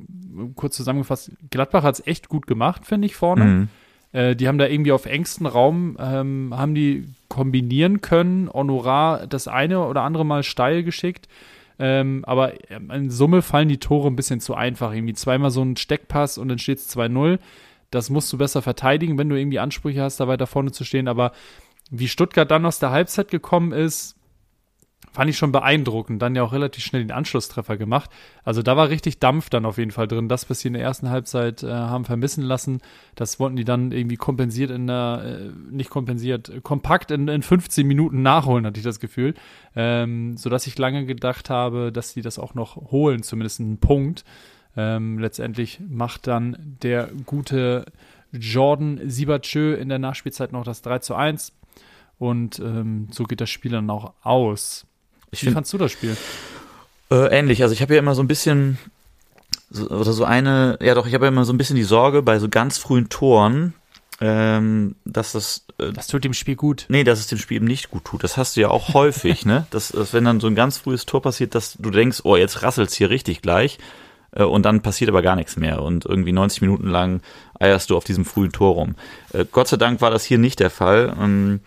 [0.55, 3.45] kurz zusammengefasst, Gladbach hat es echt gut gemacht, finde ich, vorne.
[3.45, 3.67] Mhm.
[4.11, 8.49] Äh, die haben da irgendwie auf engstem Raum, ähm, haben die kombinieren können.
[8.49, 11.27] Honorar das eine oder andere Mal steil geschickt.
[11.77, 14.93] Ähm, aber ähm, in Summe fallen die Tore ein bisschen zu einfach.
[14.93, 17.39] Irgendwie zweimal so ein Steckpass und dann steht es 2-0.
[17.91, 21.07] Das musst du besser verteidigen, wenn du irgendwie Ansprüche hast, da weiter vorne zu stehen.
[21.07, 21.31] Aber
[21.91, 24.15] wie Stuttgart dann aus der Halbzeit gekommen ist,
[25.15, 26.21] fand ich schon beeindruckend.
[26.21, 28.09] Dann ja auch relativ schnell den Anschlusstreffer gemacht.
[28.43, 30.27] Also da war richtig Dampf dann auf jeden Fall drin.
[30.27, 32.81] Das, was sie in der ersten Halbzeit äh, haben vermissen lassen,
[33.15, 37.87] das wollten die dann irgendwie kompensiert in der, äh, nicht kompensiert, kompakt in, in 15
[37.87, 39.33] Minuten nachholen, hatte ich das Gefühl.
[39.75, 44.25] Ähm, sodass ich lange gedacht habe, dass die das auch noch holen, zumindest einen Punkt.
[44.77, 47.85] Ähm, letztendlich macht dann der gute
[48.33, 51.53] Jordan Siebertschö in der Nachspielzeit noch das 3 zu 1.
[52.17, 54.85] Und ähm, so geht das Spiel dann auch aus.
[55.35, 56.15] Ich Wie finde fandst du das Spiel?
[57.11, 57.61] äh, ähnlich.
[57.63, 58.77] Also ich habe ja immer so ein bisschen
[59.69, 62.21] so, oder so eine, ja doch, ich habe ja immer so ein bisschen die Sorge
[62.21, 63.73] bei so ganz frühen Toren,
[64.21, 66.85] ähm, dass das äh, Das tut dem Spiel gut.
[66.87, 68.23] Nee, dass es dem Spiel eben nicht gut tut.
[68.23, 69.67] Das hast du ja auch häufig, ne?
[69.71, 72.63] Dass, dass wenn dann so ein ganz frühes Tor passiert, dass du denkst, oh, jetzt
[72.63, 73.77] rasselt's hier richtig gleich.
[74.31, 75.81] äh, Und dann passiert aber gar nichts mehr.
[75.81, 77.21] Und irgendwie 90 Minuten lang
[77.59, 78.95] eierst du auf diesem frühen Tor rum.
[79.33, 81.13] Äh, Gott sei Dank war das hier nicht der Fall.
[81.21, 81.59] Ähm,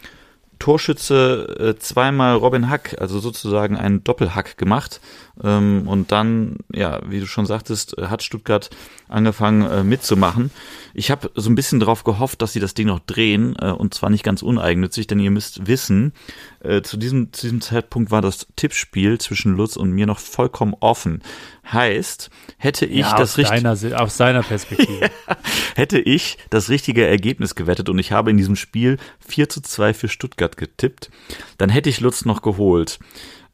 [0.59, 5.01] Torschütze äh, zweimal Robin Hack, also sozusagen einen Doppelhack gemacht.
[5.43, 8.71] Ähm, und dann, ja, wie du schon sagtest, hat Stuttgart
[9.09, 10.51] angefangen äh, mitzumachen.
[10.95, 13.95] Ich habe so ein bisschen darauf gehofft, dass sie das Ding noch drehen äh, und
[13.95, 16.13] zwar nicht ganz uneigennützig, denn ihr müsst wissen,
[16.61, 20.75] äh, zu, diesem, zu diesem Zeitpunkt war das Tippspiel zwischen Lutz und mir noch vollkommen
[20.81, 21.23] offen.
[21.71, 25.11] Heißt, hätte ich ja, das deiner, aus seiner Perspektive.
[25.75, 29.95] hätte ich das richtige Ergebnis gewettet und ich habe in diesem Spiel 4 zu 2
[29.95, 31.11] für Stuttgart getippt,
[31.59, 32.99] dann hätte ich Lutz noch geholt.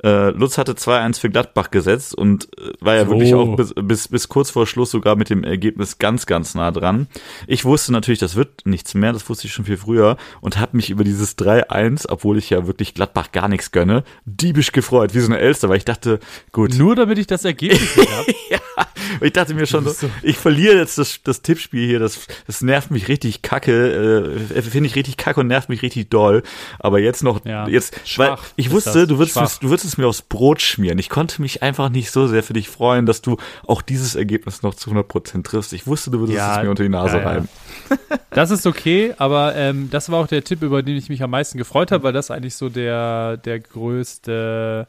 [0.04, 3.12] Äh, Lutz hatte 2-1 für Gladbach gesetzt und äh, war ja so.
[3.12, 6.70] wirklich auch bis, bis, bis kurz vor Schluss sogar mit dem Ergebnis ganz, ganz nah
[6.70, 7.06] dran.
[7.46, 10.76] Ich wusste natürlich, das wird nichts mehr, das wusste ich schon viel früher und habe
[10.76, 15.20] mich über dieses 3-1, obwohl ich ja wirklich Gladbach gar nichts gönne, diebisch gefreut, wie
[15.20, 16.20] so eine Elster, weil ich dachte,
[16.52, 16.74] gut.
[16.74, 18.34] Nur damit ich das Ergebnis habe.
[18.50, 18.58] ja,
[19.20, 22.90] ich dachte mir schon, so, ich verliere jetzt das, das Tippspiel hier, das, das nervt
[22.90, 26.42] mich richtig kacke, äh, finde ich richtig kacke und nervt mich richtig doll.
[26.78, 30.22] Aber jetzt noch, ja, jetzt, weil ich wusste, du würdest, du würdest es mir aufs
[30.22, 30.98] Brot schmieren.
[30.98, 33.36] Ich konnte mich einfach nicht so sehr für dich freuen, dass du
[33.66, 35.72] auch dieses Ergebnis noch zu 100% triffst.
[35.72, 37.48] Ich wusste, du würdest ja, es mir unter die Nase ja, reiben.
[38.30, 41.30] Das ist okay, aber ähm, das war auch der Tipp, über den ich mich am
[41.30, 44.88] meisten gefreut habe, weil das eigentlich so der, der größte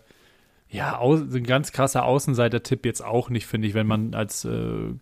[0.76, 4.94] ja, ein ganz krasser Außenseiter-Tipp jetzt auch nicht, finde ich, wenn man als äh,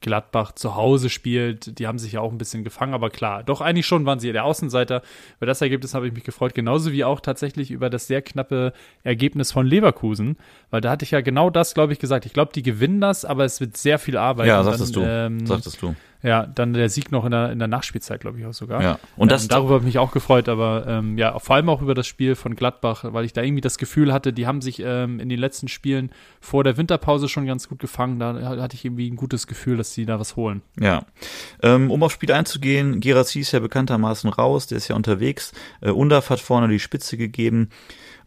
[0.00, 1.78] Gladbach zu Hause spielt.
[1.78, 4.32] Die haben sich ja auch ein bisschen gefangen, aber klar, doch eigentlich schon waren sie
[4.32, 5.02] der Außenseiter.
[5.36, 8.72] Über das Ergebnis habe ich mich gefreut, genauso wie auch tatsächlich über das sehr knappe
[9.04, 10.36] Ergebnis von Leverkusen,
[10.72, 12.24] weil da hatte ich ja genau das, glaube ich, gesagt.
[12.24, 14.46] Ich glaube, die gewinnen das, aber es wird sehr viel Arbeit.
[14.48, 15.08] Ja, sagtest dann, du.
[15.08, 15.94] Ähm, sagtest du.
[16.22, 18.80] Ja, dann der Sieg noch in der, in der Nachspielzeit, glaube ich auch sogar.
[18.82, 18.98] Ja.
[19.16, 21.82] Und das ähm, darüber habe ich mich auch gefreut, aber ähm, ja, vor allem auch
[21.82, 24.80] über das Spiel von Gladbach, weil ich da irgendwie das Gefühl hatte, die haben sich
[24.82, 28.18] ähm, in den letzten Spielen vor der Winterpause schon ganz gut gefangen.
[28.18, 30.62] Da hatte ich irgendwie ein gutes Gefühl, dass sie da was holen.
[30.80, 31.04] Ja.
[31.62, 35.52] Ähm, um aufs Spiel einzugehen, Gerassi ist ja bekanntermaßen raus, der ist ja unterwegs.
[35.82, 37.68] Äh, Undaf hat vorne die Spitze gegeben.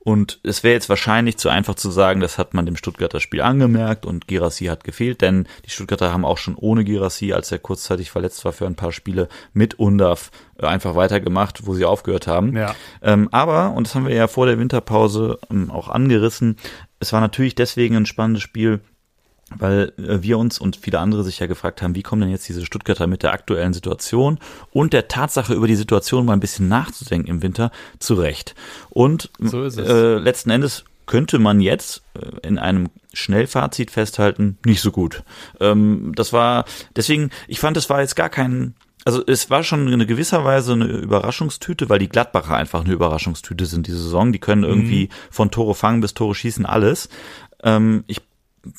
[0.05, 3.41] Und es wäre jetzt wahrscheinlich zu einfach zu sagen, das hat man dem Stuttgarter Spiel
[3.41, 7.57] angemerkt und Girassi hat gefehlt, denn die Stuttgarter haben auch schon ohne Girassi, als er
[7.57, 10.29] kurzzeitig verletzt war für ein paar Spiele, mit Undaf
[10.59, 12.55] äh, einfach weitergemacht, wo sie aufgehört haben.
[12.55, 12.75] Ja.
[13.01, 16.57] Ähm, aber, und das haben wir ja vor der Winterpause ähm, auch angerissen,
[16.99, 18.81] es war natürlich deswegen ein spannendes Spiel,
[19.57, 22.47] weil äh, wir uns und viele andere sich ja gefragt haben, wie kommen denn jetzt
[22.47, 24.39] diese Stuttgarter mit der aktuellen Situation
[24.71, 28.55] und der Tatsache über die Situation mal ein bisschen nachzudenken im Winter zurecht.
[28.89, 34.91] Und so äh, letzten Endes könnte man jetzt äh, in einem Schnellfazit festhalten, nicht so
[34.91, 35.23] gut.
[35.59, 36.65] Ähm, das war,
[36.95, 38.75] deswegen, ich fand, es war jetzt gar kein,
[39.05, 43.65] also es war schon in gewisser Weise eine Überraschungstüte, weil die Gladbacher einfach eine Überraschungstüte
[43.65, 44.31] sind diese Saison.
[44.31, 45.09] Die können irgendwie mhm.
[45.29, 47.09] von Tore fangen bis Tore schießen alles.
[47.63, 48.21] Ähm, ich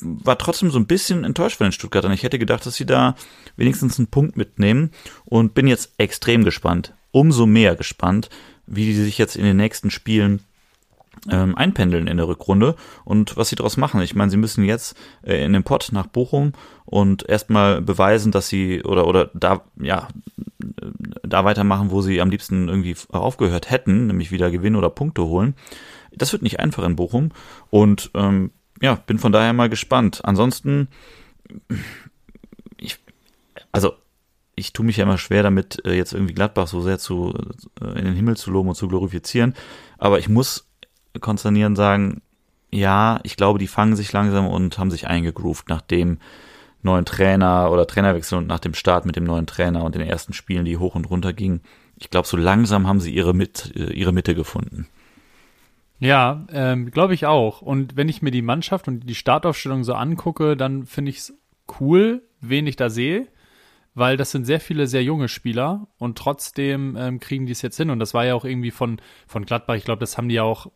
[0.01, 2.11] war trotzdem so ein bisschen enttäuscht von den Stuttgartern.
[2.11, 3.15] Ich hätte gedacht, dass sie da
[3.55, 4.91] wenigstens einen Punkt mitnehmen
[5.25, 8.29] und bin jetzt extrem gespannt, umso mehr gespannt,
[8.65, 10.41] wie die sich jetzt in den nächsten Spielen
[11.29, 14.01] ähm, einpendeln in der Rückrunde und was sie daraus machen.
[14.01, 16.53] Ich meine, sie müssen jetzt äh, in den Pott nach Bochum
[16.85, 20.07] und erstmal beweisen, dass sie oder oder da ja
[21.23, 25.55] da weitermachen, wo sie am liebsten irgendwie aufgehört hätten, nämlich wieder Gewinn oder Punkte holen.
[26.11, 27.31] Das wird nicht einfach in Bochum
[27.69, 28.51] und ähm,
[28.81, 30.21] ja, bin von daher mal gespannt.
[30.23, 30.87] Ansonsten,
[32.77, 32.99] ich,
[33.71, 33.93] also
[34.55, 37.33] ich tue mich ja immer schwer damit, äh, jetzt irgendwie Gladbach so sehr zu
[37.81, 39.53] äh, in den Himmel zu loben und zu glorifizieren.
[39.97, 40.67] Aber ich muss
[41.19, 42.21] konsternieren sagen,
[42.71, 46.19] ja, ich glaube, die fangen sich langsam und haben sich eingegroovt nach dem
[46.81, 50.33] neuen Trainer oder Trainerwechsel und nach dem Start mit dem neuen Trainer und den ersten
[50.33, 51.61] Spielen, die hoch und runter gingen.
[51.97, 54.87] Ich glaube, so langsam haben sie ihre, mit, äh, ihre Mitte gefunden.
[55.99, 57.61] Ja, ähm, glaube ich auch.
[57.61, 61.33] Und wenn ich mir die Mannschaft und die Startaufstellung so angucke, dann finde ich es
[61.79, 63.27] cool, wen ich da sehe,
[63.95, 67.77] weil das sind sehr viele sehr junge Spieler und trotzdem ähm, kriegen die es jetzt
[67.77, 67.89] hin.
[67.89, 70.43] Und das war ja auch irgendwie von, von Gladbach, ich glaube, das haben die ja
[70.43, 70.71] auch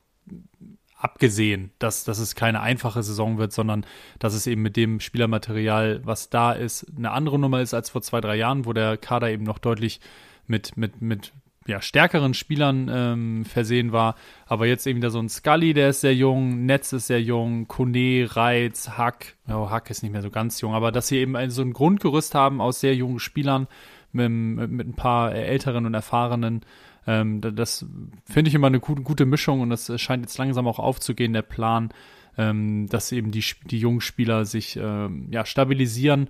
[0.97, 3.85] abgesehen, dass, dass es keine einfache Saison wird, sondern
[4.19, 8.01] dass es eben mit dem Spielermaterial, was da ist, eine andere Nummer ist als vor
[8.01, 9.99] zwei, drei Jahren, wo der Kader eben noch deutlich
[10.47, 11.33] mit, mit, mit
[11.67, 14.15] ja, stärkeren Spielern ähm, versehen war.
[14.47, 17.67] Aber jetzt eben wieder so ein Scully, der ist sehr jung, Netz ist sehr jung,
[17.67, 19.35] Kone, Reiz, Hack.
[19.47, 22.33] Oh, Hack ist nicht mehr so ganz jung, aber dass sie eben so ein Grundgerüst
[22.33, 23.67] haben aus sehr jungen Spielern
[24.11, 26.61] mit, mit ein paar älteren und erfahrenen.
[27.05, 27.85] Ähm, das
[28.25, 31.41] finde ich immer eine gute, gute Mischung und das scheint jetzt langsam auch aufzugehen, der
[31.43, 31.89] Plan,
[32.37, 36.29] ähm, dass eben die, die jungen Spieler sich ähm, ja, stabilisieren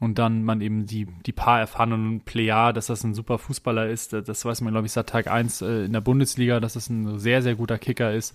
[0.00, 4.14] und dann man eben die, die paar erfahrenen Player, dass das ein super Fußballer ist,
[4.14, 7.18] das weiß man, glaube ich, seit Tag 1 äh, in der Bundesliga, dass das ein
[7.18, 8.34] sehr, sehr guter Kicker ist.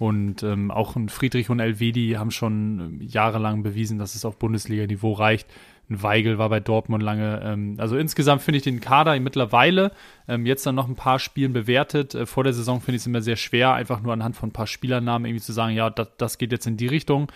[0.00, 4.38] Und ähm, auch ein Friedrich und Elvedi haben schon äh, jahrelang bewiesen, dass es auf
[4.38, 5.46] Bundesliga-Niveau reicht.
[5.88, 7.40] ein Weigel war bei Dortmund lange.
[7.44, 9.92] Ähm, also insgesamt finde ich den Kader mittlerweile
[10.26, 12.16] ähm, jetzt dann noch ein paar Spielen bewertet.
[12.16, 14.52] Äh, vor der Saison finde ich es immer sehr schwer, einfach nur anhand von ein
[14.52, 17.28] paar Spielernamen irgendwie zu sagen, ja, das, das geht jetzt in die Richtung.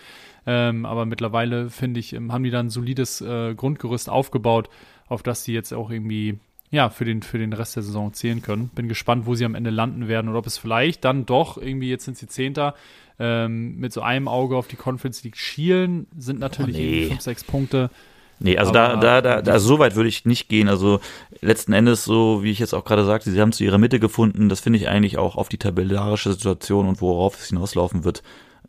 [0.50, 4.70] Ähm, aber mittlerweile finde ich, ähm, haben die dann ein solides äh, Grundgerüst aufgebaut,
[5.06, 6.38] auf das sie jetzt auch irgendwie
[6.70, 8.70] ja, für den, für den Rest der Saison zählen können.
[8.74, 11.90] Bin gespannt, wo sie am Ende landen werden und ob es vielleicht dann doch irgendwie,
[11.90, 12.74] jetzt sind sie Zehnter,
[13.18, 17.06] ähm, mit so einem Auge auf die Conference League schielen, sind natürlich oh, nee.
[17.08, 17.90] fünf, sechs Punkte.
[18.40, 20.68] Nee, also da, da, da, da, so weit würde ich nicht gehen.
[20.68, 21.00] Also
[21.42, 24.48] letzten Endes, so wie ich jetzt auch gerade sagte, sie haben zu ihrer Mitte gefunden.
[24.48, 28.22] Das finde ich eigentlich auch auf die tabellarische Situation und worauf es hinauslaufen wird,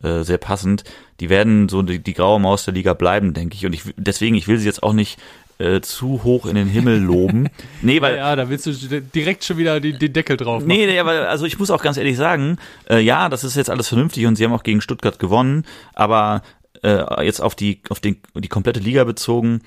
[0.04, 0.84] äh, sehr passend.
[1.20, 3.66] Die werden so die, die graue Maus der Liga bleiben, denke ich.
[3.66, 5.20] Und ich deswegen, ich will sie jetzt auch nicht
[5.60, 7.50] äh, zu hoch in den Himmel loben.
[7.82, 8.16] Nee, weil.
[8.16, 10.68] Ja, ja, da willst du direkt schon wieder den, den Deckel drauf machen.
[10.68, 12.58] Nee, nee, aber also ich muss auch ganz ehrlich sagen,
[12.90, 16.42] äh, ja, das ist jetzt alles vernünftig und sie haben auch gegen Stuttgart gewonnen, aber
[16.84, 19.62] äh, jetzt auf die, auf den, die komplette Liga bezogen,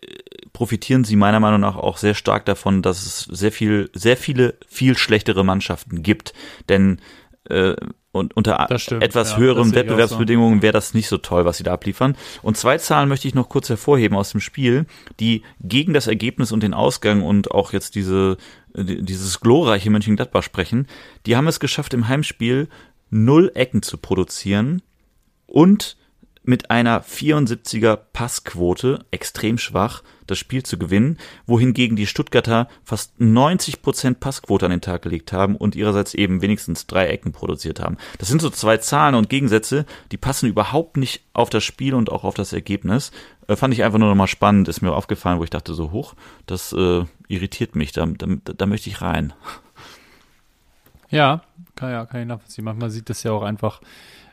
[0.00, 0.06] äh,
[0.52, 4.54] profitieren sie meiner Meinung nach auch sehr stark davon, dass es sehr viel, sehr viele,
[4.68, 6.32] viel schlechtere Mannschaften gibt.
[6.68, 7.00] Denn
[7.48, 7.74] äh,
[8.16, 11.72] und unter stimmt, etwas ja, höheren Wettbewerbsbedingungen wäre das nicht so toll, was sie da
[11.72, 12.16] abliefern.
[12.42, 14.86] Und zwei Zahlen möchte ich noch kurz hervorheben aus dem Spiel,
[15.20, 18.36] die gegen das Ergebnis und den Ausgang und auch jetzt diese,
[18.74, 20.86] dieses glorreiche Mönchengladbach sprechen.
[21.26, 22.68] Die haben es geschafft, im Heimspiel
[23.10, 24.82] null Ecken zu produzieren
[25.46, 25.96] und
[26.46, 33.82] mit einer 74er Passquote, extrem schwach, das Spiel zu gewinnen, wohingegen die Stuttgarter fast 90
[33.82, 37.96] Prozent Passquote an den Tag gelegt haben und ihrerseits eben wenigstens drei Ecken produziert haben.
[38.18, 42.10] Das sind so zwei Zahlen und Gegensätze, die passen überhaupt nicht auf das Spiel und
[42.10, 43.12] auch auf das Ergebnis.
[43.48, 46.14] Äh, fand ich einfach nur nochmal spannend, ist mir aufgefallen, wo ich dachte so hoch,
[46.46, 49.32] das äh, irritiert mich, da, da, da möchte ich rein.
[51.10, 51.42] Ja,
[51.76, 52.64] kann ja, kann ich nachvollziehen.
[52.64, 53.80] Manchmal sieht das ja auch einfach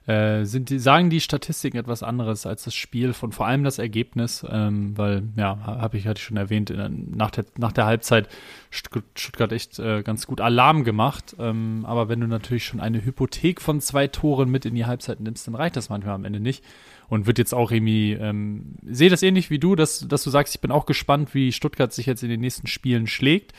[0.05, 3.79] äh, sind die, sagen die Statistiken etwas anderes als das Spiel von vor allem das
[3.79, 7.85] Ergebnis, ähm, weil, ja, habe ich, hatte ich schon erwähnt, in, nach, der, nach der
[7.85, 8.27] Halbzeit
[8.69, 11.35] Stuttgart echt äh, ganz gut Alarm gemacht.
[11.39, 15.21] Ähm, aber wenn du natürlich schon eine Hypothek von zwei Toren mit in die Halbzeit
[15.21, 16.63] nimmst, dann reicht das manchmal am Ende nicht.
[17.07, 20.55] Und wird jetzt auch irgendwie, ähm, sehe das ähnlich wie du, dass, dass du sagst,
[20.55, 23.53] ich bin auch gespannt, wie Stuttgart sich jetzt in den nächsten Spielen schlägt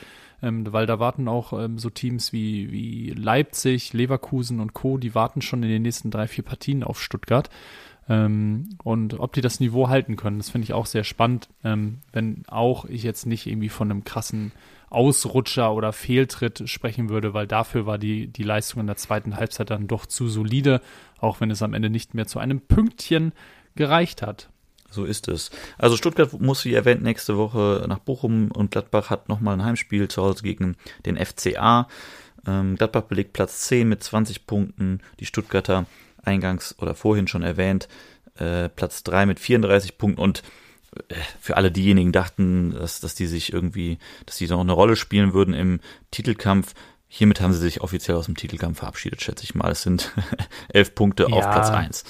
[0.45, 5.15] ähm, weil da warten auch ähm, so Teams wie, wie Leipzig, Leverkusen und Co., die
[5.15, 7.49] warten schon in den nächsten drei, vier Partien auf Stuttgart.
[8.09, 12.01] Ähm, und ob die das Niveau halten können, das finde ich auch sehr spannend, ähm,
[12.13, 14.53] wenn auch ich jetzt nicht irgendwie von einem krassen
[14.91, 19.71] Ausrutscher oder Fehltritt sprechen würde, weil dafür war die, die Leistung in der zweiten Halbzeit
[19.71, 20.83] dann doch zu solide,
[21.19, 23.33] auch wenn es am Ende nicht mehr zu einem Pünktchen
[23.75, 24.51] gereicht hat.
[24.95, 25.51] So ist es.
[25.77, 30.09] Also Stuttgart muss, wie erwähnt, nächste Woche nach Bochum und Gladbach hat nochmal ein Heimspiel
[30.09, 31.89] zu Hause gegen den FCA.
[32.47, 35.01] Ähm, Gladbach belegt Platz 10 mit 20 Punkten.
[35.19, 35.87] Die Stuttgarter
[36.23, 37.89] eingangs oder vorhin schon erwähnt,
[38.37, 40.43] äh, Platz 3 mit 34 Punkten und
[41.09, 44.97] äh, für alle diejenigen dachten, dass, dass die sich irgendwie, dass die noch eine Rolle
[44.97, 45.81] spielen würden im
[46.11, 46.75] Titelkampf.
[47.09, 49.71] Hiermit haben sie sich offiziell aus dem Titelkampf verabschiedet, schätze ich mal.
[49.71, 50.13] Es sind
[50.69, 51.35] elf Punkte ja.
[51.35, 52.05] auf Platz 1.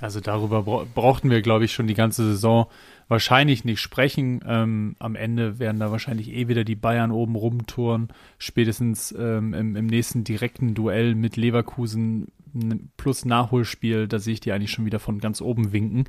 [0.00, 2.66] Also darüber brauchten wir, glaube ich, schon die ganze Saison
[3.08, 4.40] wahrscheinlich nicht sprechen.
[4.46, 8.08] Ähm, am Ende werden da wahrscheinlich eh wieder die Bayern oben rumtouren.
[8.38, 12.28] Spätestens ähm, im, im, nächsten direkten Duell mit Leverkusen
[12.96, 16.04] plus Nachholspiel, da sehe ich die eigentlich schon wieder von ganz oben winken.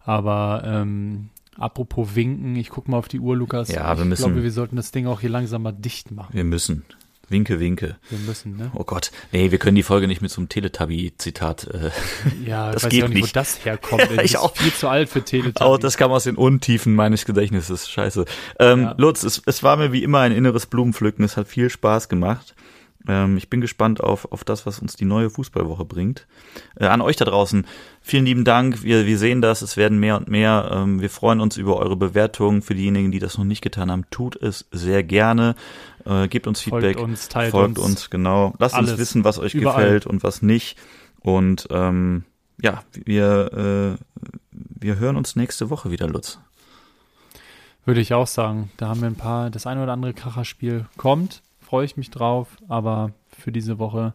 [0.00, 3.70] Aber ähm, apropos winken, ich gucke mal auf die Uhr, Lukas.
[3.70, 4.22] Ja, wir müssen.
[4.22, 6.34] Ich glaube, wir sollten das Ding auch hier langsam mal dicht machen.
[6.34, 6.84] Wir müssen.
[7.30, 7.96] Winke, winke.
[8.08, 8.70] Wir müssen, ne?
[8.74, 9.10] Oh Gott.
[9.32, 11.68] Nee, wir können die Folge nicht mit so einem Teletubby-Zitat.
[11.68, 11.90] Äh,
[12.46, 14.08] ja, das geht auch nicht, wo das herkommt.
[14.22, 15.64] ich auch viel zu alt für Teletubby.
[15.64, 17.88] Oh, das kam aus den Untiefen meines Gedächtnisses.
[17.90, 18.24] Scheiße.
[18.58, 18.94] Ähm, ja.
[18.96, 21.24] Lutz, es, es war mir wie immer ein inneres Blumenpflücken.
[21.24, 22.54] Es hat viel Spaß gemacht.
[23.08, 26.26] Ähm, ich bin gespannt auf, auf das, was uns die neue Fußballwoche bringt.
[26.76, 27.66] Äh, an euch da draußen,
[28.02, 28.82] vielen lieben Dank.
[28.82, 30.70] Wir, wir sehen das, es werden mehr und mehr.
[30.72, 32.60] Ähm, wir freuen uns über eure Bewertungen.
[32.60, 35.56] Für diejenigen, die das noch nicht getan haben, tut es sehr gerne.
[36.04, 36.98] Äh, gebt uns Feedback.
[36.98, 37.88] Folgt uns, teilt folgt uns.
[37.88, 38.54] uns genau.
[38.58, 38.92] Lasst alles.
[38.92, 39.82] uns wissen, was euch Überall.
[39.82, 40.78] gefällt und was nicht.
[41.20, 42.24] Und ähm,
[42.60, 46.38] ja, wir, äh, wir hören uns nächste Woche wieder, Lutz.
[47.86, 48.70] Würde ich auch sagen.
[48.76, 52.56] Da haben wir ein paar, das eine oder andere Kracherspiel kommt freue ich mich drauf.
[52.68, 54.14] Aber für diese Woche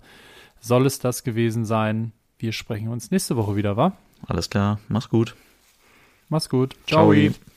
[0.60, 2.12] soll es das gewesen sein.
[2.40, 3.94] Wir sprechen uns nächste Woche wieder, wa?
[4.28, 4.80] Alles klar.
[4.88, 5.36] Mach's gut.
[6.30, 6.76] Mach's gut.
[6.88, 7.14] Ciao.
[7.14, 7.53] Ciao.